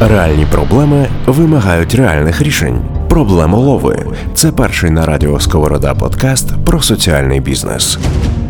Реальні 0.00 0.46
проблеми 0.50 1.06
вимагають 1.26 1.94
реальних 1.94 2.42
рішень. 2.42 2.78
Проблемолови 3.08 4.06
це 4.34 4.52
перший 4.52 4.90
на 4.90 5.06
радіо 5.06 5.40
Сковорода 5.40 5.94
подкаст 5.94 6.64
про 6.64 6.82
соціальний 6.82 7.40
бізнес. 7.40 7.98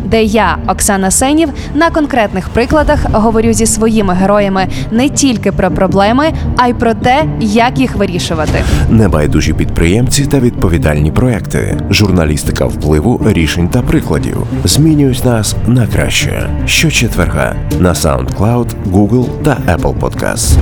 де 0.05 0.23
я, 0.23 0.57
Оксана 0.67 1.11
Сенів, 1.11 1.49
на 1.73 1.89
конкретних 1.89 2.49
прикладах 2.49 2.99
говорю 3.11 3.53
зі 3.53 3.65
своїми 3.65 4.13
героями 4.13 4.67
не 4.91 5.09
тільки 5.09 5.51
про 5.51 5.71
проблеми, 5.71 6.33
а 6.57 6.67
й 6.67 6.73
про 6.73 6.93
те, 6.93 7.25
як 7.39 7.79
їх 7.79 7.95
вирішувати. 7.95 8.63
Небайдужі 8.89 9.53
підприємці 9.53 10.25
та 10.25 10.39
відповідальні 10.39 11.11
проекти, 11.11 11.77
журналістика 11.89 12.65
впливу, 12.65 13.21
рішень 13.25 13.69
та 13.69 13.81
прикладів 13.81 14.37
змінюють 14.63 15.25
нас 15.25 15.55
на 15.67 15.87
краще. 15.87 16.49
Щочетверга 16.65 17.55
на 17.79 17.93
SoundCloud, 17.93 18.67
Google 18.91 19.25
та 19.43 19.57
Apple 19.75 19.99
Podcasts. 19.99 20.57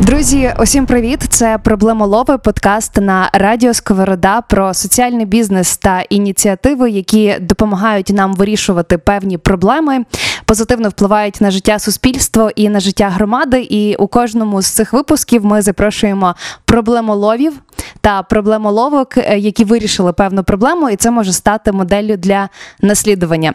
Друзі, 0.00 0.52
усім 0.58 0.86
привіт! 0.86 1.22
Це 1.28 1.58
проблемолови 1.58 2.38
подкаст 2.38 2.96
на 2.96 3.30
радіо 3.32 3.74
Сковорода 3.74 4.40
про 4.40 4.74
соціальний 4.74 5.26
бізнес 5.26 5.76
та 5.76 6.00
ініціативи, 6.00 6.90
які 6.90 7.36
допомагають 7.40 8.10
нам 8.10 8.34
вирішувати 8.34 8.98
певні 8.98 9.38
проблеми, 9.38 10.04
позитивно 10.50 10.88
впливають 10.88 11.40
на 11.40 11.50
життя 11.50 11.78
суспільства 11.78 12.50
і 12.56 12.68
на 12.68 12.80
життя 12.80 13.08
громади. 13.08 13.66
І 13.70 13.94
у 13.94 14.06
кожному 14.06 14.62
з 14.62 14.66
цих 14.66 14.92
випусків 14.92 15.44
ми 15.44 15.62
запрошуємо 15.62 16.34
проблемоловів 16.64 17.52
та 18.00 18.22
проблемоловок, 18.22 19.16
е, 19.16 19.38
які 19.38 19.64
вирішили 19.64 20.12
певну 20.12 20.44
проблему, 20.44 20.90
і 20.90 20.96
це 20.96 21.10
може 21.10 21.32
стати 21.32 21.72
моделлю 21.72 22.16
для 22.16 22.48
наслідування. 22.82 23.54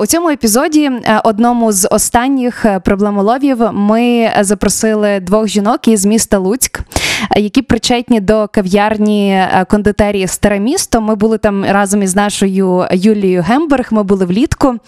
У 0.00 0.06
цьому 0.06 0.28
епізоді, 0.30 0.84
е, 0.84 1.20
одному 1.24 1.72
з 1.72 1.88
останніх 1.88 2.64
е, 2.64 2.80
проблемоловів, 2.80 3.72
ми 3.72 4.32
запросили 4.40 5.20
двох 5.20 5.48
жінок 5.48 5.88
із 5.88 6.06
міста 6.06 6.38
Луцьк, 6.38 6.80
які 7.36 7.62
причетні 7.62 8.20
до 8.20 8.48
кав'ярні 8.48 9.44
кондитерії 9.68 10.26
Старе 10.26 10.60
місто. 10.60 11.00
Ми 11.00 11.14
були 11.14 11.38
там 11.38 11.64
разом 11.64 12.02
із 12.02 12.16
нашою 12.16 12.86
Юлією 12.92 13.44
Гемберг. 13.48 13.88
Ми 13.90 14.02
були 14.02 14.24
влітку. 14.24 14.78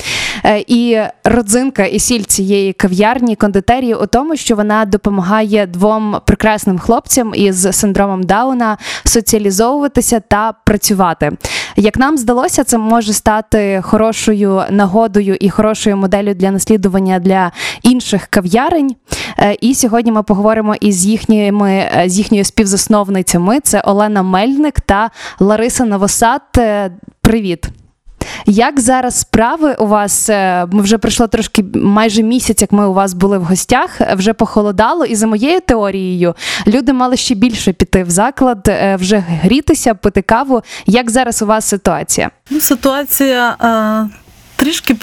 Е, 0.45 0.65
І 0.67 0.99
родзинка 1.25 1.85
і 1.85 1.99
сіль 1.99 2.23
цієї 2.23 2.73
кав'ярні 2.73 3.37
кондитерії 3.37 3.95
у 3.95 4.07
тому, 4.07 4.37
що 4.37 4.57
вона 4.57 4.85
допомагає 4.85 5.67
двом 5.67 6.17
прекрасним 6.27 6.79
хлопцям 6.79 7.33
із 7.35 7.77
синдромом 7.77 8.23
Дауна 8.23 8.79
соціалізовуватися 9.05 10.21
та 10.21 10.53
працювати. 10.65 11.31
Як 11.77 11.99
нам 11.99 12.19
здалося, 12.19 12.65
це 12.65 12.79
може 12.79 13.13
стати 13.13 13.81
хорошою 13.83 14.63
нагодою 14.71 15.37
і 15.41 15.51
хорошою 15.51 15.97
моделлю 15.97 16.35
для 16.35 16.51
наслідування 16.51 17.19
для 17.19 17.53
інших 17.83 18.27
кав'ярень. 18.27 18.97
Е, 19.39 19.57
І 19.61 19.75
сьогодні 19.75 20.13
ми 20.13 20.23
поговоримо 20.23 20.75
із 20.81 21.07
їхніми 21.07 21.71
е, 21.71 22.05
з 22.07 22.19
їхньою 22.19 22.45
співзасновницями. 22.45 23.61
Це 23.61 23.81
Олена 23.81 24.23
Мельник 24.23 24.81
та 24.81 25.11
Лариса 25.41 25.85
Новосад. 25.85 26.43
Привіт! 27.21 27.82
Як 28.47 28.81
зараз 28.81 29.19
справи 29.21 29.77
у 29.79 29.87
вас? 29.87 30.29
Е, 30.31 30.67
вже 30.73 30.99
пройшло 30.99 31.27
трошки 31.27 31.65
майже 31.75 32.23
місяць, 32.23 32.63
як 32.63 32.73
ми 32.73 32.87
у 32.87 32.93
вас 32.93 33.15
були 33.15 33.39
в 33.39 33.43
гостях. 33.45 34.01
е, 34.01 34.15
Вже 34.15 34.33
похолодало, 34.33 35.05
і 35.05 35.15
за 35.15 35.27
моєю 35.27 35.61
теорією 35.61 36.35
люди 36.67 36.93
мали 36.93 37.17
ще 37.17 37.35
більше 37.35 37.73
піти 37.73 38.03
в 38.05 38.11
заклад, 38.11 38.69
е, 38.69 38.97
вже 38.97 39.17
грітися, 39.19 39.95
пити 39.95 40.23
каву. 40.23 40.63
Як 40.87 41.11
зараз 41.11 41.43
у 41.43 41.47
вас 41.47 41.65
ситуація? 41.69 42.31
Ну, 42.51 42.61
ситуація 42.61 43.51
е, 43.51 44.17
трішки 44.57 44.95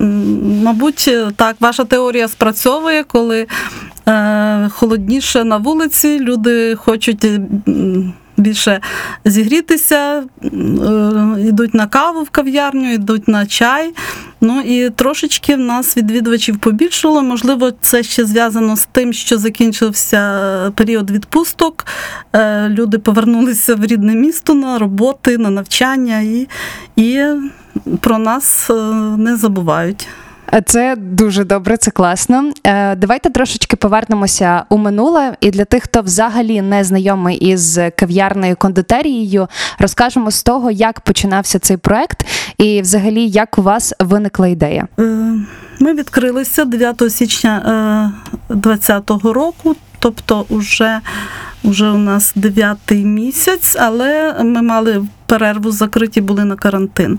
м, 0.00 0.62
Мабуть, 0.62 1.10
так, 1.36 1.56
ваша 1.60 1.84
теорія 1.84 2.28
спрацьовує, 2.28 3.04
коли 3.04 3.46
е, 4.08 4.68
холодніше 4.72 5.44
на 5.44 5.56
вулиці, 5.56 6.18
люди 6.20 6.74
хочуть. 6.76 7.26
Більше 8.36 8.80
зігрітися, 9.24 10.24
е, 10.42 10.48
йдуть 11.38 11.74
на 11.74 11.86
каву 11.86 12.22
в 12.22 12.30
кав'ярню, 12.30 12.92
йдуть 12.92 13.28
на 13.28 13.46
чай. 13.46 13.94
Ну 14.40 14.60
і 14.60 14.90
трошечки 14.90 15.56
в 15.56 15.58
нас 15.58 15.96
відвідувачів 15.96 16.58
побільшало. 16.58 17.22
Можливо, 17.22 17.72
це 17.80 18.02
ще 18.02 18.24
зв'язано 18.24 18.76
з 18.76 18.88
тим, 18.92 19.12
що 19.12 19.38
закінчився 19.38 20.72
період 20.74 21.10
відпусток. 21.10 21.86
Е, 22.32 22.68
Люди 22.68 22.98
повернулися 22.98 23.74
в 23.74 23.84
рідне 23.84 24.14
місто 24.14 24.54
на 24.54 24.78
роботи, 24.78 25.38
на 25.38 25.50
навчання 25.50 26.20
і, 26.20 26.48
і 26.96 27.22
про 28.00 28.18
нас 28.18 28.70
е, 28.70 28.74
не 29.16 29.36
забувають. 29.36 30.08
Е, 30.54 30.62
Це 30.66 30.96
дуже 30.98 31.44
добре, 31.44 31.76
це 31.76 31.90
класно. 31.90 32.50
Е, 32.64 32.96
Давайте 32.96 33.30
трошечки 33.30 33.76
повернемося 33.76 34.64
у 34.68 34.78
минуле. 34.78 35.36
І 35.40 35.50
для 35.50 35.64
тих, 35.64 35.82
хто 35.82 36.02
взагалі 36.02 36.62
не 36.62 36.84
знайомий 36.84 37.36
із 37.36 37.80
кав'ярною 37.96 38.56
кондитерією, 38.56 39.48
розкажемо 39.78 40.30
з 40.30 40.42
того, 40.42 40.70
як 40.70 41.00
починався 41.00 41.58
цей 41.58 41.76
проект, 41.76 42.26
і 42.58 42.82
взагалі 42.82 43.28
як 43.28 43.58
у 43.58 43.62
вас 43.62 43.94
виникла 44.00 44.48
ідея. 44.48 44.88
Е, 44.98 45.02
Ми 45.80 45.94
відкрилися 45.94 46.64
9 46.64 47.12
січня 47.12 48.12
2020 48.48 49.10
року, 49.34 49.76
тобто 49.98 50.46
уже, 50.48 51.00
уже 51.64 51.90
у 51.90 51.98
нас 51.98 52.32
9 52.36 52.78
місяць, 52.90 53.76
але 53.80 54.34
ми 54.44 54.62
мали 54.62 55.04
перерву 55.26 55.70
закриті, 55.70 56.20
були 56.20 56.44
на 56.44 56.56
карантин. 56.56 57.18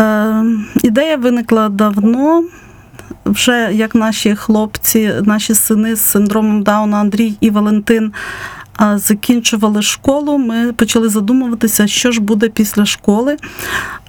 Е, 0.00 0.44
Ідея 0.82 1.16
виникла 1.16 1.68
давно. 1.68 2.44
Вже 3.24 3.70
як 3.72 3.94
наші 3.94 4.36
хлопці, 4.36 5.12
наші 5.22 5.54
сини 5.54 5.96
з 5.96 6.00
синдромом 6.00 6.62
Дауна 6.62 6.96
Андрій 6.96 7.36
і 7.40 7.50
Валентин 7.50 8.12
закінчували 8.94 9.82
школу, 9.82 10.38
ми 10.38 10.72
почали 10.72 11.08
задумуватися, 11.08 11.86
що 11.86 12.12
ж 12.12 12.20
буде 12.20 12.48
після 12.48 12.84
школи. 12.84 13.36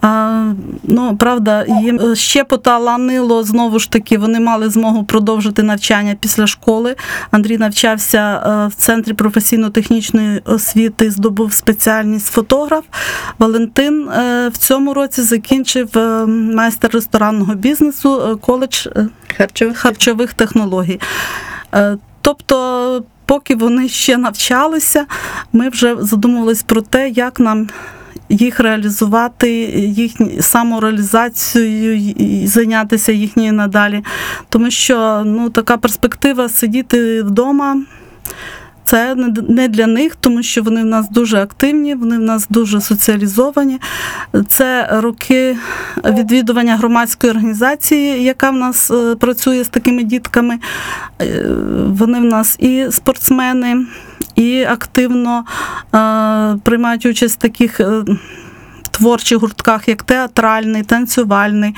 А, 0.02 0.54
ну, 0.84 1.18
правда, 1.18 1.66
їм 1.68 2.16
ще 2.16 2.44
поталанило 2.44 3.44
знову 3.44 3.80
ж 3.80 3.92
таки, 3.92 4.18
вони 4.18 4.40
мали 4.40 4.70
змогу 4.70 5.04
продовжити 5.04 5.64
навчання 5.64 6.16
після 6.20 6.48
школи. 6.48 6.96
Андрій 7.32 7.58
навчався 7.58 8.18
е, 8.18 8.68
в 8.68 8.74
центрі 8.74 9.14
професійно-технічної 9.14 10.42
освіти, 10.46 11.12
здобув 11.12 11.54
спеціальність 11.54 12.28
фотограф. 12.28 12.84
Валентин 13.40 14.10
е, 14.10 14.50
в 14.50 14.58
цьому 14.58 14.94
році 14.94 15.22
закінчив 15.22 15.98
е, 15.98 16.26
майстер 16.26 16.92
ресторанного 16.92 17.56
бізнесу, 17.56 18.40
коледж 18.42 18.88
Харчових. 19.38 19.78
харчових 19.78 20.34
технологій. 20.34 21.00
Тобто, 22.22 23.04
поки 23.26 23.56
вони 23.56 23.90
ще 23.90 24.18
навчалися, 24.18 25.06
ми 25.54 25.70
вже 25.70 25.96
задумувались 26.00 26.64
про 26.64 26.82
те, 26.82 27.10
як 27.10 27.40
нам 27.40 27.70
їх 28.30 28.60
реалізувати, 28.60 29.50
їхні 29.76 30.42
самореалізацією 30.42 31.96
і 32.18 32.48
зайнятися 32.48 33.12
їхньою 33.12 33.54
надалі. 33.54 34.04
Тому 34.50 34.72
що 34.72 35.24
ну, 35.26 35.50
така 35.50 35.78
перспектива 35.78 36.50
сидіти 36.50 37.24
вдома. 37.24 37.82
Це 38.86 39.16
не 39.50 39.68
для 39.68 39.88
них, 39.88 40.16
тому 40.16 40.44
що 40.44 40.64
вони 40.64 40.82
в 40.82 40.86
нас 40.86 41.10
дуже 41.10 41.38
активні, 41.38 41.96
вони 41.96 42.18
в 42.18 42.22
нас 42.22 42.48
дуже 42.50 42.82
соціалізовані. 42.82 43.80
Це 44.48 44.88
роки 44.92 45.58
відвідування 46.06 46.78
громадської 46.78 47.32
організації, 47.32 48.24
яка 48.24 48.50
в 48.50 48.56
нас 48.56 48.92
е, 48.92 49.16
працює 49.16 49.64
з 49.64 49.70
такими 49.70 50.04
дітками. 50.04 50.60
Е, 51.22 51.46
Вони 51.88 52.20
в 52.20 52.26
нас 52.26 52.56
і 52.60 52.88
спортсмени, 52.92 53.86
і 54.36 54.64
активно 54.64 55.46
е, 55.96 56.58
приймають 56.64 57.06
участь 57.06 57.36
в 57.36 57.42
таких. 57.42 57.82
Творчих 58.98 59.38
гуртках, 59.38 59.88
як 59.88 60.04
театральний, 60.04 60.84
танцювальний, 60.84 61.76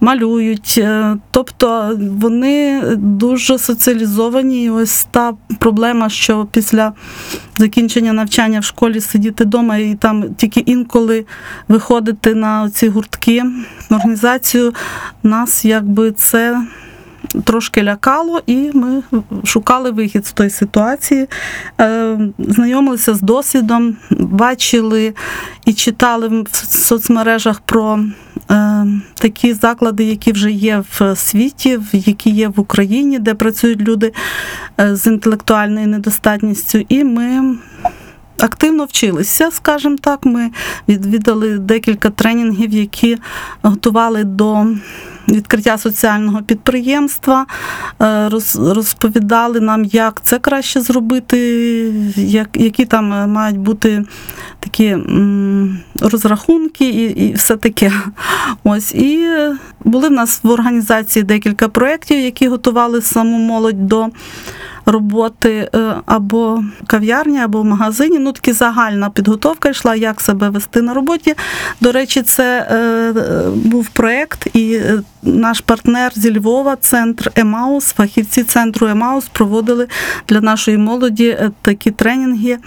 малюють. 0.00 0.74
Е, 0.78 1.16
Тобто 1.30 1.98
вони 1.98 2.82
дуже 2.96 3.58
соціалізовані. 3.58 4.64
І 4.64 4.70
ось 4.70 5.06
та 5.10 5.32
проблема, 5.58 6.08
що 6.08 6.46
після 6.52 6.92
закінчення 7.58 8.12
навчання 8.12 8.60
в 8.60 8.64
школі 8.64 9.00
сидіти 9.00 9.44
вдома 9.44 9.76
і 9.76 9.94
там 9.94 10.34
тільки 10.34 10.60
інколи 10.60 11.26
виходити 11.68 12.34
на 12.34 12.70
ці 12.70 12.88
гуртки, 12.88 13.44
організацію, 13.90 14.74
нас 15.22 15.64
якби 15.64 16.12
це 16.12 16.62
трошки 17.44 17.82
лякало, 17.82 18.42
і 18.46 18.70
ми 18.74 19.02
шукали 19.44 19.90
вихід 19.90 20.26
з 20.26 20.32
тої 20.32 20.50
ситуації, 20.50 21.28
Е, 21.80 22.18
знайомилися 22.38 23.14
з 23.14 23.20
досвідом, 23.20 23.96
бачили 24.10 25.14
і 25.66 25.72
читали 25.72 26.28
в 26.28 26.46
соцмережах 26.68 27.60
про 27.60 28.00
е, 28.50 28.86
такі 29.14 29.54
заклади, 29.54 30.04
які 30.04 30.32
вже 30.32 30.50
є 30.50 30.84
в 30.98 31.16
світі, 31.16 31.78
які 31.92 32.30
є 32.30 32.48
в 32.48 32.60
Україні, 32.60 33.18
де 33.18 33.34
працюють 33.34 33.80
люди 33.80 34.12
е, 34.80 34.96
з 34.96 35.06
інтелектуальною 35.06 35.86
недостатністю. 35.86 36.84
І 36.88 37.04
ми 37.04 37.56
активно 38.40 38.84
вчилися, 38.84 39.50
скажімо 39.50 39.96
так. 40.00 40.24
Ми 40.24 40.50
відвідали 40.88 41.58
декілька 41.58 42.10
тренінгів, 42.10 42.70
які 42.70 43.18
готували 43.62 44.24
до 44.24 44.66
відкриття 45.28 45.78
соціального 45.78 46.42
підприємства, 46.42 47.46
е, 48.02 48.28
розповідали 48.56 49.60
нам, 49.60 49.84
як 49.84 50.20
це 50.24 50.38
краще 50.38 50.80
зробити, 50.80 51.38
як, 52.16 52.48
які 52.54 52.84
там 52.84 53.30
мають 53.30 53.58
бути 53.58 54.04
такі 54.60 54.96
розрахунки 56.00 56.88
і, 56.88 57.28
і 57.28 57.32
все 57.34 57.56
таке. 57.56 57.92
Ось 58.64 58.94
і 58.94 59.28
були 59.84 60.08
в 60.08 60.12
нас 60.12 60.40
в 60.42 60.50
організації 60.50 61.22
декілька 61.22 61.68
проєктів, 61.68 62.20
які 62.20 62.48
готували 62.48 63.02
саму 63.02 63.38
молодь 63.38 63.86
до 63.86 64.08
роботи 64.86 65.68
е, 65.74 65.94
або 66.06 66.64
кав'ярні, 66.86 67.38
або 67.40 67.60
в 67.60 67.64
магазині. 67.64 68.18
Ну, 68.18 68.32
таки 68.32 68.52
загальна 68.52 69.10
підготовка 69.10 69.68
йшла, 69.68 69.94
як 69.94 70.20
себе 70.20 70.48
вести 70.48 70.82
на 70.82 70.94
роботі. 70.94 71.34
До 71.80 71.92
речі, 71.92 72.22
це 72.22 72.68
е, 72.70 73.50
був 73.54 73.88
проєкт, 73.88 74.48
і 74.54 74.74
е, 74.74 75.02
наш 75.22 75.60
партнер 75.60 76.12
зі 76.14 76.38
Львова, 76.38 76.76
центр 76.76 77.32
Емаус, 77.34 77.84
фахівці 77.84 78.42
центру 78.42 78.86
Емаус 78.86 79.24
проводили 79.32 79.88
для 80.28 80.40
нашої 80.40 80.78
молоді 80.78 81.38
такі 81.62 81.90
тренінги. 81.90 82.58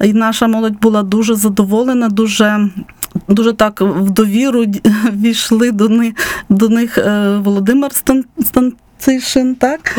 І 0.00 0.12
наша 0.12 0.46
молодь 0.46 0.80
була 0.80 1.02
дуже 1.02 1.34
задоволена, 1.34 2.08
дуже. 2.08 2.68
Дуже 3.28 3.52
так 3.52 3.80
в 3.80 4.10
довіру 4.10 4.64
війшли 5.12 5.70
до 5.72 5.88
них, 5.88 6.14
до 6.48 6.68
них 6.68 6.98
Володимир 7.38 7.90
Стан- 7.90 8.24
Станцишин, 8.44 9.54
так? 9.54 9.98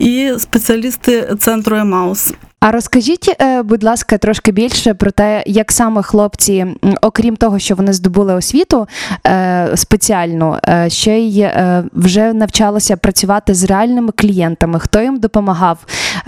І 0.00 0.34
спеціалісти 0.38 1.36
центру 1.38 1.76
Емаус. 1.76 2.34
А 2.60 2.70
розкажіть, 2.70 3.36
е, 3.40 3.62
будь 3.62 3.84
ласка, 3.84 4.18
трошки 4.18 4.52
більше 4.52 4.94
про 4.94 5.10
те, 5.10 5.42
як 5.46 5.72
саме 5.72 6.02
хлопці, 6.02 6.66
окрім 7.02 7.36
того, 7.36 7.58
що 7.58 7.74
вони 7.74 7.92
здобули 7.92 8.34
освіту 8.34 8.88
е, 9.26 9.70
спеціальну, 9.74 10.56
е, 10.68 10.90
ще 10.90 11.18
й 11.18 11.48
вже 11.92 12.32
навчалися 12.32 12.96
працювати 12.96 13.54
з 13.54 13.64
реальними 13.64 14.12
клієнтами. 14.16 14.78
Хто 14.80 15.00
їм 15.00 15.20
допомагав, 15.20 15.78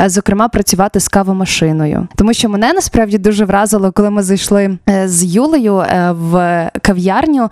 зокрема, 0.07 0.49
працювати 0.49 1.01
з 1.01 1.09
кавомашиною. 1.09 2.09
Тому 2.17 2.35
що 2.35 2.49
мене 2.49 2.73
насправді 2.73 3.19
дуже 3.19 3.45
вразило, 3.45 3.93
коли 3.93 4.11
ми 4.11 4.23
зайшли 4.23 4.79
з 5.05 5.25
Юлею 5.25 5.85
в 6.09 6.71
кав'ярню. 6.83 7.51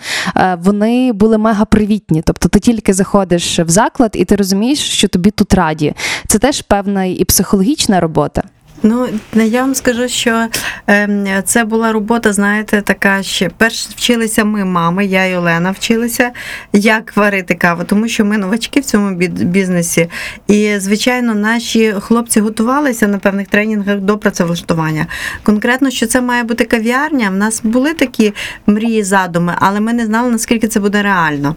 Вони 0.58 1.12
були 1.12 1.38
мега 1.38 1.64
привітні. 1.64 2.22
Тобто, 2.22 2.48
ти 2.48 2.58
тільки 2.58 2.92
заходиш 2.92 3.58
в 3.58 3.68
заклад, 3.68 4.10
і 4.14 4.24
ти 4.24 4.36
розумієш, 4.36 4.78
що 4.78 5.08
тобі 5.08 5.30
тут 5.30 5.54
раді. 5.54 5.94
Це 6.26 6.38
теж 6.38 6.62
певна 6.62 7.04
і 7.04 7.24
психологічна 7.24 8.00
робота. 8.00 8.42
Ну, 8.82 9.08
я 9.34 9.60
вам 9.60 9.74
скажу, 9.74 10.08
що 10.08 10.46
ем, 10.86 11.26
це 11.44 11.64
була 11.64 11.92
робота, 11.92 12.32
знаєте, 12.32 12.82
така 12.82 13.22
ще 13.22 13.50
перш 13.56 13.86
вчилися 13.86 14.44
ми, 14.44 14.64
мами, 14.64 15.06
я 15.06 15.26
і 15.26 15.36
Олена 15.36 15.70
вчилися, 15.70 16.30
як 16.72 17.16
варити 17.16 17.54
каву, 17.54 17.84
тому 17.84 18.08
що 18.08 18.24
ми 18.24 18.38
новачки 18.38 18.80
в 18.80 18.84
цьому 18.84 19.16
бізнесі. 19.26 20.08
І, 20.48 20.78
звичайно, 20.78 21.34
наші 21.34 21.94
хлопці 22.00 22.40
готувалися 22.40 23.08
на 23.08 23.18
певних 23.18 23.48
тренінгах 23.48 23.98
до 23.98 24.18
працевлаштування. 24.18 25.06
Конкретно, 25.42 25.90
що 25.90 26.06
це 26.06 26.20
має 26.20 26.42
бути 26.42 26.64
кав'ярня, 26.64 27.30
в 27.30 27.34
нас 27.34 27.60
були 27.64 27.94
такі 27.94 28.32
мрії, 28.66 29.02
задуми, 29.04 29.54
але 29.58 29.80
ми 29.80 29.92
не 29.92 30.06
знали, 30.06 30.30
наскільки 30.30 30.68
це 30.68 30.80
буде 30.80 31.02
реально. 31.02 31.56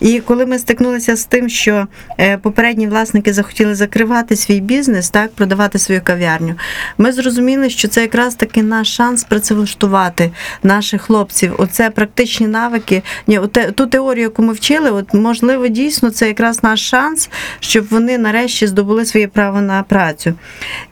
І 0.00 0.20
коли 0.20 0.46
ми 0.46 0.58
стикнулися 0.58 1.16
з 1.16 1.24
тим, 1.24 1.48
що 1.48 1.86
е, 2.20 2.38
попередні 2.38 2.86
власники 2.86 3.32
захотіли 3.32 3.74
закривати 3.74 4.36
свій 4.36 4.60
бізнес, 4.60 5.10
так, 5.10 5.34
продавати 5.34 5.78
свою 5.78 6.00
кав'ярню, 6.04 6.54
ми 6.98 7.12
зрозуміли, 7.12 7.70
що 7.70 7.88
це 7.88 8.00
якраз 8.02 8.34
таки 8.34 8.62
наш 8.62 8.96
шанс 8.96 9.24
працевлаштувати 9.24 10.30
наших 10.62 11.02
хлопців. 11.02 11.54
Оце 11.58 11.90
практичні 11.90 12.46
навики. 12.46 13.02
Ні, 13.26 13.40
ту 13.74 13.86
теорію, 13.86 14.22
яку 14.22 14.42
ми 14.42 14.52
вчили, 14.52 14.90
от 14.90 15.14
можливо, 15.14 15.68
дійсно 15.68 16.10
це 16.10 16.28
якраз 16.28 16.62
наш 16.62 16.88
шанс, 16.88 17.30
щоб 17.60 17.86
вони 17.88 18.18
нарешті 18.18 18.66
здобули 18.66 19.04
своє 19.04 19.28
право 19.28 19.60
на 19.60 19.82
працю. 19.82 20.34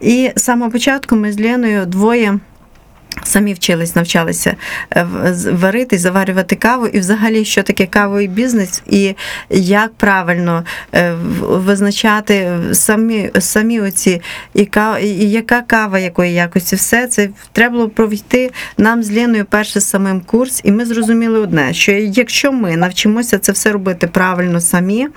І 0.01 0.31
з 0.37 0.43
самого 0.43 0.71
початку 0.71 1.17
ми 1.17 1.33
з 1.33 1.41
Леною 1.41 1.87
двоє. 1.87 2.39
Самі 3.23 3.55
вчились, 3.55 3.97
навчалися 3.97 4.55
е, 4.97 5.07
варити, 5.53 5.99
заварювати 5.99 6.57
каву, 6.57 6.87
і 6.87 6.99
взагалі, 7.01 7.45
що 7.45 7.63
таке 7.63 7.87
кавовий 7.87 8.29
бізнес, 8.29 8.83
і 8.87 9.15
як 9.51 9.93
правильно 9.95 10.65
е, 10.95 11.15
визначати 11.41 12.59
самі, 12.73 13.31
самі 13.39 13.81
оці, 13.81 14.23
і, 14.55 14.65
ка- 14.65 14.99
і 14.99 15.09
яка 15.31 15.61
кава, 15.63 15.99
якої 15.99 16.33
якості, 16.33 16.77
все 16.77 17.07
це 17.07 17.29
треба 17.53 17.73
було 17.77 17.89
провести 17.89 18.51
нам 18.79 19.03
з 19.03 19.11
Леною 19.13 19.45
перший 19.45 19.83
самим 19.83 20.21
курс, 20.21 20.61
і 20.65 20.73
ми 20.73 20.85
зрозуміли 20.85 21.39
одне: 21.39 21.75
що 21.75 21.93
якщо 21.93 22.53
ми 22.53 22.77
навчимося 22.77 23.39
це 23.39 23.53
все 23.53 23.73
робити 23.73 24.07
правильно 24.07 24.61
самі, 24.61 25.09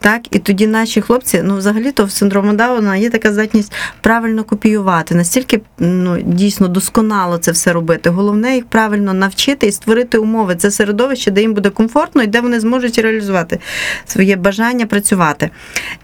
так 0.00 0.20
і 0.30 0.38
тоді 0.38 0.66
наші 0.66 1.00
хлопці, 1.00 1.40
ну 1.44 1.56
взагалі-то 1.56 2.04
в 2.04 2.10
синдрому 2.10 2.52
Дауна 2.52 2.96
є 2.96 3.10
така 3.10 3.32
здатність 3.32 3.72
правильно 4.00 4.44
копіювати, 4.44 5.14
настільки 5.14 5.60
ну 5.78 6.20
дійсно 6.22 6.68
досконало 6.68 7.23
це 7.38 7.52
все 7.52 7.72
робити. 7.72 8.10
Головне 8.10 8.54
їх 8.54 8.64
правильно 8.64 9.14
навчити 9.14 9.66
і 9.66 9.72
створити 9.72 10.18
умови. 10.18 10.56
Це 10.56 10.70
середовище, 10.70 11.30
де 11.30 11.40
їм 11.40 11.54
буде 11.54 11.70
комфортно 11.70 12.22
і 12.22 12.26
де 12.26 12.40
вони 12.40 12.60
зможуть 12.60 12.98
реалізувати 12.98 13.58
своє 14.06 14.36
бажання 14.36 14.86
працювати. 14.86 15.50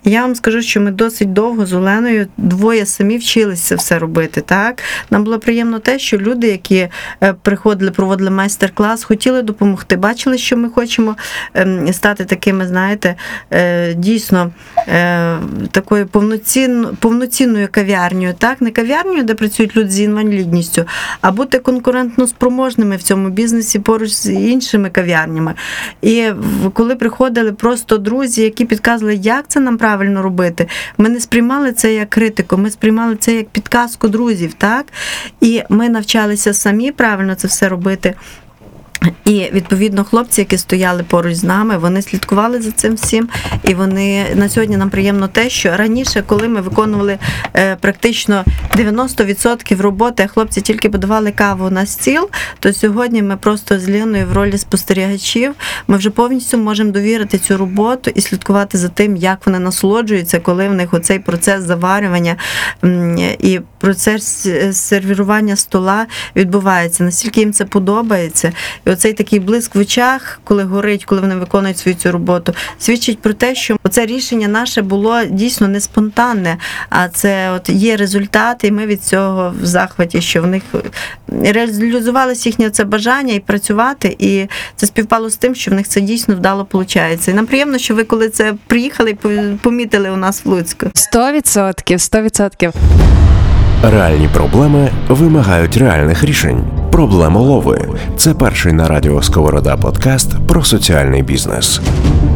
Я 0.05 0.23
вам 0.23 0.35
скажу, 0.35 0.63
що 0.63 0.81
ми 0.81 0.91
досить 0.91 1.33
довго 1.33 1.67
з 1.67 1.73
Оленою 1.73 2.27
двоє 2.37 2.87
самі 2.87 3.19
вчилися 3.19 3.77
все 3.77 3.99
робити. 3.99 4.41
Так 4.41 4.83
нам 5.11 5.25
було 5.25 5.39
приємно 5.39 5.79
те, 5.79 5.99
що 5.99 6.19
люди, 6.19 6.47
які 6.47 6.89
е, 7.23 7.33
приходили, 7.43 7.91
проводили 7.91 8.31
майстер-клас, 8.31 9.05
хотіли 9.05 9.43
допомогти, 9.43 9.97
бачили, 9.97 10.39
що 10.39 10.57
ми 10.57 10.69
хочемо 10.69 11.17
ем, 11.55 11.93
стати 11.93 12.25
такими, 12.25 12.67
знаєте, 12.67 13.15
е, 13.51 13.95
дійсно 13.95 14.51
е, 14.89 15.39
такою 15.71 16.07
повноцінно, 16.07 16.97
повноцінною 17.01 17.69
кав'ярнею, 17.71 18.35
так 18.39 18.61
не 18.61 18.71
кав'ярнею, 18.71 19.23
де 19.23 19.35
працюють 19.35 19.77
люди 19.77 19.91
з 19.91 20.01
інвалідністю, 20.01 20.85
а 21.21 21.33
бути 21.33 21.59
конкурентно 21.59 22.27
спроможними 22.27 22.97
в 22.97 23.03
цьому 23.03 23.29
бізнесі 23.29 23.79
поруч 23.79 24.11
з 24.11 24.33
іншими 24.33 24.91
кав'ярнями. 24.91 25.55
І 26.03 26.31
коли 26.73 26.97
приходили 26.97 27.53
просто 27.53 27.99
друзі, 27.99 28.43
які 28.43 28.65
підказували, 28.65 29.15
як 29.17 29.45
це 29.49 29.61
нам 29.61 29.79
правильно 29.79 30.23
робити, 30.23 30.67
ми 30.99 31.09
не 31.09 31.21
сприймали 31.21 31.73
це 31.73 31.95
як 31.95 32.11
критику, 32.11 32.57
ми 32.57 32.71
сприймали 32.71 33.17
це 33.17 33.35
як 33.35 33.49
підказку 33.49 34.09
друзів, 34.09 34.55
так? 34.55 34.87
І 35.41 35.63
ми 35.69 35.89
навчалися 35.89 36.55
самі 36.55 36.93
правильно 36.93 37.35
це 37.35 37.49
все 37.49 37.69
робити. 37.69 38.15
І 39.25 39.51
відповідно 39.53 40.05
хлопці, 40.05 40.41
які 40.41 40.59
стояли 40.59 41.03
поруч 41.03 41.35
з 41.35 41.45
нами, 41.45 41.79
вони 41.79 42.03
слідкували 42.03 42.63
за 42.63 42.71
цим 42.71 42.95
всім. 42.95 43.29
І 43.63 43.75
вони 43.75 44.27
на 44.35 44.49
сьогодні 44.49 44.77
нам 44.77 44.91
приємно 44.91 45.29
те, 45.29 45.51
що 45.51 45.77
раніше, 45.77 46.23
коли 46.27 46.49
ми 46.49 46.61
виконували 46.61 47.19
е, 47.57 47.77
практично 47.77 48.45
90% 48.77 49.83
роботи, 49.83 50.23
а 50.23 50.27
хлопці 50.27 50.61
тільки 50.61 50.91
подавали 50.91 51.33
каву 51.33 51.71
на 51.71 51.87
стіл, 51.87 52.29
то 52.59 52.73
сьогодні 52.73 53.23
ми 53.23 53.37
просто 53.37 53.81
з 53.81 53.89
Ліною 53.89 54.27
в 54.27 54.33
ролі 54.33 54.59
спостерігачів. 54.59 55.55
Ми 55.89 55.97
вже 55.97 56.11
повністю 56.11 56.59
можемо 56.59 56.91
довірити 56.91 57.39
цю 57.39 57.57
роботу 57.57 58.11
і 58.15 58.21
слідкувати 58.21 58.79
за 58.79 58.89
тим, 58.89 59.17
як 59.17 59.47
вони 59.47 59.59
насолоджуються, 59.59 60.41
коли 60.41 60.69
в 60.69 60.75
них 60.75 60.95
оцей 60.95 61.19
процес 61.19 61.63
заварювання 61.63 62.37
і 63.39 63.61
процес 63.79 64.47
е, 64.47 64.73
сервірування 64.73 65.57
стола 65.57 66.07
відбувається. 66.37 67.05
Настільки 67.05 67.41
їм 67.41 67.53
це 67.53 67.65
подобається. 67.65 68.53
Оцей 68.91 69.13
такий 69.13 69.39
блиск 69.39 69.75
в 69.75 69.79
очах, 69.79 70.41
коли 70.45 70.65
горить, 70.65 71.05
коли 71.05 71.21
вони 71.21 71.37
виконують 71.37 71.79
свою 71.79 71.97
цю 71.97 72.13
роботу, 72.13 72.55
свідчить 72.79 73.19
про 73.19 73.33
те, 73.33 73.55
що 73.55 73.77
це 73.91 74.07
рішення 74.07 74.49
наше 74.49 74.83
було 74.83 75.25
дійсно 75.25 75.69
не 75.69 75.81
спонтанне, 75.81 76.59
а 76.91 77.09
це 77.09 77.51
от 77.51 77.69
є 77.69 77.97
результат, 77.97 78.65
і 78.65 78.71
ми 78.71 78.87
від 78.87 79.03
цього 79.03 79.55
в 79.63 79.67
захваті, 79.67 80.21
що 80.21 80.43
в 80.43 80.47
них 80.47 80.63
реалізувалося 81.43 82.49
їхнє 82.49 82.71
це 82.71 82.85
бажання 82.85 83.35
і 83.35 83.41
працювати, 83.41 84.17
і 84.19 84.47
це 84.77 84.87
співпало 84.87 85.31
з 85.31 85.37
тим, 85.37 85.55
що 85.55 85.71
в 85.71 85.75
них 85.75 85.89
це 85.89 86.01
дійсно 86.01 86.35
вдало 86.35 86.67
виходить. 86.73 87.29
І 87.29 87.33
нам 87.33 87.47
приємно, 87.47 87.79
що 87.79 87.95
ви 87.95 88.05
коли 88.05 88.29
це 88.29 88.55
приїхали, 88.67 89.15
помітили 89.63 90.11
у 90.11 90.17
нас 90.17 90.45
в 90.45 90.49
Луцьку. 90.49 90.87
Сто 90.95 91.33
відсотків, 91.33 92.01
сто 92.01 92.23
відсотків. 92.23 92.73
Реальні 93.83 94.29
проблеми 94.35 94.89
вимагають 95.09 95.77
реальних 95.77 96.25
рішень. 96.25 96.65
Проблемолови 96.91 97.89
це 98.17 98.35
перший 98.35 98.73
на 98.73 98.89
радіо 98.89 99.23
Сковорода 99.23 99.77
подкаст 99.77 100.47
про 100.49 100.63
соціальний 100.65 101.23
бізнес. 101.23 101.81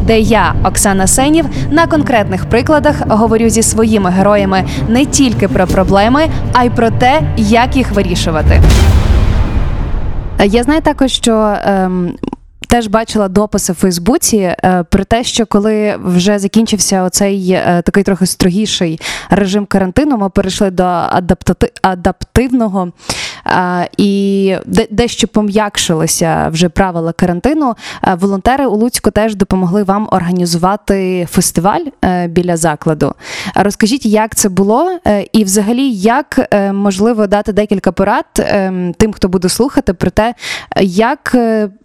де 0.07 0.19
я, 0.19 0.53
Оксана 0.63 1.07
Сенів, 1.07 1.45
на 1.71 1.87
конкретних 1.87 2.45
прикладах 2.45 2.95
говорю 3.07 3.49
зі 3.49 3.63
своїми 3.63 4.09
героями 4.09 4.63
не 4.89 5.05
тільки 5.05 5.47
про 5.47 5.67
проблеми, 5.67 6.21
а 6.53 6.63
й 6.63 6.69
про 6.69 6.89
те, 6.89 7.21
як 7.37 7.75
їх 7.75 7.91
вирішувати. 7.91 8.61
Я 10.45 10.63
знаю 10.63 10.81
також, 10.81 11.11
що. 11.11 11.53
Ем, 11.65 12.11
Теж 12.75 12.87
бачила 12.87 13.27
дописи 13.27 13.73
в 13.73 13.75
Фейсбуці 13.75 14.37
е, 14.37 14.83
про 14.89 15.03
те, 15.03 15.23
що 15.23 15.45
коли 15.45 15.95
вже 16.03 16.39
закінчився 16.39 17.03
оцей 17.03 17.51
е, 17.51 17.81
такий 17.85 18.03
трохи 18.03 18.25
строгіший 18.25 18.99
режим 19.29 19.65
карантину, 19.65 20.17
ми 20.17 20.29
перейшли 20.29 20.71
до 20.71 20.83
адаптивного 21.81 22.91
і 23.97 24.55
дещо 24.91 25.27
пом'якшилися 25.27 26.49
вже 26.49 26.69
правила 26.69 27.13
карантину. 27.13 27.75
Волонтери 28.19 28.65
у 28.65 28.75
Луцьку 28.75 29.11
теж 29.11 29.35
допомогли 29.35 29.83
вам 29.83 30.07
організувати 30.11 31.27
фестиваль 31.31 31.85
е, 32.05 32.27
біля 32.27 32.57
закладу. 32.57 33.15
Розкажіть, 33.55 34.05
як 34.05 34.35
це 34.35 34.49
було, 34.49 34.99
е, 35.07 35.27
і 35.33 35.43
взагалі 35.43 35.91
як 35.91 36.47
е, 36.51 36.73
можливо 36.73 37.27
дати 37.27 37.53
декілька 37.53 37.91
порад 37.91 38.25
тим, 38.97 39.13
хто 39.13 39.27
буде 39.29 39.49
слухати, 39.49 39.93
про 39.93 40.09
те, 40.09 40.33
як 40.81 41.35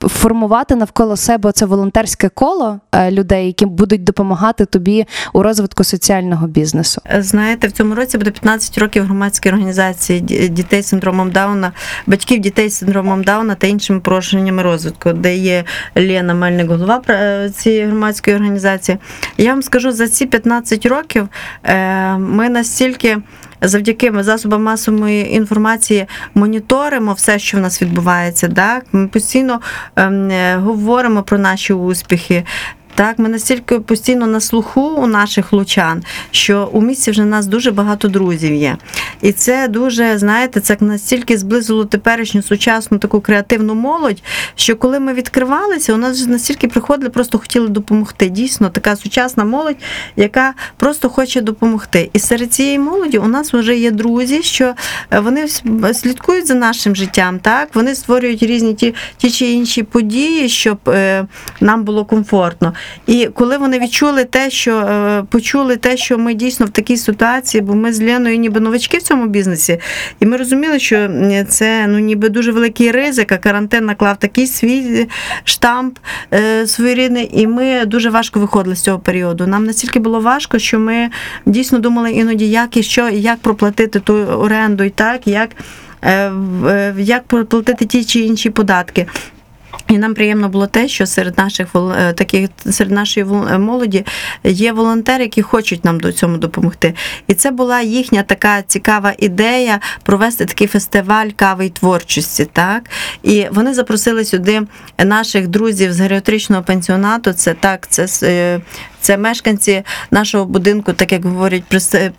формувати 0.00 0.76
навколо 0.76 1.16
себе 1.16 1.52
це 1.52 1.66
волонтерське 1.66 2.28
коло 2.28 2.80
людей, 3.10 3.46
які 3.46 3.66
будуть 3.66 4.04
допомагати 4.04 4.64
тобі 4.64 5.06
у 5.32 5.42
розвитку 5.42 5.84
соціального 5.84 6.46
бізнесу. 6.46 7.02
Знаєте, 7.18 7.68
в 7.68 7.72
цьому 7.72 7.94
році 7.94 8.18
буде 8.18 8.30
15 8.30 8.78
років 8.78 9.04
громадської 9.04 9.52
організації 9.52 10.20
дітей 10.48 10.82
з 10.82 10.86
синдромом 10.86 11.30
Дауна, 11.30 11.49
батьків 12.06 12.38
дітей 12.38 12.68
з 12.68 12.76
синдромом 12.76 13.24
Дауна 13.24 13.54
та 13.54 13.66
іншими 13.66 14.00
порушеннями 14.00 14.62
розвитку, 14.62 15.12
де 15.12 15.36
є 15.36 15.64
Лена 15.96 16.34
Мельник, 16.34 16.68
голова 16.68 17.02
е, 17.10 17.50
цієї 17.56 17.86
громадської 17.86 18.36
організації. 18.36 18.98
Я 19.38 19.50
вам 19.50 19.62
скажу, 19.62 19.92
за 19.92 20.08
ці 20.08 20.26
15 20.26 20.86
років 20.86 21.28
е, 21.64 22.18
ми 22.18 22.48
настільки. 22.48 23.18
Завдяки 23.62 24.12
засобам 24.20 24.62
масової 24.62 25.34
інформації 25.34 26.06
моніторимо 26.34 27.12
все, 27.12 27.38
що 27.38 27.56
в 27.56 27.60
нас 27.60 27.82
відбувається. 27.82 28.48
Так? 28.48 28.84
Ми 28.92 29.08
постійно 29.08 29.60
ем, 29.96 30.30
е, 30.30 30.56
говоримо 30.56 31.22
про 31.22 31.38
наші 31.38 31.72
успіхи. 31.72 32.44
Так, 32.94 33.18
ми 33.18 33.28
настільки 33.28 33.80
постійно 33.80 34.26
на 34.26 34.40
слуху 34.40 34.80
у 34.80 35.06
наших 35.06 35.52
лучан, 35.52 36.02
що 36.30 36.70
у 36.72 36.82
місті 36.82 37.10
вже 37.10 37.24
нас 37.24 37.46
дуже 37.46 37.70
багато 37.70 38.08
друзів 38.08 38.54
є. 38.54 38.76
І 39.22 39.32
це 39.32 39.68
дуже, 39.68 40.18
знаєте, 40.18 40.60
це 40.60 40.76
настільки 40.80 41.38
зблизило 41.38 41.84
теперішню 41.84 42.42
сучасну 42.42 42.98
таку 42.98 43.20
креативну 43.20 43.74
молодь, 43.74 44.22
що 44.54 44.76
коли 44.76 45.00
ми 45.00 45.14
відкривалися, 45.14 45.94
у 45.94 45.96
нас 45.96 46.16
вже 46.16 46.30
настільки 46.30 46.68
приходили, 46.68 47.10
просто 47.10 47.38
хотіли 47.38 47.68
допомогти. 47.68 48.28
Дійсно, 48.28 48.68
така 48.68 48.96
сучасна 48.96 49.44
молодь, 49.44 49.76
яка 50.16 50.54
просто 50.76 51.08
хоче 51.08 51.40
допомогти. 51.40 52.10
І 52.12 52.18
серед 52.18 52.52
цієї 52.52 52.78
молоді 52.78 53.18
у 53.18 53.28
нас 53.28 53.52
вже 53.52 53.76
є 53.76 53.90
друзі, 53.90 54.42
що 54.42 54.74
е, 55.10 55.20
вони 55.20 55.48
слідкують 55.94 56.46
за 56.46 56.54
нашим 56.54 56.96
життям, 56.96 57.38
так 57.38 57.68
вони 57.74 57.94
створюють 57.94 58.42
різні 58.42 58.74
ті, 58.74 58.94
ті 59.16 59.30
чи 59.30 59.46
інші 59.46 59.82
події, 59.82 60.48
щоб 60.48 60.78
е, 60.88 61.26
нам 61.60 61.84
було 61.84 62.04
комфортно. 62.04 62.74
І 63.06 63.28
коли 63.34 63.58
вони 63.58 63.78
відчули 63.78 64.24
те, 64.24 64.50
що 64.50 64.76
е, 64.76 65.22
почули 65.30 65.76
те, 65.76 65.96
що 65.96 66.18
ми 66.18 66.34
дійсно 66.34 66.66
в 66.66 66.70
такій 66.70 66.96
ситуації, 66.96 67.60
бо 67.60 67.74
ми 67.74 67.92
з 67.92 68.00
Леною 68.00 68.36
ніби 68.36 68.60
новачки 68.60 68.98
в 68.98 69.02
цьому 69.02 69.26
бізнесі, 69.26 69.78
і 70.20 70.26
ми 70.26 70.36
розуміли, 70.36 70.78
що 70.78 71.10
це 71.48 71.86
ну 71.86 71.98
ніби 71.98 72.28
дуже 72.28 72.52
великий 72.52 72.90
ризик, 72.90 73.32
а 73.32 73.36
карантин 73.36 73.84
наклав 73.84 74.16
такий 74.16 74.46
свій 74.46 75.08
штамп 75.44 75.98
е, 76.34 76.66
своєрідний, 76.66 77.30
і 77.32 77.46
ми 77.46 77.84
дуже 77.84 78.10
важко 78.10 78.40
виходили 78.40 78.76
з 78.76 78.80
цього 78.80 78.98
періоду. 78.98 79.46
Нам 79.46 79.64
настільки 79.64 79.98
було 79.98 80.20
важко, 80.20 80.58
що 80.58 80.78
ми 80.78 81.10
дійсно 81.46 81.78
думали 81.78 82.12
іноді, 82.12 82.50
як 82.50 82.76
і 82.76 82.82
що, 82.82 83.08
і 83.08 83.20
як 83.20 83.38
проплатити 83.38 84.00
ту 84.00 84.14
оренду, 84.14 84.84
і 84.84 84.90
так, 84.90 85.26
як, 85.26 85.50
е, 86.02 86.32
е, 86.66 86.94
як 86.98 87.22
проплатити 87.24 87.84
ті 87.84 88.04
чи 88.04 88.20
інші 88.20 88.50
податки. 88.50 89.06
І 89.88 89.98
нам 89.98 90.14
приємно 90.14 90.48
було 90.48 90.66
те, 90.66 90.88
що 90.88 91.06
серед 91.06 91.38
наших 91.38 91.68
е, 91.74 92.12
таких 92.12 92.48
серед 92.70 92.92
нашої 92.92 93.26
е, 93.26 93.58
молоді 93.58 94.04
є 94.44 94.72
волонтери, 94.72 95.24
які 95.24 95.42
хочуть 95.42 95.84
нам 95.84 96.00
до 96.00 96.12
цьому 96.12 96.36
допомогти. 96.36 96.94
І 97.26 97.34
це 97.34 97.50
була 97.50 97.80
їхня 97.80 98.22
така 98.22 98.62
цікава 98.62 99.12
ідея 99.18 99.80
провести 100.02 100.44
такий 100.44 100.66
фестиваль 100.66 101.28
кави 101.36 101.66
й 101.66 101.70
творчості. 101.70 102.44
Так 102.52 102.90
і 103.22 103.46
вони 103.52 103.74
запросили 103.74 104.24
сюди 104.24 104.62
наших 105.04 105.48
друзів 105.48 105.92
з 105.92 106.00
геріатричного 106.00 106.62
пенсіонату. 106.62 107.32
Це 107.32 107.54
так, 107.54 107.88
це 107.88 108.06
е, 108.22 108.60
це 109.00 109.16
мешканці 109.16 109.82
нашого 110.10 110.44
будинку, 110.44 110.92
так 110.92 111.12
як 111.12 111.24
говорять, 111.24 111.62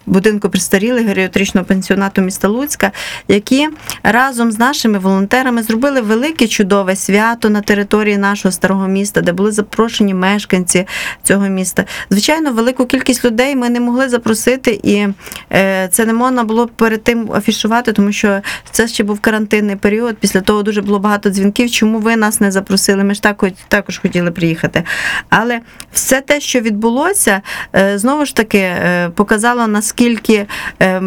будинку 0.06 0.50
престарілих 0.50 1.06
геріатричного 1.06 1.66
пенсіонату 1.66 2.22
міста 2.22 2.48
Луцька, 2.48 2.92
які 3.28 3.70
разом 4.04 4.52
з 4.52 4.60
нашими 4.60 5.00
волонтерами 5.00 5.64
зробили 5.64 6.02
велике 6.02 6.48
чудове 6.48 6.96
свято 6.96 7.50
на 7.50 7.62
території 7.62 8.18
нашого 8.18 8.52
старого 8.52 8.88
міста, 8.88 9.22
де 9.22 9.32
були 9.32 9.52
запрошені 9.52 10.14
мешканці 10.14 10.88
цього 11.24 11.48
міста. 11.48 11.86
Звичайно, 12.10 12.52
велику 12.52 12.86
кількість 12.86 13.26
людей 13.26 13.56
ми 13.56 13.70
не 13.70 13.80
могли 13.80 14.10
запросити, 14.10 14.80
і 14.84 15.08
е, 15.54 15.88
це 15.92 16.06
не 16.06 16.14
можна 16.14 16.44
було 16.44 16.68
перед 16.68 17.04
тим 17.04 17.32
афішувати, 17.34 17.94
тому 17.94 18.12
що 18.12 18.42
це 18.72 18.88
ще 18.88 19.04
був 19.04 19.20
карантинний 19.20 19.76
період. 19.76 20.18
Після 20.18 20.42
того 20.42 20.64
дуже 20.64 20.82
було 20.82 21.00
багато 21.00 21.30
дзвінків. 21.30 21.72
Чому 21.72 22.00
ви 22.00 22.16
нас 22.16 22.42
не 22.42 22.52
запросили? 22.52 23.04
Ми 23.04 23.14
ж 23.14 23.22
так 23.22 23.44
також 23.68 23.98
хотіли 23.98 24.32
приїхати. 24.32 24.84
Але 25.30 25.60
все 25.92 26.22
те, 26.22 26.40
що 26.40 26.62
відбулося, 26.72 27.42
е, 27.76 27.98
знову 27.98 28.26
ж 28.26 28.36
таки 28.36 28.58
е, 28.58 29.10
показало 29.16 29.68
наскільки 29.68 30.46
е, 30.82 31.02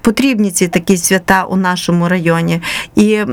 потрібні 0.00 0.50
ці 0.50 0.68
такі 0.68 0.96
свята 0.96 1.44
у 1.44 1.56
нашому 1.56 2.08
районі. 2.08 2.60
І 2.94 3.24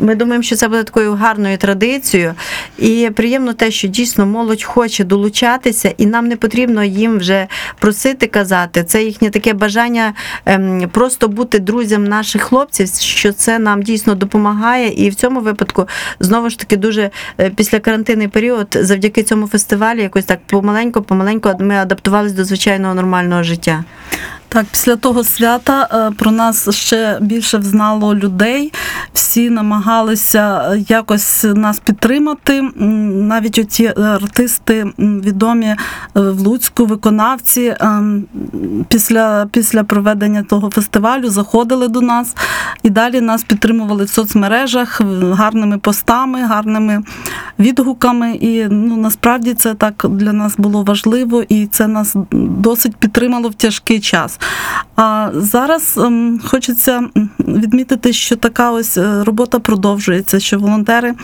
ми 0.00 0.14
думаємо, 0.14 0.42
що 0.42 0.56
це 0.56 0.68
буде 0.68 0.84
такою 0.84 1.14
гарною 1.14 1.58
традицією. 1.58 2.34
І 2.78 3.10
приємно 3.14 3.52
те, 3.52 3.70
що 3.70 3.88
дійсно 3.88 4.26
молодь 4.26 4.62
хоче 4.62 5.04
долучатися, 5.04 5.94
і 5.98 6.06
нам 6.06 6.28
не 6.28 6.36
потрібно 6.36 6.84
їм 6.84 7.18
вже 7.18 7.46
просити 7.78 8.26
казати. 8.26 8.84
Це 8.84 9.04
їхнє 9.04 9.30
таке 9.30 9.52
бажання 9.52 10.14
ем, 10.46 10.88
просто 10.92 11.28
бути 11.28 11.58
друзям 11.58 12.04
наших 12.04 12.42
хлопців, 12.42 12.88
що 13.00 13.32
це 13.32 13.58
нам 13.58 13.82
дійсно 13.82 14.14
допомагає. 14.14 15.06
І 15.06 15.10
в 15.10 15.14
цьому 15.14 15.40
випадку 15.40 15.88
знову 16.20 16.50
ж 16.50 16.58
таки 16.58 16.76
дуже 16.76 17.10
після 17.56 17.78
карантинний 17.78 18.28
період, 18.28 18.66
завдяки 18.80 19.22
цьому 19.22 19.46
фестивалю, 19.46 20.00
якось 20.00 20.24
так 20.24 20.38
помаленьку, 20.46 21.02
помаленьку 21.18 21.50
ми 21.58 21.74
адаптувалися 21.74 22.34
до 22.34 22.44
звичайного 22.44 22.94
нормального 22.94 23.42
життя. 23.42 23.84
Так, 24.50 24.66
після 24.70 24.96
того 24.96 25.24
свята 25.24 25.88
е, 25.92 26.10
про 26.16 26.30
нас 26.30 26.74
ще 26.74 27.18
більше 27.20 27.58
взнало 27.58 28.14
людей. 28.14 28.72
Всі 29.12 29.50
намагалися 29.50 30.70
е, 30.72 30.84
якось 30.88 31.44
нас 31.44 31.78
підтримати. 31.78 32.62
Навіть 32.72 33.58
оті 33.58 33.84
е, 33.84 34.02
артисти 34.02 34.86
відомі 34.98 35.76
в 36.14 36.40
Луцьку, 36.40 36.86
виконавці 36.86 37.76
після, 38.88 39.46
після 39.52 39.84
проведення 39.84 40.42
того 40.42 40.70
фестивалю 40.70 41.30
заходили 41.30 41.88
до 41.88 42.00
нас 42.00 42.34
і 42.82 42.90
далі 42.90 43.20
нас 43.20 43.44
підтримували 43.44 44.04
в 44.04 44.08
соцмережах 44.08 45.00
гарними 45.32 45.78
постами, 45.78 46.42
гарними 46.42 47.02
відгуками. 47.58 48.34
І 48.34 48.64
ну 48.70 48.96
насправді 48.96 49.54
це 49.54 49.74
так 49.74 50.06
для 50.08 50.32
нас 50.32 50.54
було 50.58 50.82
важливо, 50.82 51.42
і 51.48 51.66
це 51.66 51.86
нас 51.86 52.16
досить 52.32 52.96
підтримало 52.96 53.48
в 53.48 53.54
тяжкий 53.54 54.00
час. 54.00 54.37
А 54.96 55.30
зараз 55.34 55.98
ем, 55.98 56.40
хочеться 56.44 57.02
відмітити, 57.38 58.12
що 58.12 58.36
така 58.36 58.70
ось 58.70 58.96
е, 58.96 59.24
робота 59.24 59.58
продовжується, 59.58 60.40
що 60.40 60.58
волонтери. 60.58 61.14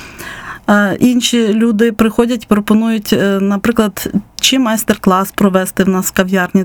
е, 0.70 0.96
Інші 1.00 1.54
люди 1.54 1.92
приходять, 1.92 2.48
пропонують, 2.48 3.12
е, 3.12 3.40
наприклад, 3.40 4.12
чи 4.44 4.58
майстер-клас 4.58 5.32
провести 5.32 5.84
в 5.84 5.88
нас 5.88 6.06
в 6.06 6.12
кав'ярні, 6.12 6.64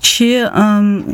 чи 0.00 0.48
ем, 0.56 1.04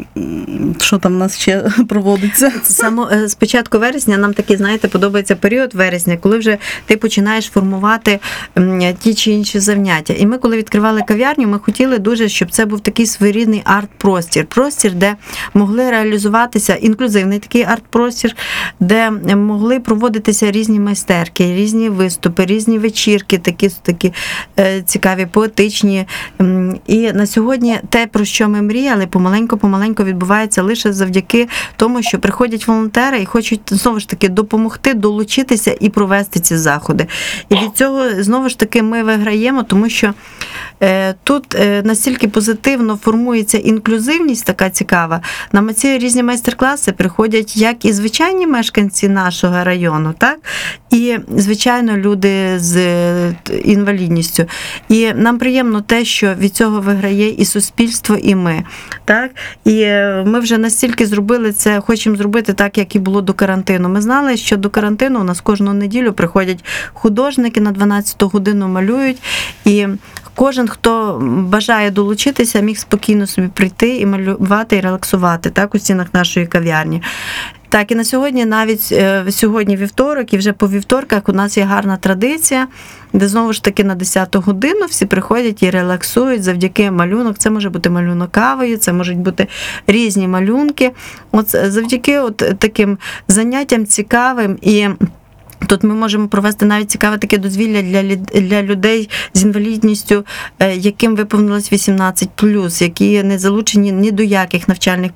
що 0.81 0.99
там 0.99 1.15
в 1.15 1.17
нас 1.17 1.39
ще 1.39 1.61
проводиться. 1.89 2.53
Само 2.63 3.09
е, 3.13 3.29
з 3.29 3.35
початку 3.35 3.79
вересня 3.79 4.19
нам 4.19 4.35
такий, 4.35 4.57
знаєте, 4.57 4.89
подобається 4.89 5.37
період 5.37 5.75
вересня, 5.75 6.17
коли 6.17 6.39
вже 6.39 6.59
ти 6.87 6.97
починаєш 6.97 7.45
формувати 7.47 8.21
ті 8.99 9.15
чи 9.15 9.31
інші 9.31 9.59
заняття. 9.59 10.15
І 10.19 10.27
ми, 10.27 10.39
коли 10.39 10.57
відкривали 10.57 11.03
кав'ярню, 11.09 11.49
ми 11.49 11.59
хотіли 11.59 11.99
дуже, 11.99 12.29
щоб 12.29 12.51
це 12.51 12.65
був 12.65 12.81
такий 12.81 13.07
своєрідний 13.07 13.63
арт-простір. 13.65 14.45
Простір, 14.45 14.93
де 14.93 15.17
могли 15.55 15.91
реалізуватися 15.91 16.75
інклюзивний 16.75 17.39
такий 17.39 17.63
арт-простір, 17.63 18.37
де 18.81 19.11
могли 19.37 19.81
проводитися 19.81 20.51
різні 20.51 20.81
майстерки, 20.81 21.55
різні 21.55 21.89
виступи, 21.89 22.47
різні 22.47 22.79
вечірки, 22.79 23.39
такі, 23.39 23.71
такі 23.83 24.13
е, 24.59 24.83
цікаві, 24.83 25.27
поетичні. 25.27 26.04
М, 26.41 26.79
І 26.87 27.13
на 27.13 27.27
сьогодні 27.27 27.79
те, 27.89 28.07
про 28.07 28.25
що 28.25 28.49
ми 28.49 28.63
мріяли, 28.63 29.07
помаленьку-помаленьку 29.07 30.05
відбувається 30.05 30.63
лише 30.63 30.93
завдяки 30.93 31.49
тому, 31.77 32.03
що 32.03 32.19
приходять 32.19 32.69
волонтери 32.69 33.21
і 33.23 33.27
хочуть 33.27 33.61
знову 33.67 34.01
ж 34.01 34.09
таки 34.09 34.29
допомогти, 34.29 34.95
долучитися 34.95 35.77
і 35.81 35.89
провести 35.89 36.41
ці 36.41 36.57
заходи. 36.57 37.07
І 37.49 37.55
від 37.55 37.71
цього 37.75 38.23
знову 38.23 38.49
ж 38.49 38.59
таки 38.59 38.83
ми 38.83 39.03
виграємо, 39.03 39.63
тому 39.63 39.89
що 39.89 40.15
е, 40.83 41.15
тут 41.25 41.55
е, 41.55 41.83
настільки 41.85 42.29
позитивно 42.29 42.97
формується 42.97 43.59
інклюзивність, 43.59 44.47
така 44.47 44.71
цікава. 44.71 45.21
На 45.53 45.73
ці 45.73 45.99
різні 45.99 46.23
майстер-класи 46.23 46.93
приходять 46.93 47.57
як 47.57 47.85
і 47.85 47.93
звичайні 47.93 48.47
мешканці 48.47 49.09
нашого 49.09 49.65
району, 49.65 50.15
так 50.19 50.39
і 50.91 51.19
звичайно 51.37 51.97
люди 51.97 52.59
з 52.59 52.77
е, 52.77 53.35
інвалідністю. 53.65 54.45
І 54.89 55.13
нам 55.15 55.39
приємно 55.39 55.81
те, 55.81 55.94
те, 55.95 56.05
що 56.05 56.35
від 56.35 56.55
цього 56.55 56.81
виграє 56.81 57.29
і 57.29 57.45
суспільство, 57.45 58.17
і 58.17 58.35
ми. 58.35 58.65
Так? 59.05 59.31
І 59.65 59.81
е, 59.81 60.25
ми 60.27 60.41
вже 60.41 60.59
настільки 60.59 61.07
зробили 61.07 61.53
це, 61.53 61.81
хочемо 61.81 62.17
зробити 62.17 62.53
так, 62.53 62.79
як 62.79 62.97
і 62.97 62.99
було 62.99 63.21
до 63.21 63.35
карантину. 63.35 63.89
Ми 63.89 64.01
знали, 64.01 64.37
що 64.37 64.57
до 64.57 64.71
карантину 64.71 65.21
у 65.21 65.25
нас 65.25 65.41
кожну 65.41 65.73
неділю 65.73 66.13
приходять 66.13 66.65
художники 66.93 67.61
на 67.61 67.73
12 67.73 68.23
годину 68.23 68.69
малюють. 68.69 69.23
І 69.65 69.87
Кожен, 70.37 70.69
хто 70.69 71.19
бажає 71.23 71.91
долучитися, 71.91 72.61
міг 72.61 72.79
спокійно 72.79 73.27
собі 73.27 73.49
прийти 73.49 73.97
і 73.97 74.07
малювати 74.07 74.77
і 74.77 74.81
релаксувати 74.81 75.51
так 75.51 75.75
у 75.75 75.79
стінах 75.79 76.15
нашої 76.15 76.47
кав'ярні. 76.47 77.03
Так, 77.69 77.93
і 77.93 77.95
на 77.95 78.05
сьогодні, 78.05 78.45
навіть 78.45 78.89
е, 78.93 79.25
сьогодні 79.31 79.77
вівторок, 79.77 80.33
і 80.33 80.39
вже 80.39 80.53
по 80.53 80.69
вівторках 80.69 81.29
у 81.29 81.33
нас 81.33 81.57
є 81.57 81.65
гарна 81.65 81.97
традиція, 81.97 82.67
де 83.15 83.29
знову 83.29 83.53
ж 83.53 83.63
таки 83.63 83.85
на 83.85 83.95
10 83.95 84.37
годину 84.37 84.87
всі 84.87 85.07
приходять 85.07 85.63
і 85.63 85.71
релаксують 85.71 86.43
завдяки 86.43 86.91
малюнок. 86.91 87.39
Це 87.39 87.51
може 87.51 87.71
бути 87.71 87.91
малюнок 87.91 88.31
кавою, 88.31 88.77
це 88.77 88.93
можуть 88.93 89.19
бути 89.19 89.47
різні 89.87 90.29
малюнки. 90.29 90.93
От 91.33 91.49
завдяки 91.49 92.19
от 92.19 92.37
таким 92.37 92.99
заняттям 93.29 93.87
цікавим 93.87 94.59
і. 94.63 94.89
Тут 95.67 95.85
ми 95.85 95.95
можемо 95.95 96.29
провести 96.29 96.67
навіть 96.67 96.91
цікаве 96.91 97.19
таке 97.19 97.39
дозвілля 97.39 97.83
для 97.83 98.17
для 98.41 98.63
людей 98.63 99.11
з 99.35 99.43
інвалідністю, 99.43 100.25
е, 100.59 100.77
яким 100.77 101.17
виповнилось 101.17 101.73
18+, 101.73 102.83
які 102.83 103.23
не 103.23 103.39
залучені 103.39 103.93
ні 103.93 104.11
до 104.11 104.23
яких 104.23 104.69
навчальних 104.69 105.11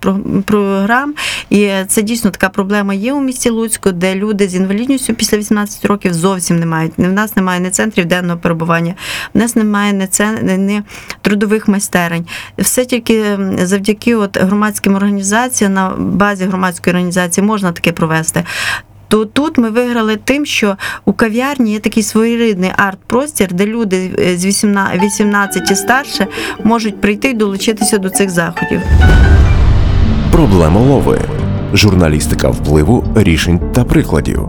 програм. 0.45 1.15
І 1.51 1.71
це 1.89 2.03
дійсно 2.03 2.31
така 2.31 2.49
проблема 2.49 2.95
є 2.95 3.13
у 3.13 3.21
місті 3.21 3.51
Луцьку, 3.51 3.93
де 3.93 4.15
люди 4.15 4.49
з 4.49 4.55
інвалідністю 4.55 5.15
після 5.15 5.39
18 5.39 5.85
років 5.85 6.15
зовсім 6.15 6.59
не 6.59 6.67
мають. 6.67 6.93
В 6.99 7.13
нас 7.13 7.37
немає 7.37 7.61
ні 7.61 7.71
центрів 7.71 8.05
денного 8.05 8.39
перебування, 8.39 8.95
в 9.35 9.39
нас 9.39 9.57
немає 9.57 9.93
ні, 9.93 10.07
цен, 10.07 10.67
ні 10.67 10.83
трудових 11.23 11.69
майстерень. 11.69 12.27
Все 12.59 12.85
тільки 12.85 13.39
завдяки 13.63 14.15
от 14.15 14.37
громадським 14.37 14.95
організаціям 14.95 15.75
на 15.75 15.89
базі 15.99 16.45
громадської 16.45 16.93
організації 16.95 17.47
можна 17.47 17.73
таке 17.73 17.93
провести 17.93 18.45
то 19.09 19.25
тут 19.25 19.59
ми 19.59 19.71
виграли 19.71 20.17
тим, 20.17 20.47
що 20.47 20.77
у 21.05 21.13
кав'ярні 21.13 21.73
є 21.73 21.79
такий 21.79 22.03
своєрідний 22.03 22.71
арт-простір, 22.77 23.53
де 23.53 23.67
люди 23.67 24.11
е, 24.19 24.37
з 24.37 24.47
18 24.47 25.03
18 25.03 25.71
і 25.71 25.75
старше 25.75 26.27
можуть 26.65 27.01
прийти 27.01 27.31
і 27.31 27.35
долучитися 27.35 27.99
до 27.99 28.11
цих 28.11 28.31
заходів. 28.31 28.81
Проблема 30.33 30.81
лови 30.81 31.21
Журналістика 31.75 32.49
впливу, 32.49 33.05
рішень 33.15 33.61
та 33.75 33.85
прикладів. 33.85 34.49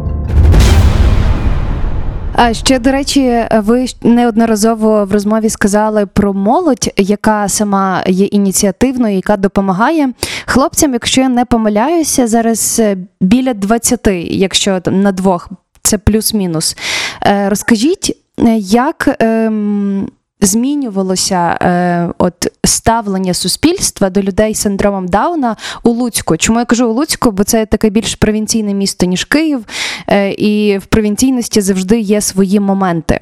А 2.42 2.54
ще 2.54 2.80
до 2.80 2.92
речі, 2.92 3.46
ви 3.52 3.86
неодноразово 4.04 5.06
в 5.06 5.12
розмові 5.12 5.50
сказали 5.50 6.06
про 6.06 6.34
молодь, 6.34 6.90
яка 6.98 7.50
сама 7.50 8.04
є 8.08 8.26
ініціативною, 8.26 9.16
яка 9.16 9.38
допомагає 9.38 10.14
хлопцям. 10.46 10.94
Якщо 10.94 11.22
я 11.22 11.30
не 11.30 11.46
помиляюся, 11.46 12.28
зараз 12.28 12.80
е, 12.80 12.98
біля 13.22 13.54
20, 13.54 14.08
якщо 14.24 14.82
на 14.86 15.12
двох 15.12 15.50
це 15.84 15.98
плюс-мінус. 15.98 16.78
Е, 17.26 17.50
Розкажіть, 17.50 18.18
е, 18.40 18.56
як 18.58 19.16
ем, 19.20 20.10
змінювалося 20.42 21.58
е, 21.62 22.10
от 22.18 22.48
ставлення 22.64 23.34
суспільства 23.34 24.10
до 24.10 24.22
людей 24.22 24.56
з 24.56 24.62
синдромом 24.62 25.08
Дауна 25.08 25.56
у 25.84 25.90
Луцьку? 25.90 26.38
Чому 26.38 26.60
я 26.60 26.66
кажу 26.66 26.90
у 26.90 26.94
Луцьку? 26.94 27.32
Бо 27.32 27.44
це 27.44 27.66
таке 27.66 27.90
більш 27.90 28.16
провінційне 28.16 28.74
місто, 28.74 29.06
ніж 29.06 29.24
Київ, 29.24 29.66
е, 30.08 30.32
і 30.32 30.78
в 30.78 30.86
провінційності 30.86 31.62
завжди 31.62 32.00
є 32.00 32.22
свої 32.22 32.60
моменти. 32.60 33.20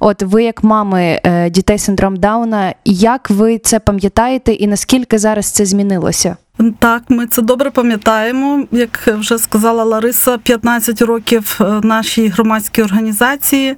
От 0.00 0.22
ви, 0.22 0.44
як 0.44 0.64
мами 0.64 1.20
е, 1.24 1.50
дітей 1.50 1.78
з 1.78 1.84
синдром 1.84 2.16
Дауна, 2.16 2.74
як 2.84 3.30
ви 3.30 3.58
це 3.58 3.78
пам'ятаєте, 3.78 4.52
і 4.52 4.66
наскільки 4.66 5.18
зараз 5.18 5.46
це 5.46 5.66
змінилося? 5.66 6.36
Так, 6.78 7.02
ми 7.08 7.26
це 7.26 7.42
добре 7.42 7.70
пам'ятаємо. 7.70 8.64
Як 8.72 9.06
вже 9.06 9.38
сказала 9.38 9.84
Лариса, 9.84 10.38
15 10.38 11.02
років 11.02 11.58
е, 11.60 11.80
нашій 11.82 12.28
громадській 12.28 12.82
організації. 12.82 13.76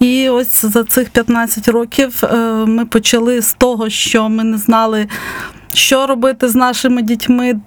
І 0.00 0.28
ось 0.28 0.64
за 0.64 0.84
цих 0.84 1.10
15 1.10 1.68
років 1.68 2.22
е, 2.22 2.36
ми 2.66 2.86
почали 2.86 3.42
з 3.42 3.52
того, 3.52 3.90
що 3.90 4.28
ми 4.28 4.44
не 4.44 4.58
знали, 4.58 5.08
що 5.72 6.06
робити 6.06 6.48
з 6.48 6.54
нашими 6.54 7.02
дітьми. 7.02 7.60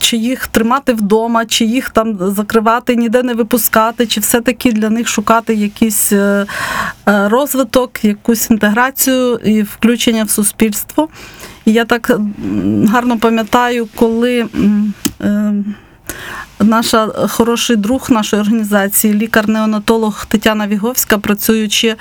Чи 0.00 0.16
їх 0.16 0.46
тримати 0.46 0.92
вдома, 0.92 1.46
чи 1.46 1.64
їх 1.64 1.90
там 1.90 2.18
закривати, 2.20 2.96
ніде 2.96 3.22
не 3.22 3.34
випускати, 3.34 4.06
чи 4.06 4.20
все-таки 4.20 4.72
для 4.72 4.90
них 4.90 5.08
шукати 5.08 5.54
якийсь 5.54 6.12
е, 6.12 6.46
розвиток, 7.06 8.04
якусь 8.04 8.50
інтеграцію 8.50 9.36
і 9.44 9.62
включення 9.62 10.24
в 10.24 10.30
суспільство. 10.30 11.08
Я 11.66 11.84
так 11.84 12.20
гарно 12.86 13.18
пам'ятаю, 13.18 13.88
коли 13.94 14.46
е, 15.20 15.54
наша 16.60 17.06
хороший 17.28 17.76
друг 17.76 18.06
нашої 18.10 18.42
організації, 18.42 19.14
лікар-неонатолог 19.14 20.26
Тетяна 20.26 20.66
Віговська, 20.66 21.18
працюючи 21.18 21.96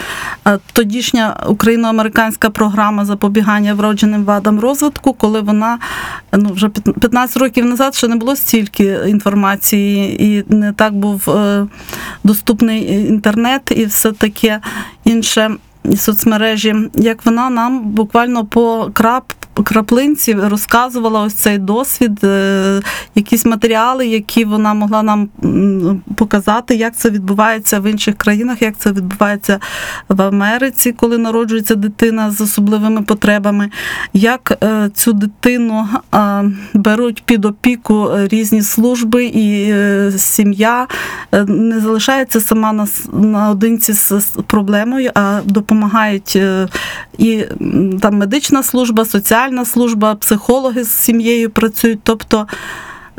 е, 0.47 0.59
тодішня 0.73 1.37
україно-американська 1.47 2.49
програма 2.49 3.05
запобігання 3.05 3.73
вродженим 3.73 4.23
вадам 4.23 4.59
розвитку, 4.59 5.13
коли 5.13 5.41
вона 5.41 5.79
ну, 6.31 6.53
вже 6.53 6.69
15 6.69 7.37
років 7.37 7.65
назад 7.65 7.95
ще 7.95 8.07
не 8.07 8.15
було 8.15 8.35
стільки 8.35 8.99
інформації, 9.07 10.23
і 10.23 10.45
не 10.47 10.73
так 10.73 10.93
був 10.93 11.29
е, 11.29 11.67
доступний 12.23 13.07
інтернет 13.07 13.73
і 13.75 13.85
все 13.85 14.11
таке 14.11 14.59
інше. 15.03 15.51
І 15.89 15.97
соцмережі, 15.97 16.75
як 16.93 17.25
вона 17.25 17.49
нам 17.49 17.81
буквально 17.81 18.45
по 18.45 18.89
крап, 18.93 19.33
краплинці 19.61 20.33
розказувала 20.33 21.21
ось 21.21 21.33
цей 21.33 21.57
досвід, 21.57 22.23
е, 22.23 22.81
якісь 23.15 23.45
матеріали, 23.45 24.07
які 24.07 24.45
вона 24.45 24.73
могла 24.73 25.03
нам 25.03 25.29
показати, 26.15 26.75
як 26.75 26.95
це 26.95 27.09
відбувається 27.09 27.79
в 27.79 27.91
інших 27.91 28.17
країнах, 28.17 28.61
як 28.61 28.77
це 28.77 28.91
відбувається 28.91 29.59
в 30.09 30.21
Америці, 30.21 30.91
коли 30.91 31.17
народжується 31.17 31.75
дитина 31.75 32.31
з 32.31 32.41
особливими 32.41 33.01
потребами, 33.01 33.69
як 34.13 34.57
е, 34.63 34.89
цю 34.93 35.13
дитину 35.13 35.87
беруть 36.73 37.23
під 37.25 37.45
опіку 37.45 38.09
різні 38.15 38.61
служби 38.61 39.25
і 39.25 39.69
е, 39.71 40.11
сім'я 40.17 40.87
не 41.47 41.79
залишається 41.79 42.41
сама 42.41 42.87
наодинці 43.13 43.93
з 43.93 44.11
проблемою, 44.47 45.11
а 45.15 45.39
допомагають 45.45 46.39
і 47.17 47.45
там 48.01 48.17
медична 48.17 48.63
служба, 48.63 49.05
соціальна 49.05 49.42
служба, 49.65 50.15
психологи 50.15 50.83
з 50.83 50.91
сім'єю 50.91 51.49
працюють. 51.49 51.99
Тобто 52.03 52.47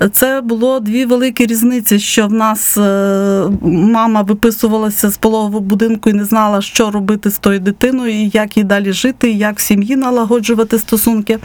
е, 0.00 0.08
це 0.08 0.40
було 0.40 0.80
дві 0.80 1.04
великі 1.04 1.46
різниці, 1.46 1.98
що 1.98 2.26
в 2.26 2.32
нас 2.32 2.78
е, 2.78 3.44
мама 3.62 4.22
виписувалася 4.22 5.10
з 5.10 5.16
пологового 5.16 5.60
будинку 5.60 6.10
і 6.10 6.12
не 6.12 6.24
знала, 6.24 6.62
що 6.62 6.90
робити 6.90 7.30
з 7.30 7.38
тою 7.38 7.60
дитиною, 7.60 8.12
і 8.12 8.30
як 8.34 8.56
їй 8.56 8.64
далі 8.64 8.92
жити, 8.92 9.30
і 9.30 9.38
як 9.38 9.58
в 9.58 9.60
сім'ї 9.60 9.96
налагоджувати 9.96 10.78
стосунки. 10.78 11.38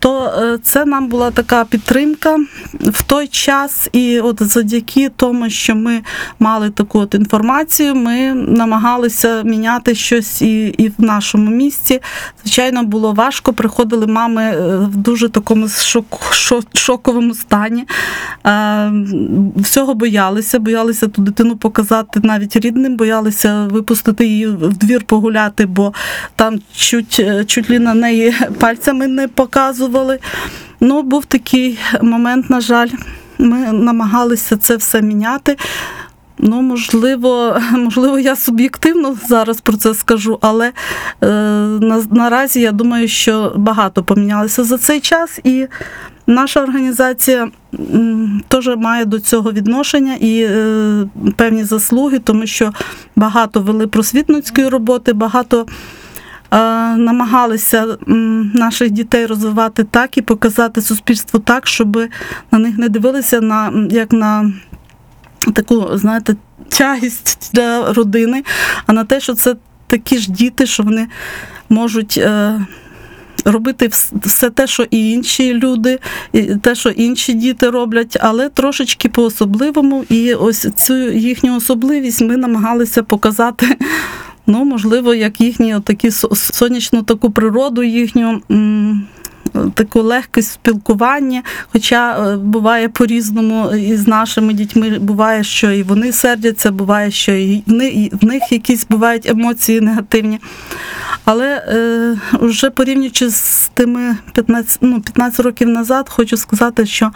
То 0.00 0.24
е, 0.24 0.58
це 0.62 0.84
нам 0.84 1.08
була 1.08 1.30
така 1.30 1.64
підтримка 1.64 2.36
в 2.80 3.02
той 3.02 3.26
час, 3.26 3.88
і 3.92 4.20
от 4.20 4.42
завдяки 4.42 5.10
тому, 5.16 5.50
що 5.50 5.74
ми 5.74 6.00
мали 6.38 6.70
таку 6.70 6.98
от 6.98 7.14
інформацію, 7.14 7.94
ми 7.94 8.34
намагалися 8.34 9.42
міняти 9.42 9.94
щось 9.94 10.42
і, 10.42 10.66
і 10.66 10.88
в 10.88 10.94
нашому 10.98 11.50
місті. 11.50 12.00
Звичайно, 12.42 12.82
було 12.82 13.12
важко. 13.12 13.52
Приходили 13.52 14.06
мами 14.06 14.42
е, 14.42 14.76
в 14.76 14.96
дуже 14.96 15.28
такому 15.28 15.68
шок, 15.68 16.20
шо- 16.32 16.78
шоковому 16.78 17.34
стані. 17.34 17.84
Е, 18.46 18.92
Всього 19.56 19.94
боялися, 19.94 20.58
боялися 20.58 21.08
ту 21.08 21.22
дитину 21.22 21.56
показати 21.56 22.20
навіть 22.22 22.56
рідним, 22.56 22.96
боялися 22.96 23.66
випустити 23.70 24.26
її 24.26 24.46
в 24.46 24.76
двір 24.76 25.02
погуляти, 25.04 25.66
бо 25.66 25.92
там 26.36 26.58
чуть, 26.76 27.22
чуть 27.46 27.70
ли 27.70 27.78
на 27.78 27.94
неї 27.94 28.34
пальцями 28.58 29.06
не 29.06 29.28
показували. 29.28 29.89
Ну, 30.80 31.02
був 31.02 31.24
такий 31.24 31.78
момент, 32.02 32.50
на 32.50 32.60
жаль, 32.60 32.88
ми 33.38 33.72
намагалися 33.72 34.56
це 34.56 34.76
все 34.76 35.02
міняти. 35.02 35.56
Ну, 36.42 36.62
можливо, 36.62 37.60
можливо, 37.72 38.18
я 38.18 38.36
суб'єктивно 38.36 39.16
зараз 39.28 39.60
про 39.60 39.76
це 39.76 39.94
скажу, 39.94 40.38
але 40.40 40.66
е, 40.66 41.26
на, 41.80 42.02
наразі 42.10 42.60
я 42.60 42.72
думаю, 42.72 43.08
що 43.08 43.52
багато 43.56 44.02
помінялося 44.02 44.64
за 44.64 44.78
цей 44.78 45.00
час, 45.00 45.40
і 45.44 45.66
наша 46.26 46.62
організація 46.62 47.50
м, 47.94 48.42
теж 48.48 48.70
має 48.76 49.04
до 49.04 49.20
цього 49.20 49.52
відношення 49.52 50.14
і 50.20 50.42
е, 50.42 51.06
певні 51.36 51.64
заслуги, 51.64 52.18
тому 52.18 52.46
що 52.46 52.72
багато 53.16 53.60
вели 53.60 53.86
просвітницької 53.86 54.68
роботи, 54.68 55.12
багато 55.12 55.66
намагалися 56.96 57.86
наших 58.54 58.90
дітей 58.90 59.26
розвивати 59.26 59.84
так 59.84 60.18
і 60.18 60.22
показати 60.22 60.82
суспільству 60.82 61.40
так, 61.40 61.66
щоб 61.66 62.08
на 62.50 62.58
них 62.58 62.78
не 62.78 62.88
дивилися 62.88 63.40
на 63.40 63.86
як 63.90 64.12
на 64.12 64.52
таку, 65.54 65.88
знаєте, 65.92 66.36
тягість 66.68 67.50
для 67.54 67.92
родини, 67.92 68.44
а 68.86 68.92
на 68.92 69.04
те, 69.04 69.20
що 69.20 69.34
це 69.34 69.56
такі 69.86 70.18
ж 70.18 70.30
діти, 70.30 70.66
що 70.66 70.82
вони 70.82 71.08
можуть. 71.68 72.18
е, 72.18 72.60
Робити 73.44 73.90
все 74.24 74.50
те, 74.50 74.66
що 74.66 74.86
і 74.90 75.10
інші 75.10 75.54
люди, 75.54 75.98
і 76.32 76.42
те, 76.42 76.74
що 76.74 76.88
інші 76.88 77.32
діти 77.34 77.70
роблять, 77.70 78.16
але 78.20 78.48
трошечки 78.48 79.08
по-особливому. 79.08 80.04
І 80.08 80.34
ось 80.34 80.68
цю 80.76 80.94
їхню 81.10 81.56
особливість 81.56 82.20
ми 82.20 82.36
намагалися 82.36 83.02
показати, 83.02 83.76
ну, 84.50 84.64
можливо, 84.64 85.14
як 85.14 85.40
їхні 85.40 85.76
такі 85.84 86.10
сонячну 86.34 87.02
таку 87.02 87.30
природу, 87.30 87.82
їхню. 87.82 88.40
Таку 89.74 90.02
легкість 90.02 90.50
в 90.50 90.52
спілкуванні, 90.52 91.42
хоча 91.72 92.32
е, 92.32 92.36
буває 92.36 92.88
по-різному 92.88 93.70
і 93.70 93.96
з 93.96 94.08
нашими 94.08 94.52
дітьми. 94.52 94.98
Буває, 94.98 95.44
що 95.44 95.70
і 95.70 95.82
вони 95.82 96.12
сердяться, 96.12 96.70
буває, 96.70 97.10
що 97.10 97.32
і 97.32 97.62
в 98.20 98.24
них 98.24 98.52
якісь 98.52 98.86
бувають 98.88 99.26
емоції 99.26 99.80
негативні. 99.80 100.40
Але 101.24 101.46
е, 101.68 102.18
вже 102.32 102.70
порівнюючи 102.70 103.30
з 103.30 103.70
тими 103.74 104.16
15, 104.34 104.78
ну, 104.80 105.00
15 105.00 105.40
років 105.40 105.68
назад, 105.68 106.08
хочу 106.08 106.36
сказати, 106.36 106.86
що 106.86 107.10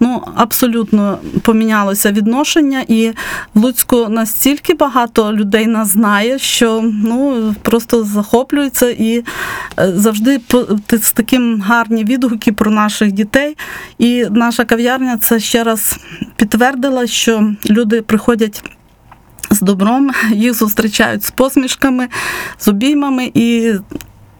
ну, 0.00 0.22
абсолютно 0.34 1.18
помінялося 1.42 2.12
відношення, 2.12 2.84
і 2.88 3.12
в 3.54 3.60
Луцьку 3.60 4.08
настільки 4.08 4.74
багато 4.74 5.32
людей 5.32 5.66
нас 5.66 5.88
знає, 5.88 6.38
що 6.38 6.90
ну, 7.02 7.54
просто 7.62 8.04
захоплюються 8.04 8.90
і 8.90 9.18
е, 9.18 9.92
завжди 9.94 10.40
з 10.92 11.12
таким 11.12 11.60
гарні 11.60 12.04
відгуки 12.04 12.52
про 12.52 12.70
наших 12.70 13.12
дітей. 13.12 13.56
І 13.98 14.26
наша 14.30 14.64
кав'ярня 14.64 15.16
це 15.16 15.40
ще 15.40 15.64
раз 15.64 15.98
підтвердила, 16.36 17.06
що 17.06 17.54
люди 17.70 18.02
приходять 18.02 18.64
з 19.50 19.60
добром, 19.60 20.10
їх 20.32 20.54
зустрічають 20.54 21.24
з 21.24 21.30
посмішками, 21.30 22.08
з 22.58 22.68
обіймами 22.68 23.30
і 23.34 23.74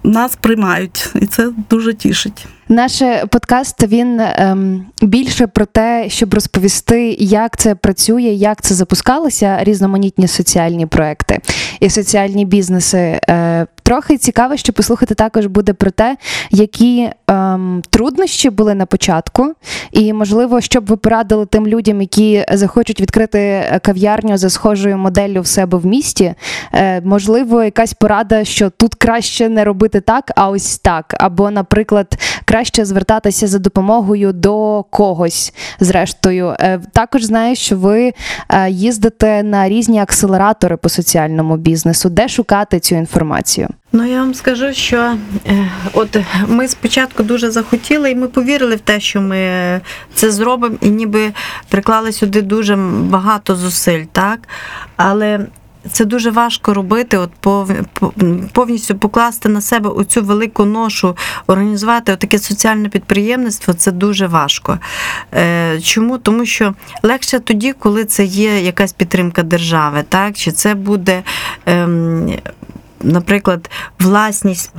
нас 0.05 0.37
приймають. 0.37 1.11
І 1.14 1.27
це 1.27 1.51
дуже 1.71 1.95
тішить. 1.95 2.47
Наш 2.69 3.03
подкаст 3.31 3.83
він 3.83 4.21
ем, 4.21 4.87
більше 5.03 5.47
про 5.47 5.67
те, 5.67 6.05
щоб 6.09 6.35
розповісти, 6.35 7.17
як 7.21 7.57
це 7.57 7.75
працює, 7.75 8.23
як 8.23 8.63
це 8.63 8.75
запускалося, 8.75 9.59
різноманітні 9.61 10.29
соціальні 10.29 10.87
проекти 10.87 11.39
і 11.81 11.91
соціальні 11.91 12.45
бізнеси. 12.45 13.21
Е, 13.29 13.67
трохи 13.83 14.19
цікаво, 14.19 14.57
що 14.57 14.73
послухати 14.73 15.15
також 15.15 15.47
буде 15.47 15.73
про 15.73 15.91
те, 15.91 16.17
які 16.51 17.11
ем, 17.29 17.83
труднощі 17.91 18.51
були 18.51 18.75
на 18.75 18.87
початку, 18.87 19.55
і 19.93 20.13
можливо, 20.13 20.61
щоб 20.61 20.87
ви 20.87 20.97
порадили 20.97 21.47
тим 21.47 21.67
людям, 21.67 22.01
які 22.01 22.45
захочуть 22.53 23.01
відкрити 23.01 23.65
кав'ярню 23.83 24.37
за 24.37 24.51
схожою 24.51 24.99
моделлю 24.99 25.41
в 25.41 25.47
себе 25.47 25.79
в 25.79 25.87
місті. 25.87 26.35
Е, 26.73 27.01
можливо, 27.01 27.65
якась 27.65 27.93
порада, 27.93 28.45
що 28.45 28.71
тут 28.71 28.95
краще 28.95 29.49
не 29.49 29.65
робити 29.65 30.01
так, 30.01 30.33
а 30.37 30.51
ось 30.51 30.79
так. 30.79 31.15
Або, 31.19 31.51
наприклад, 31.51 32.19
краще 32.45 32.56
звертатися 32.64 33.47
за 33.47 33.59
допомогою 33.59 34.33
до 34.33 34.85
когось. 34.90 35.53
Зрештою, 35.81 36.57
Е, 36.61 36.81
також 36.92 37.25
знаю, 37.25 37.57
що 37.57 37.77
ви 37.77 38.12
е, 38.49 38.71
їздите 38.71 39.42
на 39.42 39.69
різні 39.69 40.01
акселератори 40.01 40.77
по 40.77 40.88
соціальному 40.88 41.57
бізнесу. 41.57 42.09
Де 42.09 42.29
шукати 42.29 42.81
цю 42.81 42.95
інформацію? 42.95 43.69
Ну 43.92 44.05
я 44.05 44.21
вам 44.21 44.35
скажу, 44.35 44.73
що 44.73 45.16
е, 45.47 45.71
от 45.92 46.16
ми 46.49 46.69
спочатку 46.69 47.23
дуже 47.23 47.51
захотіли, 47.51 48.11
і 48.11 48.14
ми 48.14 48.29
повірили 48.29 48.77
в 48.77 48.81
те, 48.81 49.01
що 49.01 49.21
ми 49.21 49.40
це 50.14 50.31
зробимо, 50.31 50.77
і 50.81 50.90
ніби 50.90 51.33
приклали 51.69 52.12
сюди 52.12 52.42
дуже 52.42 52.77
багато 53.03 53.57
зусиль, 53.57 54.05
так? 54.12 54.49
Але 54.97 55.47
це 55.92 56.05
дуже 56.05 56.31
важко 56.31 56.75
робити, 56.75 57.18
от 57.18 57.31
повністю 58.53 58.99
покласти 58.99 59.49
на 59.49 59.61
себе 59.61 59.90
оцю 59.90 60.22
велику 60.22 60.64
ношу, 60.64 61.16
організувати 61.46 62.16
таке 62.16 62.38
соціальне 62.38 62.88
підприємництво 62.88 63.75
це 63.75 63.92
дуже 63.92 64.27
важко. 64.27 64.79
Е, 65.35 65.81
Чому? 65.81 66.18
Тому 66.18 66.46
що 66.46 66.75
легше 67.03 67.38
тоді, 67.38 67.72
коли 67.72 68.05
це 68.05 68.25
є 68.25 68.61
якась 68.61 68.92
підтримка 68.92 69.42
держави, 69.42 70.05
так? 70.09 70.37
Чи 70.37 70.53
це 70.53 70.75
буде. 70.75 71.22
Наприклад, 73.03 73.71
власність 74.01 74.73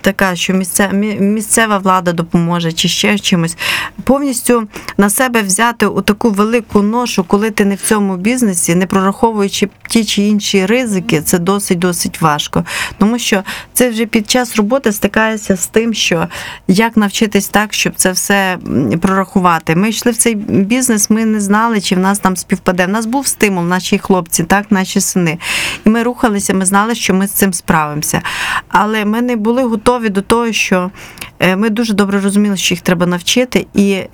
така, 0.00 0.36
що 0.36 0.52
місце- 0.52 0.92
місцева 1.20 1.78
влада 1.78 2.12
допоможе, 2.12 2.72
чи 2.72 2.88
ще 2.88 3.18
чимось, 3.18 3.56
повністю 4.04 4.68
на 4.98 5.10
себе 5.10 5.42
взяти 5.42 5.86
у 5.86 6.00
таку 6.00 6.30
велику 6.30 6.82
ношу, 6.82 7.24
коли 7.24 7.50
ти 7.50 7.64
не 7.64 7.74
в 7.74 7.80
цьому 7.80 8.16
бізнесі, 8.16 8.74
не 8.74 8.86
прораховуючи 8.86 9.68
ті 9.88 10.04
чи 10.04 10.22
інші 10.22 10.66
ризики, 10.66 11.22
це 11.22 11.38
досить 11.38 11.78
досить 11.78 12.20
важко. 12.20 12.64
Тому 12.98 13.18
що 13.18 13.42
це 13.72 13.90
вже 13.90 14.06
під 14.06 14.30
час 14.30 14.56
роботи 14.56 14.92
стикаєшся 14.92 15.56
з 15.56 15.66
тим, 15.66 15.94
що 15.94 16.28
як 16.68 16.96
навчитись 16.96 17.48
так, 17.48 17.72
щоб 17.72 17.92
це 17.96 18.12
все 18.12 18.58
прорахувати. 19.02 19.76
Ми 19.76 19.88
йшли 19.88 20.12
в 20.12 20.16
цей 20.16 20.34
бізнес, 20.34 21.10
ми 21.10 21.24
не 21.24 21.40
знали, 21.40 21.80
чи 21.80 21.94
в 21.94 21.98
нас 21.98 22.18
там 22.18 22.36
співпаде. 22.36 22.86
В 22.86 22.88
нас 22.88 23.06
був 23.06 23.26
стимул, 23.26 23.64
наші 23.64 23.98
хлопці, 23.98 24.44
так, 24.44 24.66
наші 24.70 25.00
сини. 25.00 25.38
І 25.86 25.88
ми 25.90 26.02
рухалися, 26.02 26.54
ми 26.54 26.66
знали, 26.66 26.89
що 26.94 27.14
ми 27.14 27.26
з 27.26 27.30
цим 27.30 27.52
справимося. 27.52 28.22
Але 28.68 29.04
ми 29.04 29.22
не 29.22 29.36
були 29.36 29.62
готові 29.62 30.08
до 30.08 30.22
того, 30.22 30.52
що 30.52 30.90
е, 31.38 31.56
ми 31.56 31.70
дуже 31.70 31.94
добре 31.94 32.20
розуміли, 32.20 32.56
що 32.56 32.74
їх 32.74 32.80
треба 32.80 33.06
навчити, 33.06 33.66
і 33.74 33.92
е, 33.92 34.08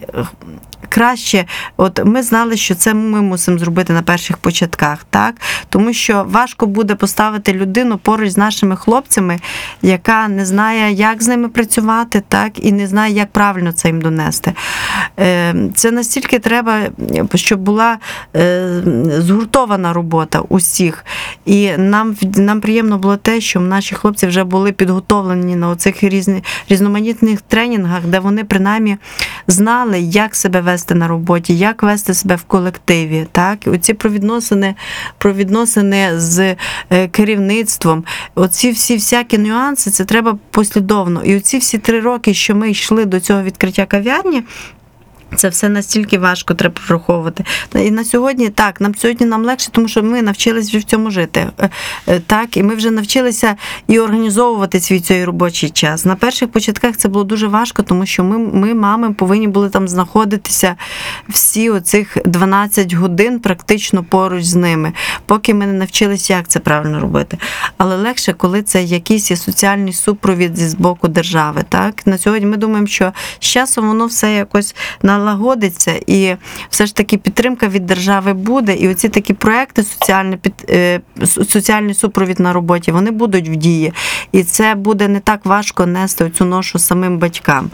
краще, 0.88 1.44
от 1.76 2.00
ми 2.04 2.22
знали, 2.22 2.56
що 2.56 2.74
це 2.74 2.94
ми 2.94 3.22
мусимо 3.22 3.58
зробити 3.58 3.92
на 3.92 4.02
перших 4.02 4.36
початках, 4.36 5.04
так 5.10 5.34
тому 5.68 5.92
що 5.92 6.26
важко 6.28 6.66
буде 6.66 6.94
поставити 6.94 7.52
людину 7.52 7.98
поруч 7.98 8.30
з 8.30 8.36
нашими 8.36 8.76
хлопцями, 8.76 9.38
яка 9.82 10.28
не 10.28 10.46
знає, 10.46 10.92
як 10.92 11.22
з 11.22 11.28
ними 11.28 11.48
працювати, 11.48 12.22
так 12.28 12.64
і 12.64 12.72
не 12.72 12.86
знає, 12.86 13.14
як 13.14 13.30
правильно 13.32 13.72
це 13.72 13.88
їм 13.88 14.00
донести. 14.00 14.52
Е, 15.20 15.54
Це 15.74 15.90
настільки 15.90 16.38
треба, 16.38 16.80
щоб 17.34 17.60
була 17.60 17.98
е, 18.36 18.82
згуртована 19.08 19.92
робота 19.92 20.40
усіх. 20.40 21.04
І 21.46 21.70
нам, 21.76 22.16
нам 22.36 22.60
приємно 22.60 22.98
було 22.98 23.16
те, 23.16 23.40
що 23.40 23.60
наші 23.60 23.94
хлопці 23.94 24.26
вже 24.26 24.44
були 24.44 24.72
підготовлені 24.72 25.56
на 25.56 25.68
оцих 25.68 26.02
різні, 26.02 26.42
різноманітних 26.68 27.40
тренінгах, 27.40 28.04
де 28.04 28.18
вони 28.18 28.44
принаймні 28.44 28.96
знали, 29.46 30.00
як 30.00 30.34
себе 30.34 30.60
вести 30.60 30.94
на 30.94 31.08
роботі, 31.08 31.58
як 31.58 31.82
вести 31.82 32.14
себе 32.14 32.36
в 32.36 32.42
колективі. 32.42 33.26
Так? 33.32 33.58
Оці 33.66 33.94
про 33.94 34.10
відносини, 34.10 34.74
про 35.18 35.32
відносини 35.32 36.20
з 36.20 36.56
е, 36.90 37.08
керівництвом, 37.08 38.04
оці 38.34 38.70
всі 38.70 38.94
всякі 38.94 39.38
нюанси, 39.38 39.90
це 39.90 40.04
треба 40.04 40.38
послідовно. 40.50 41.24
І 41.24 41.36
оці 41.36 41.58
всі 41.58 41.78
три 41.78 42.00
роки, 42.00 42.34
що 42.34 42.54
ми 42.54 42.70
йшли 42.70 43.04
до 43.04 43.20
цього 43.20 43.42
відкриття 43.42 43.86
кав'ярні. 43.86 44.42
Це 45.34 45.48
все 45.48 45.68
настільки 45.68 46.18
важко 46.18 46.54
треба 46.54 46.74
прораховувати. 46.86 47.44
І 47.74 47.90
на 47.90 48.04
сьогодні 48.04 48.48
так, 48.48 48.80
нам 48.80 48.94
сьогодні 48.94 49.26
нам 49.26 49.44
легше, 49.44 49.70
тому 49.70 49.88
що 49.88 50.02
ми 50.02 50.22
навчились 50.22 50.68
вже 50.68 50.78
в 50.78 50.84
цьому 50.84 51.10
жити. 51.10 51.46
Е, 51.58 51.70
е, 52.08 52.20
Так, 52.26 52.56
і 52.56 52.62
ми 52.62 52.74
вже 52.74 52.90
навчилися 52.90 53.56
і 53.88 53.98
організовувати 53.98 54.80
свій 54.80 55.00
цей 55.00 55.24
робочий 55.24 55.70
час. 55.70 56.04
На 56.04 56.14
перших 56.14 56.48
початках 56.48 56.96
це 56.96 57.08
було 57.08 57.24
дуже 57.24 57.46
важко, 57.46 57.82
тому 57.82 58.06
що 58.06 58.24
ми, 58.24 58.38
ми 58.38 58.74
мами, 58.74 59.12
повинні 59.12 59.48
були 59.48 59.70
там 59.70 59.88
знаходитися 59.88 60.74
всі 61.28 61.70
оцих 61.70 62.16
12 62.24 62.92
годин 62.92 63.40
практично 63.40 64.04
поруч 64.04 64.44
з 64.44 64.54
ними, 64.54 64.92
поки 65.26 65.54
ми 65.54 65.66
не 65.66 65.72
навчилися, 65.72 66.36
як 66.36 66.48
це 66.48 66.58
правильно 66.60 67.00
робити. 67.00 67.38
Але 67.78 67.96
легше, 67.96 68.32
коли 68.32 68.62
це 68.62 68.82
якийсь 68.82 69.30
є 69.30 69.36
соціальний 69.36 69.92
супровід 69.92 70.56
з 70.56 70.74
боку 70.74 71.08
держави. 71.08 71.64
Так 71.68 72.06
на 72.06 72.18
сьогодні 72.18 72.46
ми 72.46 72.56
думаємо, 72.56 72.86
що 72.86 73.12
з 73.38 73.44
часом 73.44 73.88
воно 73.88 74.06
все 74.06 74.34
якось 74.34 74.74
налагодиться, 75.18 76.00
і 76.06 76.36
все 76.70 76.86
ж 76.86 76.94
таки 76.94 77.16
підтримка 77.18 77.68
від 77.68 77.86
держави 77.86 78.32
буде. 78.32 78.74
І 78.74 78.88
оці 78.88 79.08
такі 79.08 79.34
проекти, 79.34 79.82
соціальний 79.82 80.38
під 80.38 80.54
е, 80.70 81.00
соціальний 81.24 81.94
супровід 81.94 82.40
на 82.40 82.52
роботі, 82.52 82.92
вони 82.92 83.10
будуть 83.10 83.48
в 83.48 83.56
дії. 83.56 83.92
І 84.32 84.42
це 84.42 84.74
буде 84.74 85.08
не 85.08 85.20
так 85.20 85.46
важко 85.46 85.86
нести 85.86 86.30
цю 86.30 86.44
ношу 86.44 86.78
самим 86.78 87.18
батькам. 87.18 87.70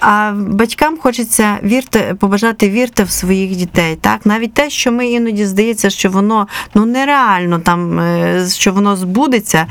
А 0.00 0.32
батькам 0.36 0.98
хочеться 0.98 1.58
вірте, 1.62 2.14
побажати 2.20 2.70
вірте 2.70 3.04
в 3.04 3.10
своїх 3.10 3.56
дітей. 3.56 3.96
Так, 4.00 4.26
навіть 4.26 4.54
те, 4.54 4.70
що 4.70 4.92
ми 4.92 5.08
іноді 5.08 5.46
здається, 5.46 5.90
що 5.90 6.10
воно 6.10 6.48
ну 6.74 6.86
нереально 6.86 7.58
там, 7.58 8.00
е, 8.00 8.46
що 8.48 8.72
воно 8.72 8.96
збудеться. 8.96 9.66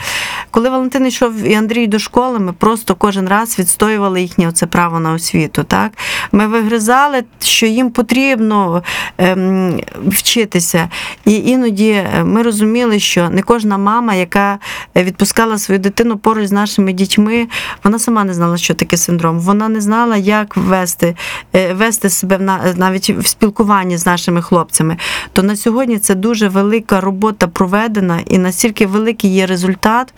Коли 0.52 0.70
Валентин 0.70 1.08
йшов 1.08 1.44
і 1.44 1.54
Андрій 1.56 1.88
до 1.88 2.00
школи, 2.00 2.40
ми 2.40 2.54
просто 2.54 2.96
кожен 2.96 3.28
раз 3.28 3.60
відстоювали 3.60 4.22
їхнє 4.22 4.48
оце 4.48 4.66
право 4.66 5.00
на 5.00 5.14
освіту. 5.14 5.64
Так? 5.64 5.92
Ми 6.32 6.48
вигризали, 6.48 6.95
що 7.40 7.66
їм 7.66 7.90
потрібно 7.90 8.84
ем, 9.18 9.82
вчитися. 10.06 10.90
І 11.26 11.36
іноді 11.36 11.92
е, 11.92 12.24
ми 12.24 12.42
розуміли, 12.42 13.00
що 13.00 13.30
не 13.30 13.42
кожна 13.42 13.78
мама, 13.78 14.14
яка 14.14 14.60
відпускала 14.96 15.58
свою 15.58 15.80
дитину 15.80 16.18
поруч 16.18 16.46
з 16.46 16.52
нашими 16.52 16.94
дітьми, 16.94 17.48
вона 17.84 18.00
сама 18.00 18.24
не 18.24 18.34
знала, 18.34 18.58
що 18.58 18.74
таке 18.74 18.98
синдром. 18.98 19.40
Вона 19.40 19.70
не 19.70 19.82
знала, 19.82 20.18
як 20.18 20.58
вести, 20.58 21.16
е, 21.56 21.74
вести 21.74 22.10
себе 22.10 22.38
навіть 22.76 23.10
в 23.10 23.28
спілкуванні 23.28 23.98
з 23.98 24.06
нашими 24.06 24.42
хлопцями. 24.42 24.98
То 25.34 25.44
на 25.44 25.56
сьогодні 25.56 26.00
це 26.00 26.16
дуже 26.16 26.48
велика 26.48 27.02
робота 27.02 27.48
проведена, 27.48 28.20
і 28.26 28.38
настільки 28.38 28.86
великий 28.86 29.34
є 29.34 29.46
результат. 29.46 30.14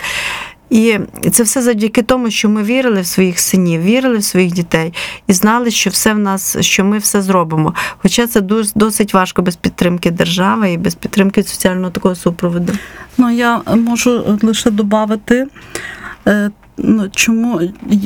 І 0.70 1.00
це 1.32 1.44
все 1.44 1.62
завдяки 1.62 2.02
тому, 2.02 2.32
що 2.32 2.50
ми 2.50 2.64
вірили 2.64 3.02
в 3.02 3.06
своїх 3.08 3.40
синів, 3.40 3.82
вірили 3.82 4.18
в 4.18 4.24
своїх 4.24 4.52
дітей 4.52 4.94
і 5.28 5.34
знали, 5.34 5.72
що 5.72 5.90
все 5.90 6.14
в 6.14 6.20
нас, 6.20 6.58
що 6.62 6.86
ми 6.86 6.98
все 6.98 7.22
зробимо. 7.22 7.74
Хоча 7.98 8.28
це 8.28 8.40
дос- 8.40 8.72
досить 8.76 9.14
важко 9.14 9.42
без 9.42 9.56
підтримки 9.56 10.12
держави 10.12 10.72
і 10.72 10.78
без 10.78 10.96
підтримки 10.96 11.44
соціального 11.44 11.92
такого 11.92 12.16
супроводу. 12.16 12.74
Ну, 13.18 13.32
я 13.32 13.62
можу 13.76 14.40
лише 14.42 14.72
додати. 14.72 15.48
Ну, 16.78 17.10
чому 17.12 17.62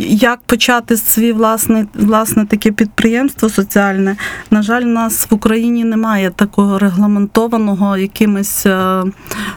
як 0.08 0.40
почати 0.46 0.98
свій 0.98 1.32
власне, 1.32 1.86
власне 1.94 2.46
таке 2.46 2.72
підприємство 2.72 3.50
соціальне? 3.50 4.16
На 4.52 4.62
жаль, 4.62 4.82
нас 4.82 5.28
в 5.32 5.34
Україні 5.34 5.84
немає 5.84 6.30
такого 6.30 6.80
регламентованого 6.80 7.98
якимись 7.98 8.66
е, 8.66 9.04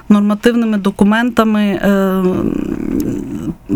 нормативними 0.08 0.78
документами 0.78 1.62
е, 1.62 2.22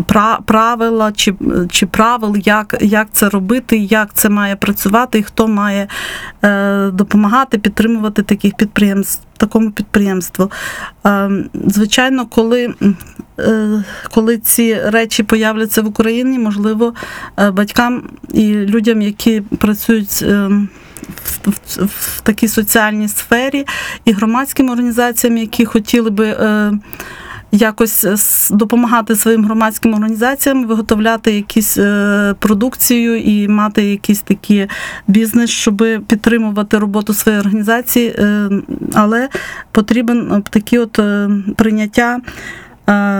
пра- 0.07 0.41
правила 0.45 1.11
чи, 1.11 1.33
чи 1.69 1.85
правил, 1.85 2.35
як, 2.45 2.77
як 2.81 3.07
це 3.11 3.29
робити, 3.29 3.77
як 3.77 4.13
це 4.13 4.29
має 4.29 4.55
працювати, 4.55 5.19
і 5.19 5.23
хто 5.23 5.47
має 5.47 5.87
е, 6.43 6.89
допомагати 6.91 7.57
підтримувати 7.57 8.23
таких 8.23 8.55
підприємств, 8.55 9.23
такому 9.39 9.71
підприємству. 9.71 10.51
Звичайно, 11.65 12.25
коли 12.25 12.73
е, 13.39 13.83
коли 14.11 14.37
ці 14.37 14.81
речі 14.83 15.23
появляться 15.23 15.81
в 15.81 15.87
Україні, 15.87 16.39
можливо, 16.39 16.93
е, 17.39 17.51
батькам 17.51 18.09
і 18.33 18.53
людям, 18.53 19.01
які 19.01 19.41
працюють 19.41 20.19
е, 20.21 20.49
в, 21.45 21.49
в, 21.49 21.85
в 21.85 22.21
такій 22.21 22.47
соціальній 22.47 23.07
сфері, 23.07 23.65
і 24.05 24.11
громадським 24.11 24.69
організаціям, 24.69 25.37
які 25.37 25.65
хотіли 25.65 26.09
би. 26.09 26.37
Е, 27.53 27.57
Якось 27.57 28.51
допомагати 28.51 29.15
своїм 29.15 29.45
громадським 29.45 29.93
організаціям 29.93 30.67
виготовляти 30.67 31.35
якісь 31.35 31.77
е, 31.77 32.35
продукцію 32.39 33.17
і 33.17 33.47
мати 33.47 33.83
якісь 33.83 34.21
такі 34.21 34.67
бізнес, 35.07 35.49
щоб 35.49 35.83
підтримувати 36.07 36.77
роботу 36.77 37.13
своєї 37.13 37.41
організації, 37.41 38.15
Е, 38.19 38.49
але 38.93 39.29
потрібен 39.71 40.31
е, 40.31 40.41
такі 40.49 40.77
от 40.77 40.99
е, 40.99 41.29
прийняття 41.55 42.17
е, 42.17 42.21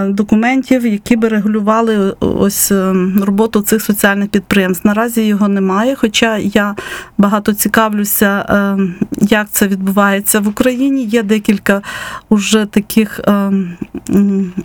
документів, 0.10 0.86
які 0.86 1.16
би 1.16 1.28
регулювали 1.28 2.16
ось 2.20 2.72
е, 2.72 2.94
роботу 3.22 3.62
цих 3.62 3.82
соціальних 3.82 4.30
підприємств. 4.30 4.88
Наразі 4.88 5.24
його 5.24 5.48
немає, 5.48 5.96
хоча 5.96 6.38
я 6.38 6.76
багато 7.18 7.54
цікавлюся, 7.54 8.46
е, 8.50 8.78
як 9.22 9.48
це 9.52 9.68
відбувається 9.68 10.40
в 10.40 10.48
Україні. 10.48 11.04
Є 11.06 11.24
декілька 11.24 11.82
уже 12.30 12.66
таких 12.66 13.20
е, 13.20 13.52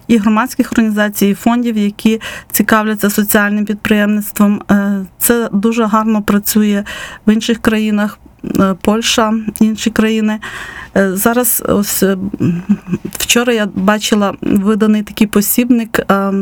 і 0.09 0.17
громадських 0.17 0.73
організацій, 0.73 1.27
і 1.27 1.35
фондів, 1.35 1.77
які 1.77 2.21
цікавляться 2.51 3.11
соціальним 3.11 3.65
підприємництвом. 3.65 4.63
Е, 4.71 5.05
Це 5.19 5.49
дуже 5.53 5.85
гарно 5.85 6.23
працює 6.23 6.85
в 7.27 7.33
інших 7.33 7.59
країнах. 7.59 8.19
е, 8.61 8.75
Польща, 8.83 9.33
інші 9.61 9.91
країни. 9.91 10.39
Е, 10.97 11.17
Зараз 11.17 11.63
ось 11.69 12.03
е, 12.03 12.17
вчора 13.19 13.53
я 13.53 13.67
бачила 13.75 14.35
виданий 14.43 15.03
такий 15.03 15.27
посібник 15.27 15.99
е, 15.99 16.33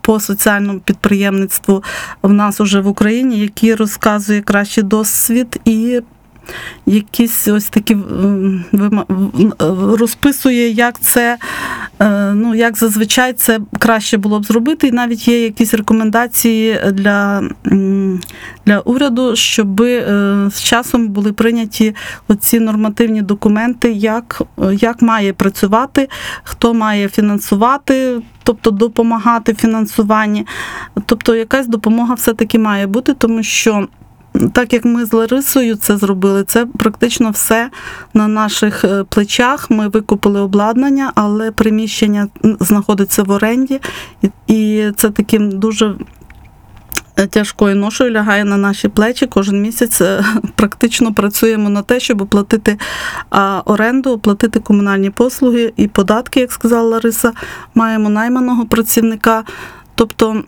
по 0.00 0.20
соціальному 0.20 0.80
підприємництву 0.80 1.82
в 2.22 2.32
нас 2.32 2.60
уже 2.60 2.80
в 2.80 2.86
Україні, 2.86 3.38
який 3.38 3.74
розказує 3.74 4.40
кращий 4.42 4.84
досвід 4.84 5.60
і 5.64 6.00
якісь 6.86 7.48
ось 7.48 7.68
такі 7.68 7.94
е, 7.94 7.98
розписує, 9.98 10.70
як 10.70 11.00
це, 11.00 11.38
е, 12.00 12.32
ну 12.34 12.54
як 12.54 12.76
зазвичай 12.76 13.32
це 13.32 13.60
краще 13.78 14.16
було 14.16 14.40
б 14.40 14.44
зробити. 14.44 14.86
І 14.86 14.92
навіть 14.92 15.28
є 15.28 15.44
якісь 15.44 15.74
рекомендації 15.74 16.80
для, 16.92 17.42
для 18.66 18.78
уряду, 18.78 19.36
щоб 19.36 19.80
е, 19.82 20.48
з 20.52 20.62
часом 20.62 21.08
були 21.08 21.32
прийняті 21.32 21.94
оці 22.28 22.60
нормативні 22.60 23.22
документи, 23.22 23.92
як, 23.92 24.42
як 24.72 25.02
має 25.02 25.32
працювати, 25.32 26.08
хто 26.42 26.74
має 26.74 27.08
фінансувати. 27.08 28.22
Тобто 28.42 28.70
допомагати 28.70 29.54
фінансуванні. 29.54 30.46
Тобто 31.06 31.34
якась 31.34 31.66
допомога 31.66 32.14
все-таки 32.14 32.58
має 32.58 32.86
бути, 32.86 33.14
тому 33.14 33.42
що 33.42 33.88
так 34.48 34.72
як 34.72 34.84
ми 34.84 35.04
з 35.04 35.12
Ларисою 35.12 35.76
це 35.76 35.96
зробили, 35.96 36.44
це 36.44 36.66
практично 36.66 37.30
все 37.30 37.70
на 38.14 38.28
наших 38.28 38.84
е, 38.84 39.04
плечах. 39.04 39.70
Ми 39.70 39.88
викупили 39.88 40.40
обладнання, 40.40 41.12
але 41.14 41.50
приміщення 41.50 42.28
знаходиться 42.60 43.22
в 43.22 43.30
оренді, 43.30 43.80
і, 44.46 44.84
це 44.96 45.10
таким 45.10 45.50
дуже. 45.50 45.94
е, 47.16 47.26
Тяжкою 47.26 47.76
ношою 47.76 48.10
лягає 48.10 48.44
на 48.44 48.56
наші 48.56 48.88
плечі. 48.88 49.26
Кожен 49.26 49.62
місяць 49.62 50.00
е, 50.00 50.24
практично 50.54 51.14
працюємо 51.14 51.68
на 51.70 51.82
те, 51.82 52.00
щоб 52.00 52.22
оплатити 52.22 52.78
оренду, 53.64 54.10
оплатити 54.10 54.60
комунальні 54.60 55.10
послуги 55.10 55.72
і 55.76 55.86
податки, 55.86 56.40
як 56.40 56.52
сказала 56.52 56.82
Лариса. 56.88 57.32
Маємо 57.74 58.08
найманого 58.08 58.66
працівника. 58.66 59.44
Тобто 60.00 60.42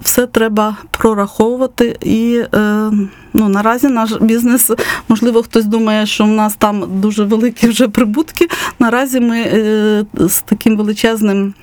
все 0.00 0.26
треба 0.26 0.76
прораховувати. 0.90 1.96
І 2.02 2.42
е, 2.54 2.90
ну, 3.32 3.48
наразі 3.48 3.88
наш 3.88 4.12
бізнес, 4.12 4.70
можливо, 5.08 5.42
хтось 5.42 5.64
думає, 5.64 6.06
що 6.06 6.24
в 6.24 6.28
нас 6.28 6.54
там 6.56 7.00
дуже 7.00 7.24
великі 7.24 7.68
вже 7.68 7.88
прибутки. 7.88 8.48
Наразі 8.78 9.20
ми 9.20 9.38
е, 9.40 10.04
з 10.14 10.40
таким 10.40 10.76
величезним. 10.76 11.54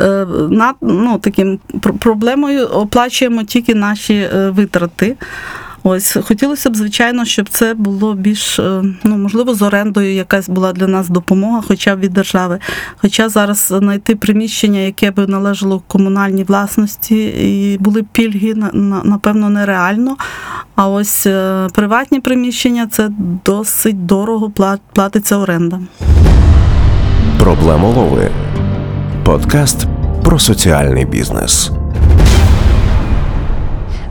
е, 0.00 0.26
на- 0.50 0.74
ну, 0.80 1.18
таким 1.18 1.58
проблемою 1.98 2.66
оплачуємо 2.66 3.42
тільки 3.42 3.74
наші 3.74 4.28
витрати. 4.34 5.16
Ось 5.82 6.16
хотілося 6.24 6.70
б, 6.70 6.76
звичайно, 6.76 7.24
щоб 7.24 7.48
це 7.48 7.74
було 7.74 8.14
більш 8.14 8.58
е, 8.58 8.82
ну 9.04 9.16
можливо 9.18 9.54
з 9.54 9.62
орендою 9.62 10.14
якась 10.14 10.48
була 10.48 10.72
для 10.72 10.86
нас 10.86 11.08
допомога, 11.08 11.62
хоча 11.68 11.96
б 11.96 12.00
від 12.00 12.12
держави. 12.12 12.58
Хоча 12.96 13.28
зараз 13.28 13.58
знайти 13.78 14.16
приміщення, 14.16 14.78
яке 14.80 15.10
би 15.10 15.26
належало 15.26 15.82
комунальній 15.86 16.44
власності, 16.44 17.24
і 17.26 17.78
були 17.80 18.02
пільги, 18.02 18.54
на- 18.54 18.70
на- 18.72 19.02
напевно, 19.04 19.50
нереально. 19.50 20.16
А 20.76 20.88
ось 20.88 21.26
е, 21.26 21.66
приватні 21.74 22.20
приміщення 22.20 22.86
це 22.90 23.08
досить 23.44 24.06
дорого 24.06 24.52
платиться 24.92 25.36
оренда. 25.36 25.80
Проблемолови. 27.40 28.30
Подкаст 29.24 29.86
про 30.24 30.38
соціальний 30.38 31.04
бізнес. 31.04 31.70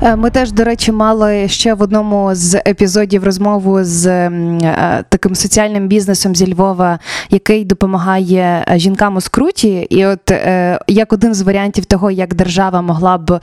Е, 0.02 0.16
Ми 0.16 0.30
теж, 0.30 0.52
до 0.52 0.64
речі, 0.64 0.92
мали 0.92 1.48
ще 1.48 1.74
в 1.74 1.82
одному 1.82 2.30
з 2.34 2.56
епізодів 2.56 3.24
розмову 3.24 3.84
з 3.84 4.06
е, 4.08 5.04
таким 5.10 5.36
соціальним 5.36 5.88
бізнесом 5.88 6.36
зі 6.36 6.54
Львова, 6.54 7.00
який 7.30 7.66
допомагає 7.66 8.66
е, 8.72 8.80
жінкам 8.80 9.16
у 9.16 9.22
скруті. 9.22 9.88
І 9.90 10.06
от 10.06 10.32
як 10.88 11.14
один 11.14 11.34
з 11.34 11.42
варіантів 11.42 11.86
того, 11.86 12.12
як 12.12 12.36
держава 12.36 12.82
могла 12.82 13.18
б 13.18 13.40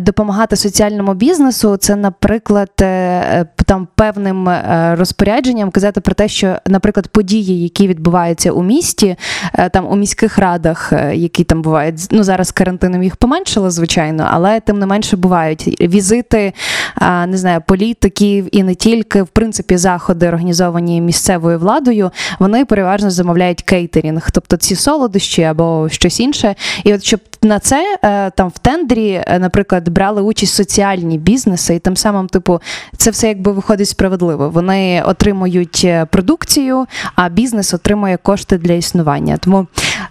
допомагати 0.00 0.56
соціальному 0.56 1.14
бізнесу, 1.14 1.76
це, 1.76 1.96
наприклад, 1.96 2.70
е, 2.80 2.84
е, 2.84 3.46
там 3.66 3.88
певним 3.94 4.48
е, 4.48 4.94
розпорядженням 4.98 5.70
казати 5.70 6.00
про 6.00 6.14
те, 6.14 6.28
що, 6.28 6.56
наприклад, 6.66 7.08
події, 7.08 7.62
які 7.62 7.88
відбуваються 7.88 8.52
у 8.52 8.62
місті, 8.62 9.16
е, 9.54 9.68
там 9.68 9.86
у 9.90 9.96
міських 9.96 10.38
радах, 10.38 10.92
е, 10.92 11.16
які 11.16 11.44
там 11.44 11.62
бувають, 11.62 12.08
ну 12.10 12.22
зараз 12.22 12.50
карантином 12.50 13.02
їх 13.02 13.16
поменшало, 13.16 13.70
звичайно, 13.70 14.28
але 14.30 14.60
тим 14.60 14.78
не 14.78 14.86
менше 14.86 15.16
бувають. 15.16 15.80
Візити, 15.80 16.52
не 17.00 17.36
знаю, 17.36 17.62
політиків 17.66 18.48
і 18.52 18.62
не 18.62 18.74
тільки, 18.74 19.22
в 19.22 19.28
принципі, 19.28 19.76
заходи, 19.76 20.28
організовані 20.28 21.00
місцевою 21.00 21.58
владою, 21.58 22.10
вони 22.38 22.64
переважно 22.64 23.10
замовляють 23.10 23.62
кейтерінг, 23.62 24.30
тобто 24.30 24.56
ці 24.56 24.76
солодощі 24.76 25.42
або 25.42 25.88
щось 25.88 26.20
інше. 26.20 26.54
І 26.84 26.94
от 26.94 27.04
щоб 27.04 27.20
на 27.42 27.58
це 27.58 27.98
е, 28.04 28.30
там 28.30 28.48
в 28.48 28.58
тендері, 28.58 29.22
е, 29.26 29.38
наприклад, 29.38 29.88
брали 29.88 30.22
участь 30.22 30.54
соціальні 30.54 31.18
бізнеси, 31.18 31.74
і 31.74 31.78
тим 31.78 31.96
самим, 31.96 32.26
типу, 32.26 32.60
це 32.96 33.10
все 33.10 33.28
якби 33.28 33.52
виходить 33.52 33.88
справедливо. 33.88 34.50
Вони 34.50 35.02
отримують 35.06 35.82
е, 35.84 36.04
продукцію, 36.04 36.86
а 37.14 37.28
бізнес 37.28 37.74
отримує 37.74 38.16
кошти 38.16 38.58
для 38.58 38.72
існування. 38.72 39.36
Тому 39.36 39.66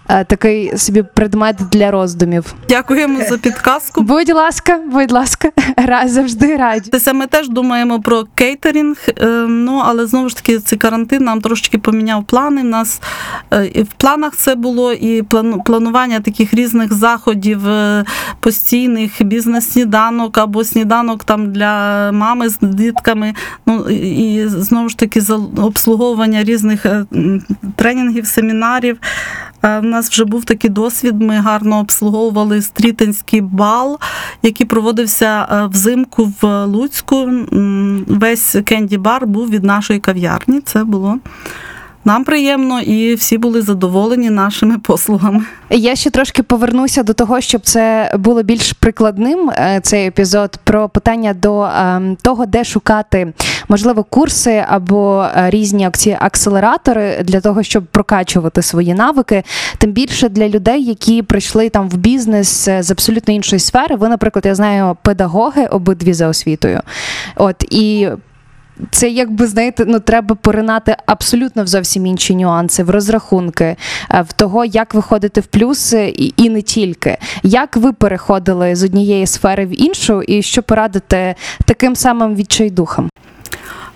такий 0.06 0.78
собі 0.78 1.04
предмет 1.14 1.56
для 1.72 1.90
роздумів. 1.90 2.54
Дякуємо 2.68 3.24
за 3.28 3.38
підказку. 3.38 4.02
Будь 4.12 4.30
ласка, 4.30 4.80
будь 4.92 5.12
ласка, 5.12 5.50
раз 5.76 6.10
завжди 6.10 6.56
раді. 6.56 6.90
Ми 7.14 7.26
теж 7.26 7.48
думаємо 7.48 8.00
про 8.00 8.24
кейтерінг, 8.34 8.96
е, 9.08 9.26
ну 9.48 9.82
але 9.84 10.06
знову 10.06 10.28
ж 10.28 10.36
таки 10.36 10.58
цей 10.58 10.78
карантин 10.78 11.24
нам 11.24 11.40
трошки 11.40 11.78
поміняв 11.78 12.24
плани. 12.24 12.60
У 12.60 12.64
нас 12.64 13.00
е, 13.50 13.66
і 13.66 13.82
в 13.82 13.92
планах 13.96 14.36
це 14.36 14.54
було 14.54 14.92
і 14.92 15.22
планування 15.64 16.20
таких 16.20 16.54
різних 16.54 16.92
заходів 16.92 17.68
е, 17.68 18.04
постійних, 18.40 19.22
бізнес-сніданок 19.22 20.38
або 20.38 20.64
сніданок 20.64 21.24
там 21.24 21.52
для 21.52 22.12
мами 22.12 22.48
з 22.48 22.58
дітками. 22.62 23.34
Ну 23.66 23.90
і 23.90 24.46
знову 24.46 24.88
ж 24.88 24.98
таки 24.98 25.20
за 25.20 25.34
обслуговування 25.56 26.44
різних 26.44 26.86
е, 26.86 27.06
тренінгів, 27.76 28.26
семінарів. 28.26 28.98
Е, 29.62 29.78
У 29.78 29.82
нас 29.82 30.10
вже 30.10 30.24
був 30.24 30.44
такий 30.44 30.70
досвід. 30.70 31.20
Ми 31.20 31.34
гарно 31.36 31.78
обслуговували 31.80 32.62
стрітинський 32.62 33.40
бал, 33.40 33.98
який 34.42 34.66
проводився 34.66 35.48
е, 35.52 35.66
взимку 35.66 36.32
в 36.40 36.66
Луцьку. 36.66 37.30
Весь 38.06 38.54
кенді-бар 38.54 39.26
був 39.26 39.50
від 39.50 39.64
нашої 39.64 39.98
кав'ярні. 39.98 40.60
Це 40.60 40.84
було 40.84 41.18
нам 42.04 42.24
приємно, 42.24 42.80
і 42.80 43.14
всі 43.14 43.38
були 43.38 43.62
задоволені 43.62 44.30
нашими 44.30 44.78
послугами. 44.78 45.44
Я 45.70 45.96
ще 45.96 46.10
трошки 46.10 46.42
повернуся 46.42 47.02
до 47.02 47.12
того, 47.12 47.40
щоб 47.40 47.60
це 47.60 48.14
було 48.18 48.42
більш 48.42 48.72
прикладним. 48.72 49.50
е, 49.50 49.80
Цей 49.82 50.06
епізод 50.06 50.58
про 50.64 50.88
питання 50.88 51.34
до 51.34 51.62
ем, 51.62 52.16
того, 52.22 52.46
де 52.46 52.64
шукати 52.64 53.32
можливо 53.68 54.04
курси 54.04 54.64
або 54.68 55.26
е, 55.36 55.50
різні 55.50 55.88
акселератори 56.18 57.22
для 57.24 57.40
того, 57.40 57.62
щоб 57.62 57.84
прокачувати 57.86 58.62
свої 58.62 58.94
навики. 58.94 59.42
Тим 59.78 59.92
більше 59.92 60.28
для 60.28 60.48
людей, 60.48 60.84
які 60.84 61.22
прийшли 61.22 61.68
там 61.68 61.88
в 61.88 61.96
бізнес 61.96 62.68
е, 62.68 62.82
з 62.82 62.90
абсолютно 62.90 63.34
іншої 63.34 63.60
сфери. 63.60 63.96
Ви, 63.96 64.08
наприклад, 64.08 64.46
я 64.46 64.54
знаю, 64.54 64.96
педагоги 65.02 65.66
обидві 65.66 66.12
за 66.12 66.28
освітою. 66.28 66.80
От 67.36 67.64
і 67.70 68.08
це 68.90 69.08
якби 69.08 69.46
знаєте, 69.46 69.84
ну 69.88 70.00
треба 70.00 70.34
поринати 70.34 70.96
абсолютно 71.06 71.64
в 71.64 71.66
зовсім 71.66 72.06
інші 72.06 72.36
нюанси, 72.36 72.82
в 72.82 72.90
розрахунки, 72.90 73.76
е, 74.10 74.22
в 74.28 74.32
того, 74.32 74.64
як 74.64 74.94
виходити 74.94 75.40
в 75.40 75.46
плюс 75.46 75.92
е, 75.92 76.08
і, 76.08 76.34
і 76.36 76.50
не 76.50 76.62
тільки. 76.62 77.18
Як 77.42 77.76
ви 77.76 77.92
переходили 77.92 78.76
з 78.76 78.84
однієї 78.84 79.26
сфери 79.26 79.66
в 79.66 79.82
іншу, 79.82 80.22
і 80.22 80.42
що 80.42 80.62
порадите 80.62 81.34
таким 81.64 81.96
самим 81.96 82.34
відчайдухам? 82.34 83.08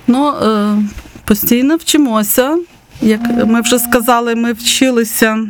Ну, 0.07 0.29
е, 0.29 0.77
постійно 1.25 1.77
вчимося. 1.77 2.59
Як 3.03 3.21
ми 3.47 3.61
вже 3.61 3.79
сказали, 3.79 4.35
ми 4.35 4.53
вчилися. 4.53 5.47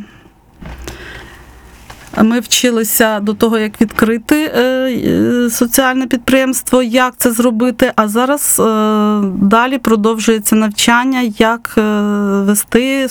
Ми 2.23 2.41
вчилися 2.41 3.21
до 3.21 3.35
того, 3.35 3.59
як 3.59 3.81
відкрити 3.81 4.53
е, 4.55 4.63
е, 4.63 5.51
соціальне 5.51 6.07
підприємство, 6.07 6.83
як 6.83 7.15
це 7.17 7.33
зробити. 7.33 7.93
А 7.97 8.09
зараз 8.09 8.61
е, 8.61 8.63
далі 9.43 9.79
продовжується 9.79 10.57
навчання, 10.57 11.21
як 11.39 11.73
вести, 12.47 13.09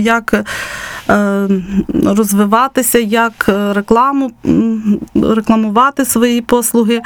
як 0.00 0.44
розвиватися, 2.04 2.98
як 2.98 3.46
е, 3.48 3.72
рекламу, 3.72 4.30
рекламувати 5.14 6.04
свої 6.04 6.40
послуги. 6.40 7.00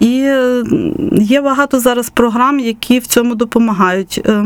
І 0.00 0.20
е, 0.20 0.64
є 1.12 1.40
багато 1.40 1.80
зараз 1.80 2.10
програм, 2.10 2.60
які 2.60 2.98
в 2.98 3.06
цьому 3.06 3.34
допомагають. 3.34 4.22
Е, 4.26 4.44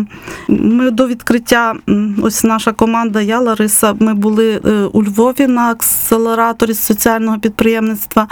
Ми 0.49 0.91
до 0.91 1.07
відкриття, 1.07 1.75
ось 2.23 2.45
наша 2.45 2.73
команда, 2.73 3.21
я 3.21 3.41
Лариса, 3.41 3.95
ми 4.01 4.15
були 4.15 4.61
е, 4.65 4.83
у 4.93 5.05
Львові 5.05 5.47
на 5.47 5.71
акселераторі 5.71 6.75
соціального 6.75 7.39
підприємництва. 7.39 8.29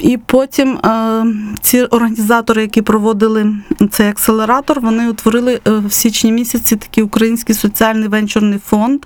І 0.00 0.18
потім 0.26 0.76
е, 0.76 1.24
ці 1.60 1.82
організатори, 1.82 2.62
які 2.62 2.82
проводили 2.82 3.56
цей 3.90 4.08
акселератор, 4.08 4.80
вони 4.80 5.08
утворили 5.10 5.60
е, 5.66 5.70
в 5.70 5.92
січні 5.92 6.32
місяці 6.32 6.76
такий 6.76 7.04
український 7.04 7.54
соціальний 7.54 8.08
венчурний 8.08 8.58
фонд. 8.58 9.00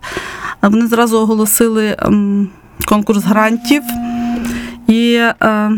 А 0.60 0.68
Вони 0.68 0.86
зразу 0.86 1.18
оголосили 1.18 1.96
ем, 1.98 2.48
конкурс 2.84 3.24
грантів. 3.24 3.82
І 4.86 5.12
е, 5.14 5.34
е, 5.42 5.70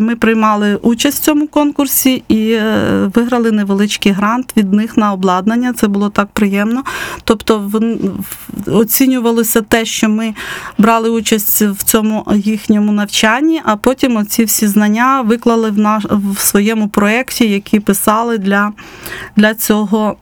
ми 0.00 0.16
приймали 0.16 0.76
участь 0.76 1.22
в 1.22 1.24
цьому 1.24 1.46
конкурсі 1.46 2.22
і 2.28 2.52
е, 2.52 3.10
виграли 3.14 3.52
невеличкий 3.52 4.12
грант 4.12 4.52
від 4.56 4.72
них 4.72 4.96
на 4.96 5.12
обладнання. 5.12 5.72
Це 5.72 5.88
було 5.88 6.08
так 6.08 6.28
приємно. 6.32 6.82
Тобто 7.24 7.70
оцінювалося 8.66 9.62
те, 9.62 9.84
що 9.84 10.08
ми 10.08 10.34
брали 10.78 11.10
участь 11.10 11.62
в 11.62 11.82
цьому 11.82 12.26
їхньому 12.34 12.92
навчанні, 12.92 13.60
а 13.64 13.76
потім 13.76 14.16
оці 14.16 14.44
всі 14.44 14.66
знання 14.66 15.20
виклали 15.20 15.70
в 15.70 15.78
наш 15.78 16.04
в 16.10 16.38
своєму 16.40 16.88
проєкті, 16.88 17.48
які 17.48 17.80
писали 17.80 18.38
для, 18.38 18.72
для 19.36 19.54
цього 19.54 20.16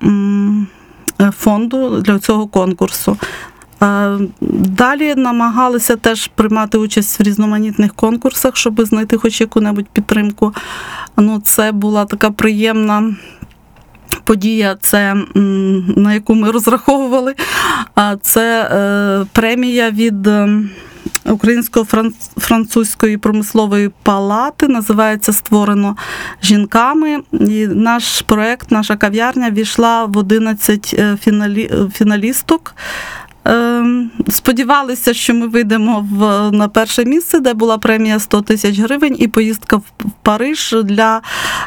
е, 1.20 1.33
фонду, 1.38 2.00
для 2.00 2.18
цього 2.18 2.46
конкурсу. 2.46 3.16
Далі 4.51 5.15
намагалися 5.15 5.97
теж 5.97 6.27
приймати 6.27 6.79
участь 6.79 7.21
в 7.21 7.23
різноманітних 7.23 7.95
конкурсах, 7.95 8.57
щоб 8.57 8.85
знайти 8.85 9.17
хоч 9.17 9.41
яку-небудь 9.41 9.89
підтримку. 9.93 10.55
Ну, 11.17 11.41
це 11.41 11.73
була 11.73 12.05
така 12.05 12.31
приємна. 12.31 13.15
Подія, 14.25 14.77
це 14.81 15.15
на 15.97 16.15
яку 16.15 16.35
ми 16.35 16.51
розраховували. 16.51 17.35
Це 18.23 18.63
е, 18.63 19.27
премія 19.33 19.91
від 19.91 20.27
е, 20.27 20.49
Українсько-французької 21.25 23.17
промислової 23.17 23.91
палати. 24.03 24.69
Називається 24.69 25.33
Створено 25.33 25.97
жінками. 26.43 27.21
І 27.33 27.67
наш 27.67 28.23
проект, 28.23 28.71
наша 28.71 28.97
кав'ярня 28.97 29.51
війшла 29.51 30.05
в 30.05 30.17
11 30.17 30.95
е, 30.99 31.17
фіналі, 31.21 31.71
фіналісток. 31.95 32.75
Ем, 33.44 34.11
Сподівалися, 34.28 35.14
що 35.14 35.35
ми 35.35 35.46
вийдемо 35.46 36.09
в, 36.11 36.50
на 36.50 36.68
перше 36.68 37.04
місце, 37.04 37.40
де 37.40 37.54
була 37.54 37.78
премія 37.78 38.18
100 38.18 38.42
тисяч 38.42 38.78
гривень, 38.78 39.16
і 39.18 39.28
поїздка 39.28 39.76
в 39.76 39.85
Париж 40.22 40.74
для 40.85 41.22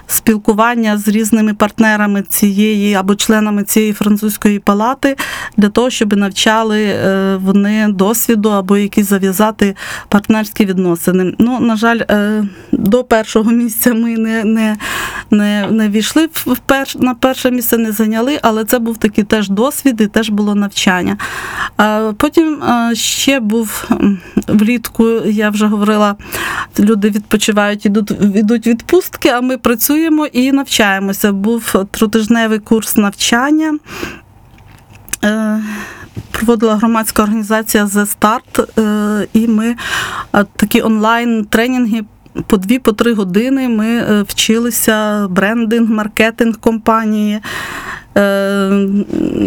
спілкування 0.08 0.98
з 0.98 1.08
різними 1.08 1.54
партнерами 1.54 2.22
цієї 2.22 2.94
або 2.94 3.16
членами 3.16 3.64
цієї 3.64 3.94
французької 3.94 4.60
палати, 4.60 5.16
для 5.58 5.70
того, 5.70 5.90
щоб 5.90 6.16
навчали 6.16 6.84
е, 6.84 7.36
вони 7.36 7.88
досвіду 7.88 8.50
або 8.50 8.78
якісь 8.78 9.10
зав'язати 9.10 9.76
партнерські 10.10 10.66
відносини. 10.66 11.36
Ну, 11.40 11.60
на 11.60 11.76
жаль, 11.76 12.00
е, 12.10 12.44
до 12.72 13.04
першого 13.04 13.52
місця 13.52 13.94
ми 13.94 14.18
не, 14.18 14.44
не, 14.44 14.78
не, 15.32 15.68
не 15.72 15.90
війшли 15.90 16.30
в 16.34 16.58
перш, 16.66 16.96
на 16.96 17.14
перше 17.14 17.52
місце, 17.52 17.78
не 17.78 17.92
зайняли, 17.92 18.40
але 18.42 18.66
це 18.66 18.80
був 18.80 18.98
такий 18.98 19.24
теж 19.24 19.50
досвід 19.50 20.02
і 20.02 20.08
теж 20.08 20.30
було 20.30 20.56
навчання. 20.56 21.18
А 21.78 22.14
Потім 22.18 22.64
ще 22.94 23.40
був 23.40 23.90
влітку, 24.48 25.08
я 25.26 25.50
вже 25.50 25.68
говорила, 25.68 26.16
люди 26.80 27.10
відпочивають, 27.10 27.86
ідуть, 27.86 28.12
ідуть 28.36 28.68
відпустки, 28.68 29.30
а 29.30 29.42
ми 29.42 29.58
працюємо 29.58 30.26
і 30.26 30.52
навчаємося. 30.52 31.32
Був 31.32 31.76
тротижневий 31.92 32.60
курс 32.60 32.98
навчання. 32.98 33.78
Е, 35.24 35.64
Проводила 36.32 36.76
громадська 36.76 37.24
організація 37.24 37.86
The 37.86 38.08
Start, 38.20 38.82
е, 38.82 39.28
і 39.34 39.48
ми 39.48 39.76
такі 40.58 40.82
онлайн 40.82 41.46
тренінги 41.46 42.04
по 42.48 42.58
дві, 42.58 42.80
по 42.80 42.92
три 42.92 43.14
години 43.14 43.70
ми 43.70 43.88
е, 43.88 44.22
вчилися 44.28 45.28
брендинг, 45.28 45.90
маркетинг 45.90 46.58
компанії, 46.58 47.40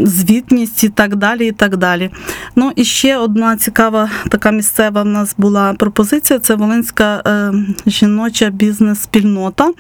звітність 0.05 0.85
і 0.85 0.89
так 0.89 1.17
далі. 1.17 1.47
і 1.47 1.53
так 1.53 1.77
далі. 1.77 2.11
Ну 2.57 2.73
і 2.77 2.85
ще 2.85 3.17
одна 3.17 3.57
цікава 3.57 4.11
така 4.29 4.51
місцева 4.51 5.03
в 5.03 5.07
нас 5.07 5.35
була 5.39 5.75
пропозиція. 5.75 6.39
Це 6.39 6.55
Волинська 6.55 7.23
е, 7.27 7.53
жіноча 7.87 8.51
бізнес-спільнота. 8.51 9.73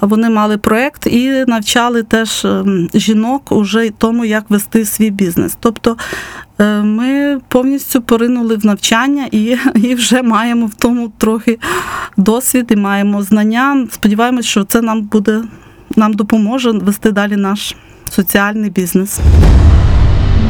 Вони 0.00 0.30
мали 0.30 0.58
проєкт 0.58 1.06
і 1.06 1.44
навчали 1.46 2.02
теж 2.02 2.44
е, 2.44 2.64
жінок 2.94 3.52
уже 3.52 3.90
тому, 3.98 4.24
як 4.24 4.50
вести 4.50 4.84
свій 4.84 5.10
бізнес. 5.10 5.56
Тобто 5.60 5.96
е, 6.58 6.82
ми 6.82 7.40
повністю 7.48 8.02
поринули 8.02 8.56
в 8.56 8.66
навчання 8.66 9.28
і, 9.30 9.56
і 9.74 9.94
вже 9.94 10.22
маємо 10.22 10.66
в 10.66 10.74
тому 10.74 11.12
трохи 11.18 11.58
досвід 12.16 12.66
і 12.70 12.76
маємо 12.76 13.22
знання. 13.22 13.86
Сподіваємось, 13.90 14.46
що 14.46 14.64
це 14.64 14.82
нам 14.82 15.02
буде 15.02 15.42
нам 15.96 16.14
допоможе 16.14 16.70
вести 16.70 17.12
далі 17.12 17.36
наш 17.36 17.74
соціальний 18.10 18.70
бізнес. 18.70 19.20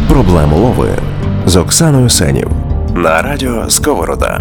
Проблему 0.08 0.56
лови 0.58 0.88
з 1.46 1.56
Оксаною 1.56 2.08
Сенів 2.08 2.50
на 2.94 3.22
радіо 3.22 3.70
Сковорода. 3.70 4.40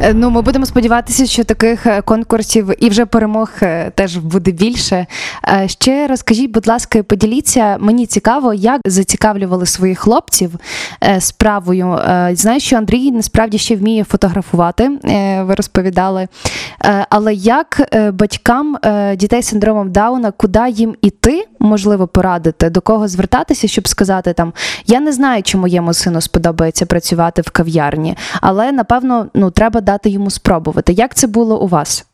Е, 0.00 0.14
Ну, 0.14 0.30
ми 0.30 0.42
будемо 0.42 0.66
сподіватися, 0.66 1.26
що 1.26 1.44
таких 1.44 1.86
е, 1.86 2.02
конкурсів 2.02 2.70
і 2.84 2.88
вже 2.88 3.06
перемог 3.06 3.50
е, 3.62 3.90
теж 3.94 4.16
буде 4.16 4.50
більше. 4.50 5.06
Ще 5.66 6.06
розкажіть, 6.06 6.50
будь 6.50 6.66
ласка, 6.66 7.02
поділіться. 7.02 7.76
Мені 7.80 8.06
цікаво, 8.06 8.54
як 8.54 8.80
зацікавлювали 8.86 9.66
своїх 9.66 9.98
хлопців 9.98 10.50
справою. 11.18 11.98
Знаю, 12.32 12.60
що 12.60 12.76
Андрій 12.76 13.10
насправді 13.10 13.58
ще 13.58 13.76
вміє 13.76 14.04
фотографувати. 14.04 14.90
Ви 15.40 15.54
розповідали. 15.54 16.28
Але 17.08 17.34
як 17.34 17.98
батькам 18.12 18.78
дітей 19.16 19.42
з 19.42 19.46
синдромом 19.46 19.92
Дауна, 19.92 20.30
куди 20.30 20.68
їм 20.68 20.94
іти, 21.02 21.46
можливо, 21.58 22.06
порадити, 22.06 22.70
до 22.70 22.80
кого 22.80 23.08
звертатися, 23.08 23.68
щоб 23.68 23.88
сказати 23.88 24.32
там: 24.32 24.52
я 24.86 25.00
не 25.00 25.12
знаю, 25.12 25.42
чи 25.42 25.58
моєму 25.58 25.94
сину 25.94 26.20
сподобається 26.20 26.86
працювати 26.86 27.42
в 27.42 27.50
кав'ярні, 27.50 28.16
але 28.40 28.72
напевно 28.72 29.26
ну 29.34 29.50
треба 29.50 29.80
дати 29.84 30.10
йому 30.10 30.30
спробувати. 30.30 30.92
Як 30.92 31.14
це 31.14 31.26
було 31.26 31.60
у 31.60 31.66
вас? 31.66 32.06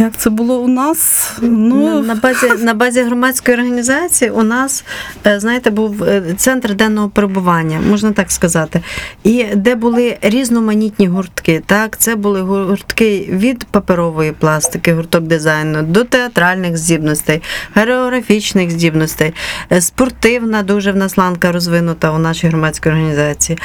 Як 0.00 0.16
це 0.16 0.30
було 0.30 0.58
у 0.58 0.68
нас? 0.68 1.32
Ну, 1.42 2.02
на, 2.02 2.14
базі 2.14 2.46
на 2.64 2.74
базі 2.74 3.02
громадської 3.02 3.56
організації 3.56 4.30
у 4.30 4.42
нас, 4.42 4.84
е, 5.26 5.40
знаєте, 5.40 5.70
був 5.70 6.04
е, 6.04 6.22
центр 6.36 6.74
денного 6.74 7.08
перебування, 7.08 7.80
можна 7.90 8.12
так 8.12 8.30
сказати, 8.30 8.80
і 9.24 9.44
де 9.54 9.74
були 9.74 10.18
різноманітні 10.22 11.06
гуртки. 11.06 11.62
Так, 11.66 11.98
це 11.98 12.16
були 12.16 12.40
гуртки 12.40 13.28
від 13.32 13.64
паперової 13.64 14.32
пластики, 14.32 14.94
гурток 14.94 15.22
дизайну, 15.22 15.82
до 15.82 16.04
театральних 16.04 16.76
здібностей, 16.76 17.42
хореографічних 17.74 18.70
здібностей, 18.70 19.34
е, 19.72 19.80
спортивна 19.80 20.62
дуже 20.62 20.92
в 20.92 20.96
нас 20.96 21.18
ланка 21.18 21.52
розвинута 21.52 22.10
у 22.10 22.18
нашій 22.18 22.46
громадській 22.46 22.88
організації. 22.88 23.58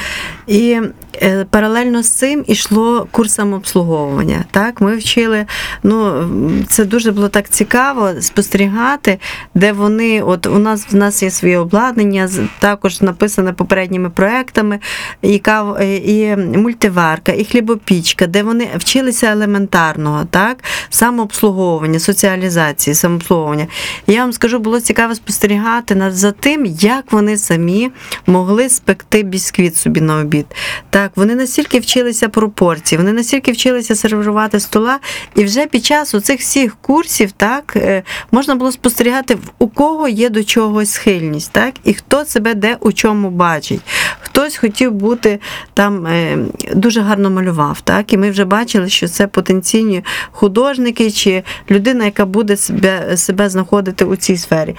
І 0.46 0.80
паралельно 1.50 2.02
з 2.02 2.08
цим 2.08 2.44
ішло 2.46 3.06
курс 3.10 3.34
самообслуговування. 3.34 4.44
Так, 4.50 4.80
ми 4.80 4.96
вчили. 4.96 5.46
Ну 5.82 6.25
це 6.68 6.84
дуже 6.84 7.12
було 7.12 7.28
так 7.28 7.48
цікаво 7.48 8.10
спостерігати, 8.20 9.18
де 9.54 9.72
вони, 9.72 10.22
от 10.22 10.46
у 10.46 10.58
нас 10.58 10.86
в 10.90 10.96
нас 10.96 11.22
є 11.22 11.30
своє 11.30 11.58
обладнання, 11.58 12.28
також 12.58 13.00
написане 13.00 13.52
попередніми 13.52 14.10
проектами, 14.10 14.78
і, 15.22 15.38
кав, 15.38 15.76
е, 15.80 15.96
і 15.96 16.36
мультиварка, 16.36 17.32
і 17.32 17.44
хлібопічка, 17.44 18.26
де 18.26 18.42
вони 18.42 18.68
вчилися 18.76 19.26
елементарного, 19.26 20.24
так, 20.30 20.64
самообслуговування, 20.90 21.98
соціалізації, 21.98 22.94
самообслуговування. 22.94 23.66
Я 24.06 24.20
вам 24.20 24.32
скажу, 24.32 24.58
було 24.58 24.80
цікаво 24.80 25.14
спостерігати 25.14 26.10
за 26.10 26.32
тим, 26.32 26.66
як 26.66 27.12
вони 27.12 27.36
самі 27.36 27.90
могли 28.26 28.68
спекти 28.68 29.22
бісквіт 29.22 29.76
собі 29.76 30.00
на 30.00 30.18
обід. 30.18 30.46
Так, 30.90 31.12
вони 31.16 31.34
настільки 31.34 31.78
вчилися 31.78 32.28
пропорції, 32.28 32.98
вони 32.98 33.12
настільки 33.12 33.52
вчилися 33.52 33.94
сервірувати 33.94 34.60
стола, 34.60 34.98
і 35.34 35.44
вже 35.44 35.66
під 35.66 35.84
час 35.84 36.05
цих 36.20 36.40
всіх 36.40 36.76
курсів 36.80 37.32
так 37.32 37.72
е, 37.76 38.02
можна 38.32 38.54
було 38.54 38.72
спостерігати, 38.72 39.38
у 39.58 39.68
кого 39.68 40.08
є 40.08 40.28
до 40.28 40.44
чогось 40.44 40.90
схильність, 40.90 41.52
так, 41.52 41.74
і 41.84 41.94
хто 41.94 42.24
себе 42.24 42.54
де 42.54 42.76
у 42.80 42.92
чому 42.92 43.30
бачить. 43.30 43.80
Хтось 44.20 44.56
хотів 44.56 44.92
бути 44.92 45.40
там 45.74 46.06
е, 46.06 46.38
дуже 46.74 47.00
гарно 47.00 47.30
малював, 47.30 47.80
так, 47.80 48.12
і 48.12 48.16
ми 48.16 48.30
вже 48.30 48.44
бачили, 48.44 48.88
що 48.88 49.08
це 49.08 49.26
потенційні 49.26 50.04
художники 50.30 51.10
чи 51.10 51.42
людина, 51.70 52.04
яка 52.04 52.26
буде 52.26 52.56
себе, 52.56 53.16
себе 53.16 53.48
знаходити 53.48 54.04
у 54.04 54.16
цій 54.16 54.36
сфері. 54.36 54.76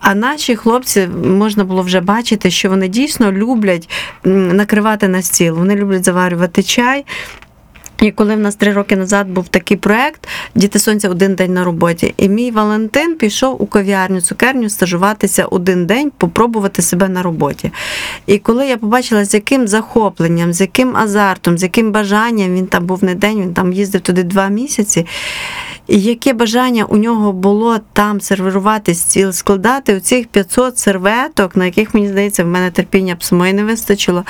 А 0.00 0.14
наші 0.14 0.56
хлопці 0.56 1.08
можна 1.24 1.64
було 1.64 1.82
вже 1.82 2.00
бачити, 2.00 2.50
що 2.50 2.68
вони 2.68 2.88
дійсно 2.88 3.32
люблять 3.32 3.88
накривати 4.24 5.08
на 5.08 5.22
стіл, 5.22 5.54
вони 5.54 5.76
люблять 5.76 6.04
заварювати 6.04 6.62
чай. 6.62 7.04
І 8.00 8.10
коли 8.10 8.36
в 8.36 8.38
нас 8.38 8.56
три 8.56 8.72
роки 8.72 8.96
назад 8.96 9.28
був 9.28 9.48
такий 9.48 9.76
проект 9.76 10.28
Діти 10.54 10.78
сонця 10.78 11.08
один 11.08 11.34
день 11.34 11.54
на 11.54 11.64
роботі, 11.64 12.14
і 12.16 12.28
мій 12.28 12.50
Валентин 12.50 13.14
пішов 13.14 13.62
у 13.62 13.66
кав'ярню, 13.66 14.20
цукерню 14.20 14.68
стажуватися 14.68 15.44
один 15.44 15.86
день, 15.86 16.12
попробувати 16.18 16.82
себе 16.82 17.08
на 17.08 17.22
роботі. 17.22 17.72
І 18.26 18.38
коли 18.38 18.66
я 18.66 18.76
побачила, 18.76 19.24
з 19.24 19.34
яким 19.34 19.68
захопленням, 19.68 20.52
з 20.52 20.60
яким 20.60 20.96
азартом, 20.96 21.58
з 21.58 21.62
яким 21.62 21.92
бажанням 21.92 22.54
він 22.54 22.66
там 22.66 22.86
був 22.86 23.04
не 23.04 23.14
день, 23.14 23.40
він 23.40 23.54
там 23.54 23.72
їздив 23.72 24.00
туди 24.00 24.22
два 24.22 24.48
місяці. 24.48 25.06
І 25.90 26.00
яке 26.00 26.32
бажання 26.32 26.84
у 26.84 26.96
нього 26.96 27.32
було 27.32 27.78
там 27.92 28.20
сервірувати 28.20 28.94
стіл, 28.94 29.32
складати 29.32 29.96
оцих 29.96 30.26
500 30.26 30.78
серветок, 30.78 31.56
на 31.56 31.64
яких, 31.64 31.94
мені 31.94 32.08
здається, 32.08 32.44
в 32.44 32.46
мене 32.46 32.70
терпіння 32.70 33.14
б 33.14 33.24
самої 33.24 33.52
не 33.52 33.64
вистачило. 33.64 34.24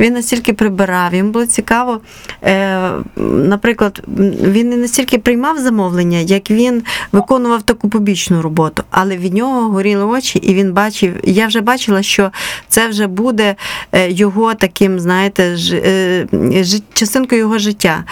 Він 0.00 0.12
настільки 0.12 0.52
прибирав, 0.52 1.14
їм 1.14 1.30
було 1.30 1.46
цікаво. 1.46 2.00
Е, 2.44 2.90
наприклад, 3.16 4.02
він 4.42 4.70
не 4.70 4.76
настільки 4.76 5.18
приймав 5.18 5.58
замовлення, 5.58 6.18
як 6.18 6.50
він 6.50 6.82
виконував 7.12 7.62
таку 7.62 7.88
побічну 7.88 8.42
роботу, 8.42 8.82
але 8.90 9.16
від 9.16 9.34
нього 9.34 9.70
горіли 9.70 10.04
очі, 10.04 10.38
і 10.38 10.54
він 10.54 10.72
бачив. 10.72 11.14
Я 11.24 11.46
вже 11.46 11.60
бачила, 11.60 12.02
що 12.02 12.30
це 12.68 12.88
вже 12.88 13.06
буде 13.06 13.54
е, 13.92 14.10
його 14.10 14.54
таким, 14.54 15.00
знаєте, 15.00 15.56
ж, 15.56 15.76
е, 15.76 16.26
жит- 16.32 16.82
частинкою 16.94 17.40
його 17.40 17.58
життя. 17.58 18.04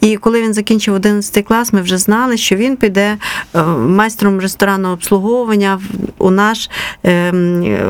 І 0.00 0.16
коли 0.16 0.42
він 0.42 0.54
закінчив 0.54 0.94
11 0.94 1.42
клас, 1.44 1.72
ми 1.72 1.82
вже 1.82 1.98
знали, 1.98 2.36
що 2.36 2.56
він 2.56 2.76
піде 2.76 3.16
е, 3.54 3.62
майстром 3.76 4.40
ресторанного 4.40 4.94
обслуговування 4.94 5.80
у 6.18 6.30
наш. 6.30 6.70
е, 7.04 7.10
е, 7.12 7.88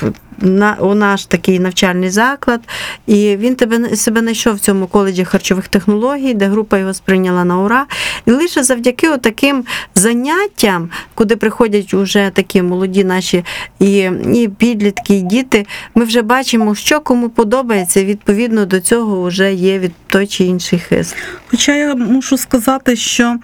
в- 0.00 0.12
на 0.42 0.76
у 0.80 0.94
наш 0.94 1.26
такий 1.26 1.58
навчальний 1.58 2.10
заклад, 2.10 2.60
і 3.06 3.36
він 3.36 3.54
тебе 3.54 3.96
себе 3.96 4.20
знайшов 4.20 4.54
в 4.54 4.60
цьому 4.60 4.86
коледжі 4.86 5.24
харчових 5.24 5.68
технологій, 5.68 6.34
де 6.34 6.46
група 6.46 6.78
його 6.78 6.94
сприйняла 6.94 7.44
на 7.44 7.58
ура. 7.58 7.86
І 8.26 8.30
лише 8.30 8.62
завдяки 8.62 9.08
таким 9.18 9.64
заняттям, 9.94 10.90
куди 11.14 11.36
приходять 11.36 11.94
уже 11.94 12.30
такі 12.34 12.62
молоді 12.62 13.04
наші 13.04 13.44
і, 13.78 14.10
і 14.34 14.50
підлітки, 14.58 15.14
і 15.14 15.20
діти, 15.20 15.66
ми 15.94 16.04
вже 16.04 16.22
бачимо, 16.22 16.74
що 16.74 17.00
кому 17.00 17.28
подобається. 17.28 18.04
Відповідно 18.04 18.66
до 18.66 18.80
цього 18.80 19.22
вже 19.22 19.54
є 19.54 19.78
від 19.78 19.92
той 20.06 20.26
чи 20.26 20.44
інший 20.44 20.78
хист. 20.78 21.16
Хоча 21.50 21.74
я 21.74 21.94
мушу 21.94 22.36
сказати, 22.36 22.96
що 22.96 23.38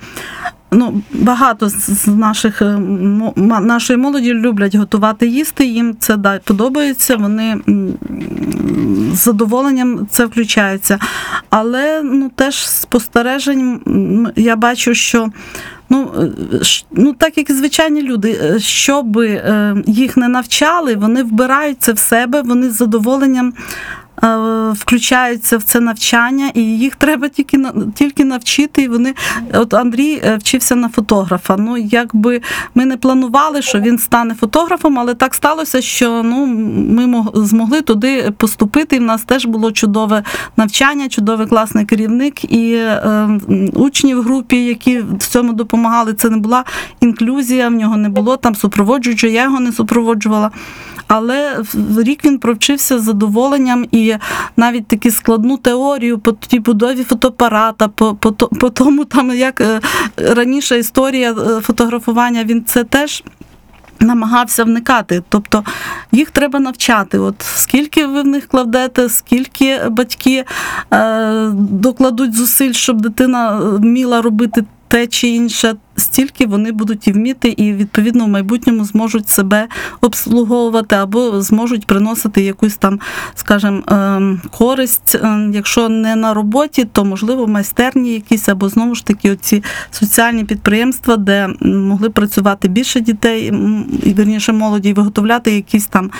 ну, 0.70 1.02
багато 1.12 1.68
з 1.68 2.06
наших, 2.06 2.62
е, 2.62 2.78
нашої 3.60 3.98
молоді 3.98 4.34
люблять 4.34 4.74
готувати 4.74 5.26
їсти, 5.26 5.66
їм 5.66 5.96
це 5.98 6.16
да, 6.16 6.38
подобається, 6.38 7.16
вони 7.16 7.60
з 9.12 9.18
задоволенням 9.18 10.06
це 10.10 10.26
включаються. 10.26 10.98
Але 11.50 12.02
ну, 12.02 12.30
теж 12.34 12.68
спостережень 12.68 13.80
я 14.36 14.56
бачу, 14.56 14.94
що. 14.94 15.28
Ну, 15.90 16.12
е, 16.52 16.60
ну, 16.90 17.12
так 17.12 17.38
як 17.38 17.50
і 17.50 17.52
звичайні 17.52 18.02
люди, 18.02 18.40
е, 18.42 18.58
щоб 18.60 19.24
їх 19.86 20.16
не 20.16 20.28
навчали, 20.28 20.94
вони 20.94 21.22
вбирають 21.22 21.76
це 21.80 21.92
в 21.92 21.98
себе, 21.98 22.42
вони 22.42 22.70
з 22.70 22.76
задоволенням 22.76 23.52
включаються 24.72 25.58
в 25.58 25.62
це 25.62 25.80
навчання, 25.80 26.50
і 26.54 26.62
їх 26.62 26.96
треба 26.96 27.28
тільки 27.28 27.60
тільки 27.94 28.24
навчити. 28.24 28.82
І 28.82 28.88
вони 28.88 29.14
от 29.52 29.74
Андрій 29.74 30.20
е, 30.24 30.36
вчився 30.36 30.74
на 30.74 30.88
фотографа. 30.88 31.56
Ну 31.56 31.76
якби 31.76 32.40
ми 32.74 32.84
не 32.84 32.96
планували, 32.96 33.62
що 33.62 33.80
він 33.80 33.98
стане 33.98 34.34
фотографом, 34.34 34.98
але 34.98 35.14
так 35.14 35.34
сталося, 35.34 35.80
що 35.80 36.22
ну 36.22 36.46
ми 36.96 37.06
мог- 37.06 37.44
змогли 37.44 37.82
туди 37.82 38.30
поступити. 38.36 38.96
І 38.96 38.98
в 38.98 39.02
нас 39.02 39.22
теж 39.22 39.46
було 39.46 39.72
чудове 39.72 40.22
навчання, 40.56 41.08
чудовий 41.08 41.46
класний 41.46 41.84
керівник 41.84 42.52
і 42.52 42.72
е, 42.74 43.28
учні 43.74 44.14
в 44.14 44.22
групі, 44.22 44.64
які 44.64 45.00
в 45.00 45.18
цьому 45.18 45.52
допомагали. 45.52 46.14
Це 46.14 46.30
не 46.30 46.36
була 46.36 46.64
інклюзія, 47.00 47.68
в 47.68 47.72
нього 47.72 47.96
не 47.96 48.08
було 48.08 48.36
там 48.36 48.54
супроводжуючого, 48.54 49.32
я 49.32 49.42
його 49.42 49.60
не 49.60 49.72
супроводжувала. 49.72 50.50
Але 51.06 51.62
в 51.74 52.02
рік 52.02 52.24
він 52.24 52.38
провчився 52.38 52.98
з 52.98 53.02
задоволенням 53.02 53.86
і 53.92 54.14
навіть 54.56 54.86
таку 54.86 55.10
складну 55.10 55.56
теорію 55.56 56.18
по 56.18 56.32
тій 56.32 56.60
будові 56.60 57.04
фотоапарата, 57.04 57.88
по, 57.88 58.14
по, 58.14 58.32
по 58.32 58.70
тому, 58.70 59.04
там 59.04 59.30
як 59.30 59.60
е, 59.60 59.80
раніше 60.16 60.78
історія 60.78 61.32
е, 61.32 61.60
фотографування, 61.60 62.44
він 62.44 62.64
це 62.64 62.84
теж. 62.84 63.22
Намагався 64.00 64.64
вникати, 64.64 65.22
тобто 65.28 65.64
їх 66.12 66.30
треба 66.30 66.58
навчати. 66.58 67.18
От 67.18 67.34
скільки 67.42 68.06
ви 68.06 68.22
в 68.22 68.26
них 68.26 68.46
кладете, 68.46 69.08
скільки 69.08 69.80
батьки 69.90 70.44
е, 70.92 71.48
докладуть 71.58 72.34
зусиль, 72.34 72.72
щоб 72.72 73.00
дитина 73.00 73.60
вміла 73.60 74.22
робити 74.22 74.64
те 74.88 75.06
чи 75.06 75.28
інше, 75.28 75.74
стільки 75.98 76.46
вони 76.46 76.72
будуть 76.72 77.08
і 77.08 77.12
вміти, 77.12 77.48
і 77.48 77.72
відповідно 77.72 78.24
в 78.24 78.28
майбутньому 78.28 78.84
зможуть 78.84 79.28
себе 79.28 79.68
обслуговувати 80.00 80.96
або 80.96 81.42
зможуть 81.42 81.86
приносити 81.86 82.42
якусь 82.42 82.76
там, 82.76 83.00
скажімо, 83.34 83.82
ем, 83.86 84.40
користь. 84.50 85.18
Ем, 85.22 85.52
Якщо 85.54 85.88
не 85.88 86.16
на 86.16 86.34
роботі, 86.34 86.84
то 86.92 87.04
можливо 87.04 87.46
майстерні 87.46 88.12
якісь, 88.12 88.48
або 88.48 88.68
знову 88.68 88.94
ж 88.94 89.06
таки 89.06 89.30
оці 89.30 89.62
соціальні 89.90 90.44
підприємства, 90.44 91.16
де 91.16 91.48
могли 91.60 92.10
працювати 92.10 92.68
більше 92.68 93.00
дітей, 93.00 93.52
і 94.02 94.14
вірніше 94.14 94.52
молоді, 94.52 94.88
і 94.88 94.92
виготовляти 94.92 95.54
якісь 95.54 95.86
там 95.86 96.10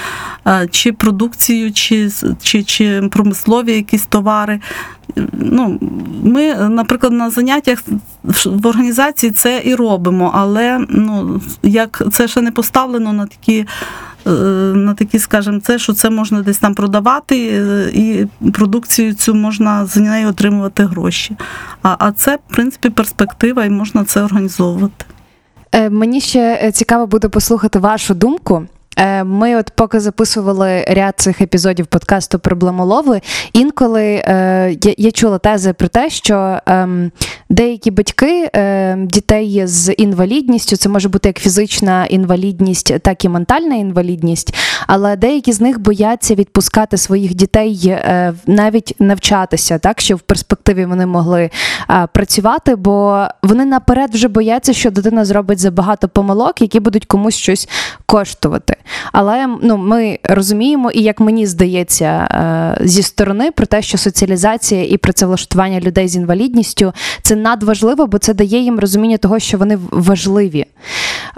е, 0.47 0.69
чи 0.71 0.93
продукцію, 0.93 1.73
чи, 1.73 2.11
чи, 2.43 2.63
чи 2.63 3.09
промислові 3.13 3.73
якісь 3.73 4.07
товари. 4.07 4.61
Ну, 5.33 5.79
ми, 6.23 6.55
наприклад, 6.55 7.13
на 7.13 7.31
заняттях 7.31 7.83
в 8.45 8.67
організації 8.67 9.33
це 9.33 9.63
і 9.69 9.75
робимо, 9.75 10.31
але 10.35 10.87
ну, 10.89 11.41
як 11.63 12.03
це 12.13 12.29
ще 12.29 12.41
не 12.41 12.51
поставлено 12.51 13.13
на 13.13 13.27
такі, 13.27 13.67
е, 14.27 14.31
на 14.75 14.95
такі, 14.95 15.19
скажімо, 15.19 15.61
це, 15.61 15.79
що 15.79 15.93
це 15.93 16.11
можна 16.11 16.43
десь 16.43 16.59
там 16.59 16.75
продавати, 16.75 17.49
е, 17.53 17.91
і 17.95 18.27
продукцію 18.51 19.15
цю 19.15 19.35
можна 19.35 19.87
за 19.87 20.01
неї 20.01 20.27
отримувати 20.27 20.85
гроші. 20.85 21.37
А, 21.83 21.97
а 21.99 22.13
це, 22.13 22.37
в 22.37 22.55
принципі, 22.55 22.91
перспектива, 22.91 23.65
і 23.65 23.71
можна 23.71 24.05
це 24.05 24.23
організовувати. 24.23 25.05
Е, 25.73 25.91
Мені 25.91 26.21
ще 26.21 26.73
цікаво 26.73 27.07
буде 27.07 27.29
послухати 27.29 27.79
вашу 27.79 28.15
думку. 28.15 28.67
Е, 28.99 29.25
Ми, 29.25 29.57
от 29.57 29.71
поки 29.75 30.01
записували 30.01 30.85
ряд 30.89 31.15
цих 31.17 31.41
епізодів 31.41 31.87
подкасту 31.87 32.39
Проблемолови, 32.39 33.21
інколи 33.53 34.05
е, 34.05 34.77
я, 34.85 34.95
я 34.99 35.11
чула 35.11 35.39
тези 35.39 35.73
про 35.73 35.89
те, 35.89 36.11
що 36.11 36.59
ем, 36.67 37.11
деякі 37.51 37.91
батьки 37.91 38.51
е, 38.57 38.97
дітей 38.99 39.67
з 39.67 39.93
інвалідністю, 39.93 40.77
це 40.77 40.89
може 40.89 41.09
бути 41.09 41.29
як 41.29 41.39
фізична 41.39 42.07
інвалідність, 42.07 42.99
так 43.03 43.25
і 43.25 43.29
ментальна 43.29 43.75
інвалідність, 43.75 44.55
але 44.87 45.17
деякі 45.17 45.53
з 45.53 45.61
них 45.61 45.81
бояться 45.81 46.35
відпускати 46.35 46.97
своїх 46.97 47.35
дітей 47.35 47.81
е, 47.87 48.35
навіть 48.47 48.95
навчатися, 48.99 49.79
так 49.79 50.01
що 50.01 50.17
в 50.17 50.21
перспективі 50.21 50.85
вони 50.85 51.07
могли 51.07 51.51
е, 51.91 52.09
працювати, 52.13 52.77
бо 52.77 53.27
вони 53.43 53.65
наперед 53.65 54.11
вже 54.15 54.29
бояться, 54.29 54.73
що 54.73 54.91
дитина 54.91 55.25
зробить 55.25 55.59
забагато 55.59 56.09
помилок, 56.09 56.63
які 56.63 56.81
будуть 56.81 57.07
комусь 57.07 57.35
щось 57.35 57.69
коштувати. 58.07 58.77
Але 59.13 59.47
ну, 59.63 59.77
ми 59.77 60.19
розуміємо, 60.25 60.91
і 60.91 61.03
як 61.03 61.21
мені 61.21 61.47
здається, 61.47 62.07
е, 62.07 62.87
зі 62.87 63.03
сторони 63.03 63.51
про 63.51 63.67
те, 63.67 63.83
що 63.83 63.99
соціалізація 63.99 64.85
і 64.85 64.97
працевлаштування 64.97 65.81
людей 65.81 66.09
з 66.09 66.17
інвалідністю 66.17 66.93
це 67.23 67.37
надважливо, 67.37 68.07
бо 68.07 68.19
це 68.19 68.35
дає 68.35 68.61
їм 68.61 68.79
розуміння 68.79 69.17
того, 69.17 69.39
що 69.39 69.59
вони 69.59 69.79
важливі. 69.91 70.67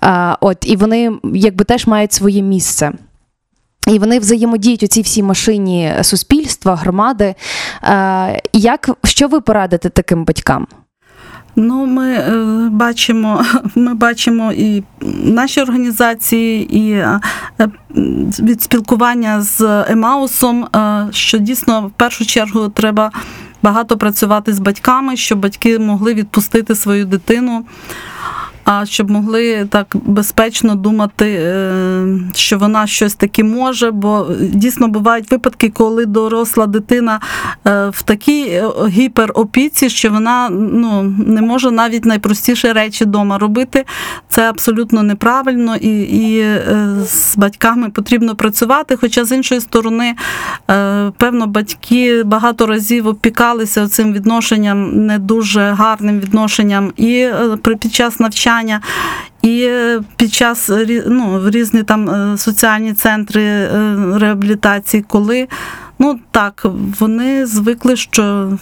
Е, 0.03 0.37
От 0.41 0.59
і 0.63 0.77
вони 0.77 1.13
якби 1.35 1.65
теж 1.65 1.87
мають 1.87 2.13
своє 2.13 2.43
місце. 2.43 2.93
І 3.89 3.99
вони 3.99 4.19
взаємодіють 4.19 4.83
у 4.83 4.87
цій 4.87 5.03
всій 5.03 5.23
машині 5.23 5.93
суспільства, 6.03 6.75
громади. 6.77 7.35
Е, 7.85 8.43
Як 8.53 8.91
що 9.05 9.29
ви 9.29 9.41
порадите 9.41 9.89
таким 9.89 10.25
батькам? 10.25 10.67
Ну, 11.57 11.87
ми 11.87 12.13
е, 12.13 12.69
бачимо, 12.71 13.45
ми 13.75 13.95
бачимо 13.95 14.53
і 14.53 14.83
наші 15.25 15.61
організації, 15.61 16.77
і 16.79 16.93
е, 16.93 17.21
е, 17.61 17.69
від 18.41 18.63
спілкування 18.63 19.43
з 19.43 19.85
Емаусом, 19.89 20.65
е, 20.65 21.07
що 21.11 21.39
дійсно 21.39 21.83
в 21.87 21.91
першу 21.91 22.27
чергу 22.27 22.69
треба 22.69 23.11
багато 23.63 23.97
працювати 23.97 24.53
з 24.53 24.59
батьками, 24.59 25.17
щоб 25.17 25.39
батьки 25.39 25.79
могли 25.79 26.15
відпустити 26.15 26.75
свою 26.75 27.05
дитину. 27.05 27.65
А 28.73 28.87
щоб 28.87 29.11
могли 29.11 29.67
так 29.71 29.97
безпечно 30.05 30.75
думати, 30.75 31.27
е, 31.27 32.07
що 32.35 32.59
вона 32.59 32.87
щось 32.87 33.15
таке 33.15 33.45
може, 33.45 33.91
бо 33.91 34.27
дійсно 34.41 34.89
бувають 34.89 35.31
випадки, 35.31 35.71
коли 35.71 36.07
доросла 36.07 36.67
дитина 36.67 37.21
е, 37.67 37.89
в 37.89 38.03
такій 38.03 38.43
е, 38.43 38.69
гіперопіці, 38.89 39.91
що 39.91 40.11
вона 40.11 40.49
ну, 40.51 41.03
не 41.27 41.43
може 41.43 41.71
навіть 41.71 42.05
найпростіші 42.05 42.73
речі 42.73 43.05
вдома 43.05 43.39
робити. 43.39 43.85
Це 44.29 44.49
абсолютно 44.49 45.03
неправильно, 45.03 45.77
і, 45.77 46.01
і 46.01 46.45
з 47.05 47.37
батьками 47.37 47.91
потрібно 47.91 48.35
працювати. 48.35 48.97
Хоча 49.01 49.25
з 49.25 49.33
іншої 49.33 49.61
сторони, 49.61 50.15
певно, 51.17 51.47
батьки 51.47 52.23
багато 52.23 52.67
разів 52.67 53.07
опікалися 53.07 53.89
цим 53.89 54.13
відношенням, 54.13 55.07
не 55.07 55.19
дуже 55.19 55.61
гарним 55.61 56.21
відношенням, 56.21 56.93
і 56.97 57.29
під 57.81 57.95
час 57.95 58.21
навчання. 58.21 58.60
І 59.43 59.63
е, 59.63 60.03
під 60.17 60.33
час 60.33 60.71
ну, 61.07 61.51
різні 61.51 61.83
там 61.83 62.11
е, 62.11 62.39
соціальні 62.39 62.95
центри 62.95 63.43
е, 63.43 63.69
реабілітації, 64.15 65.05
коли 65.09 65.49
ну 65.99 66.19
так 66.31 66.67
вони 66.99 67.47
звикли, 67.47 67.97
що 67.97 68.53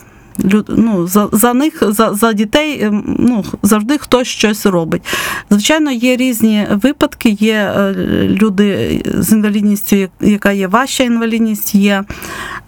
ну, 0.68 1.06
за, 1.06 1.28
за 1.32 1.54
них, 1.54 1.82
за, 1.82 2.14
за 2.14 2.32
дітей 2.32 2.82
ем, 2.82 3.16
ну, 3.18 3.44
завжди 3.62 3.98
хтось 3.98 4.28
щось 4.28 4.66
робить. 4.66 5.02
Звичайно, 5.50 5.90
є 5.90 6.16
різні 6.16 6.66
випадки, 6.70 7.28
є 7.28 7.54
е, 7.76 7.94
люди 8.28 9.00
з 9.18 9.32
інвалідністю, 9.32 9.96
як- 9.96 10.10
яка 10.20 10.52
є 10.52 10.66
важча 10.66 11.04
інвалідність, 11.04 11.74
є 11.74 12.04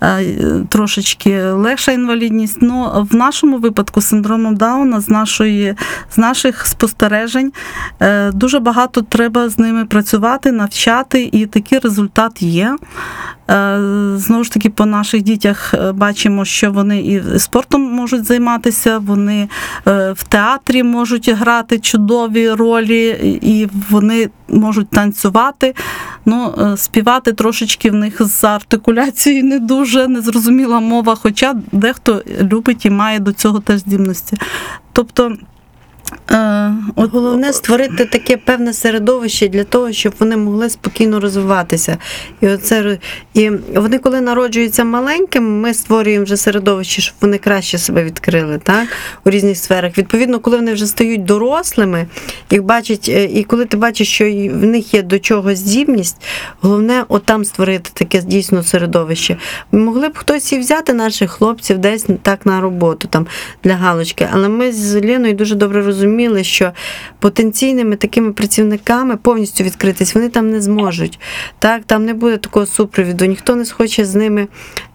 е, 0.02 0.24
трошечки 0.68 1.42
легша 1.42 1.92
інвалідність. 1.92 2.58
Ну, 2.60 3.06
в 3.10 3.14
нашому 3.14 3.58
випадку 3.58 4.00
синдромом 4.00 4.56
Дауна, 4.56 5.00
з, 5.00 5.08
нашої, 5.08 5.74
з 6.14 6.18
наших 6.18 6.66
спостережень, 6.66 7.52
е, 8.00 8.32
дуже 8.32 8.58
багато 8.58 9.02
треба 9.02 9.48
з 9.48 9.58
ними 9.58 9.84
працювати, 9.84 10.52
навчати, 10.52 11.28
і 11.32 11.46
такий 11.46 11.78
результат 11.78 12.42
є. 12.42 12.76
Е, 13.50 13.80
Знову 14.16 14.44
ж 14.44 14.52
таки, 14.52 14.70
по 14.70 14.86
наших 14.86 15.22
дітях 15.22 15.74
е, 15.74 15.92
бачимо, 15.92 16.44
що 16.44 16.72
вони 16.72 17.00
і 17.00 17.38
спортом 17.38 17.82
можуть 17.82 18.24
займатися, 18.24 18.98
вони 18.98 19.48
е, 19.86 20.12
в 20.12 20.22
театрі 20.22 20.82
можуть 20.82 21.28
грати 21.28 21.78
чудові 21.78 22.50
ролі, 22.50 23.38
і 23.42 23.68
вони 23.90 24.30
можуть 24.48 24.90
танцювати. 24.90 25.74
Ну, 26.26 26.54
співати 26.76 27.32
трошечки 27.32 27.90
в 27.90 27.94
них 27.94 28.22
з 28.22 28.44
артикуляцією 28.44 29.44
не 29.44 29.58
дуже 29.58 30.08
незрозуміла 30.08 30.80
мова, 30.80 31.14
хоча 31.14 31.54
дехто 31.72 32.22
любить 32.42 32.86
і 32.86 32.90
має 32.90 33.18
до 33.18 33.32
цього 33.32 33.60
теж 33.60 33.80
здібності. 33.80 34.36
Тобто, 34.92 35.36
от, 36.96 37.10
Головне 37.12 37.52
створити 37.52 38.04
таке 38.04 38.36
певне 38.36 38.72
середовище 38.72 39.48
для 39.48 39.64
того, 39.64 39.92
щоб 39.92 40.14
вони 40.18 40.36
могли 40.36 40.70
спокійно 40.70 41.20
розвиватися. 41.20 41.98
І 42.40 42.48
оце 42.48 42.98
і 43.34 43.50
вони, 43.74 43.98
коли 43.98 44.20
народжуються 44.20 44.84
маленькими, 44.84 45.46
ми 45.46 45.74
створюємо 45.74 46.24
вже 46.24 46.36
середовище, 46.36 47.02
щоб 47.02 47.14
вони 47.20 47.38
краще 47.38 47.78
себе 47.78 48.04
відкрили, 48.04 48.60
так 48.62 48.88
у 49.24 49.30
різних 49.30 49.56
сферах. 49.56 49.98
Відповідно, 49.98 50.38
коли 50.40 50.56
вони 50.56 50.72
вже 50.72 50.86
стають 50.86 51.24
дорослими, 51.24 52.06
їх 52.50 52.62
бачать, 52.62 53.08
е, 53.08 53.24
і 53.24 53.44
коли 53.44 53.64
ти 53.64 53.76
бачиш, 53.76 54.08
що 54.08 54.24
в 54.24 54.64
них 54.64 54.94
є 54.94 55.02
до 55.02 55.18
чого 55.18 55.54
здібність, 55.54 56.16
головне 56.60 57.04
отам 57.08 57.44
створити 57.44 57.90
таке 57.94 58.22
дійсно 58.22 58.62
середовище. 58.62 59.36
Могли 59.72 60.08
б 60.08 60.18
хтось 60.18 60.52
і 60.52 60.58
взяти 60.58 60.92
наших 60.92 61.30
хлопців 61.30 61.78
десь 61.78 62.06
так 62.22 62.46
на 62.46 62.60
роботу 62.60 63.08
там 63.10 63.26
для 63.64 63.74
галочки, 63.74 64.28
але 64.32 64.48
ми 64.48 64.72
з 64.72 64.94
Леною 64.94 65.34
дуже 65.34 65.54
добре 65.54 65.82
розуміли, 66.00 66.44
що 66.44 66.72
потенційними 67.18 67.96
такими 67.96 68.32
працівниками 68.32 69.16
повністю 69.16 69.64
відкритись 69.64 70.14
вони 70.14 70.28
там 70.28 70.50
не 70.50 70.60
зможуть. 70.60 71.18
Так, 71.58 71.82
там 71.86 72.04
не 72.04 72.14
буде 72.14 72.36
такого 72.36 72.66
супровіду, 72.66 73.24
ніхто 73.24 73.56
не 73.56 73.64
схоче 73.64 74.04
з 74.04 74.14
ними. 74.14 74.48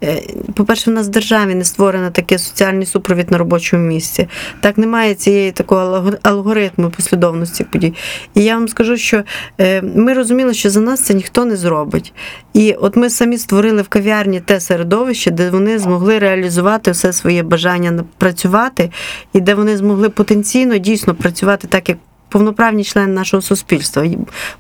е, 0.04 0.22
По-перше, 0.56 0.92
в 0.92 0.94
нас 0.94 1.08
в 1.08 1.10
державі 1.10 1.56
не 1.56 1.64
створено 1.64 2.12
такий 2.12 2.38
соціальний 2.38 2.86
супровід 2.86 3.32
на 3.32 3.38
робочому 3.38 3.88
місці. 3.88 4.28
Так 4.62 4.78
немає 4.78 5.16
цієї 5.16 5.52
такого 5.52 6.12
алгоритму 6.24 6.90
послідовності 6.90 7.64
подій. 7.64 7.94
І 8.36 8.44
я 8.44 8.56
вам 8.56 8.68
скажу, 8.68 8.98
що 8.98 9.24
е, 9.62 9.82
ми 9.82 10.14
розуміли, 10.14 10.54
що 10.54 10.70
за 10.70 10.80
нас 10.80 11.02
це 11.02 11.14
ніхто 11.14 11.46
не 11.46 11.56
зробить. 11.56 12.14
І 12.54 12.74
от 12.74 12.96
ми 12.96 13.10
самі 13.10 13.38
створили 13.38 13.82
в 13.82 13.88
кав'ярні 13.88 14.40
те 14.40 14.60
середовище, 14.60 15.32
де 15.32 15.50
вони 15.50 15.80
змогли 15.80 16.20
реалізувати 16.20 16.92
все 16.92 17.14
своє 17.14 17.44
бажання 17.44 18.04
працювати, 18.18 18.92
і 19.34 19.42
де 19.42 19.54
вони 19.54 19.78
змогли 19.78 20.10
потенційно 20.10 20.78
дійсно 20.78 20.95
працювати 21.04 21.68
так, 21.68 21.90
як. 21.90 21.98
Повноправні 22.30 22.84
члени 22.84 23.14
нашого 23.14 23.42
суспільства. 23.42 24.06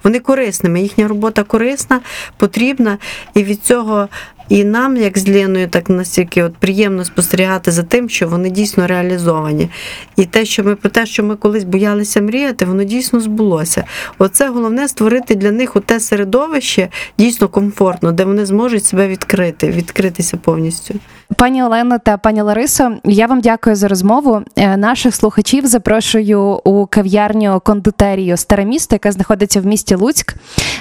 Вони 0.03 0.19
корисними, 0.19 0.81
їхня 0.81 1.07
робота 1.07 1.43
корисна, 1.43 2.01
потрібна, 2.37 2.97
і 3.33 3.43
від 3.43 3.63
цього 3.63 4.07
і 4.49 4.63
нам, 4.63 4.97
як 4.97 5.17
з 5.17 5.27
Леною, 5.27 5.67
так 5.67 5.89
настільки 5.89 6.43
от 6.43 6.57
приємно 6.57 7.05
спостерігати 7.05 7.71
за 7.71 7.83
тим, 7.83 8.09
що 8.09 8.27
вони 8.27 8.49
дійсно 8.49 8.87
реалізовані. 8.87 9.69
І 10.17 10.25
те, 10.25 10.45
що 10.45 10.63
ми 10.63 10.75
про 10.75 10.89
те, 10.89 11.05
що 11.05 11.23
ми 11.23 11.35
колись 11.35 11.63
боялися 11.63 12.21
мріяти, 12.21 12.65
воно 12.65 12.83
дійсно 12.83 13.19
збулося. 13.19 13.83
Оце 14.17 14.49
головне 14.49 14.87
створити 14.87 15.35
для 15.35 15.51
них 15.51 15.75
те 15.85 15.99
середовище 15.99 16.87
дійсно 17.17 17.47
комфортно, 17.47 18.11
де 18.11 18.25
вони 18.25 18.45
зможуть 18.45 18.85
себе 18.85 19.07
відкрити, 19.07 19.67
відкритися 19.71 20.37
повністю. 20.37 20.95
Пані 21.37 21.63
Олено 21.63 21.99
та 21.99 22.17
пані 22.17 22.41
Ларисо, 22.41 22.91
я 23.03 23.27
вам 23.27 23.41
дякую 23.41 23.75
за 23.75 23.87
розмову. 23.87 24.41
Е, 24.55 24.77
Наших 24.77 25.15
слухачів 25.15 25.67
запрошую 25.67 26.41
у 26.41 26.85
кав'ярню 26.85 27.61
кондитерію 27.65 28.37
Старе 28.37 28.65
місто, 28.65 28.95
яка 28.95 29.11
знаходиться 29.11 29.61
в 29.61 29.65
місті 29.65 29.95
Луцьк, 29.95 30.35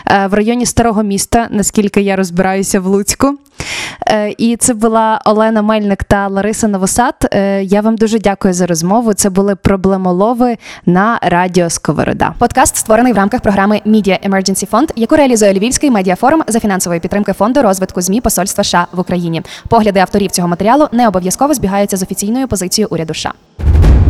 е, 0.07 0.27
в 0.27 0.35
районі 0.35 0.67
старого 0.67 1.03
міста, 1.03 1.49
наскільки 1.51 2.01
я 2.01 2.17
розбираюся 2.17 2.81
в 2.81 2.87
Луцьку. 2.87 3.39
Е, 4.09 4.34
І 4.38 4.57
це 4.57 4.74
була 4.74 5.20
Олена 5.24 5.62
Мельник 5.62 6.05
та 6.05 6.28
Лариса 6.28 6.68
Новосад. 6.68 7.14
Е, 7.32 7.62
Я 7.62 7.80
вам 7.80 7.96
дуже 7.96 8.18
дякую 8.18 8.55
за 8.55 8.66
розмову. 8.66 9.12
Це 9.12 9.30
були 9.30 9.57
проблемолови 9.57 10.57
на 10.86 11.18
радіо 11.22 11.70
Сковорода. 11.70 12.32
Подкаст 12.38 12.76
створений 12.76 13.12
в 13.12 13.16
рамках 13.16 13.40
програми 13.40 13.80
Media 13.86 14.28
Emergency 14.30 14.70
Fund, 14.70 14.88
яку 14.96 15.16
реалізує 15.16 15.55
Львівський 15.55 15.90
медіафорум 15.90 16.42
за 16.48 16.61
фінансової 16.61 17.00
підтримки 17.00 17.32
фонду 17.32 17.62
розвитку 17.62 18.00
змі 18.00 18.20
Посольства 18.20 18.64
США 18.64 18.86
в 18.92 19.00
Україні. 19.00 19.42
Погляди 19.68 20.00
авторів 20.00 20.30
цього 20.30 20.48
матеріалу 20.48 20.88
не 20.92 21.09
обов'язково 21.09 21.55
збігаються 21.55 21.96
з 21.96 22.02
офіційною 22.02 22.48
позицією 22.48 22.88
уряду 22.90 23.14
США. 23.14 23.32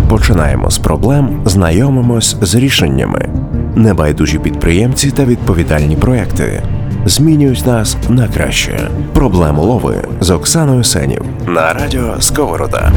Починаємо 0.08 0.70
з 0.70 0.78
проблем, 0.78 1.42
знайомимось 1.46 2.36
з 2.42 2.54
рішеннями. 2.54 3.28
Небайдужі 3.76 4.38
підприємці 4.38 5.10
та 5.10 5.24
відповідальні 5.24 5.96
проекти 5.96 6.62
змінюють 7.06 7.66
нас 7.66 7.96
на 8.08 8.28
краще. 8.28 8.90
Проблему 9.12 9.62
лови 9.62 10.08
з 10.20 10.30
Оксаною 10.30 10.84
Сенів 10.84 11.24
на 11.46 11.72
радіо 11.72 12.20
Сковорода. 12.20 12.92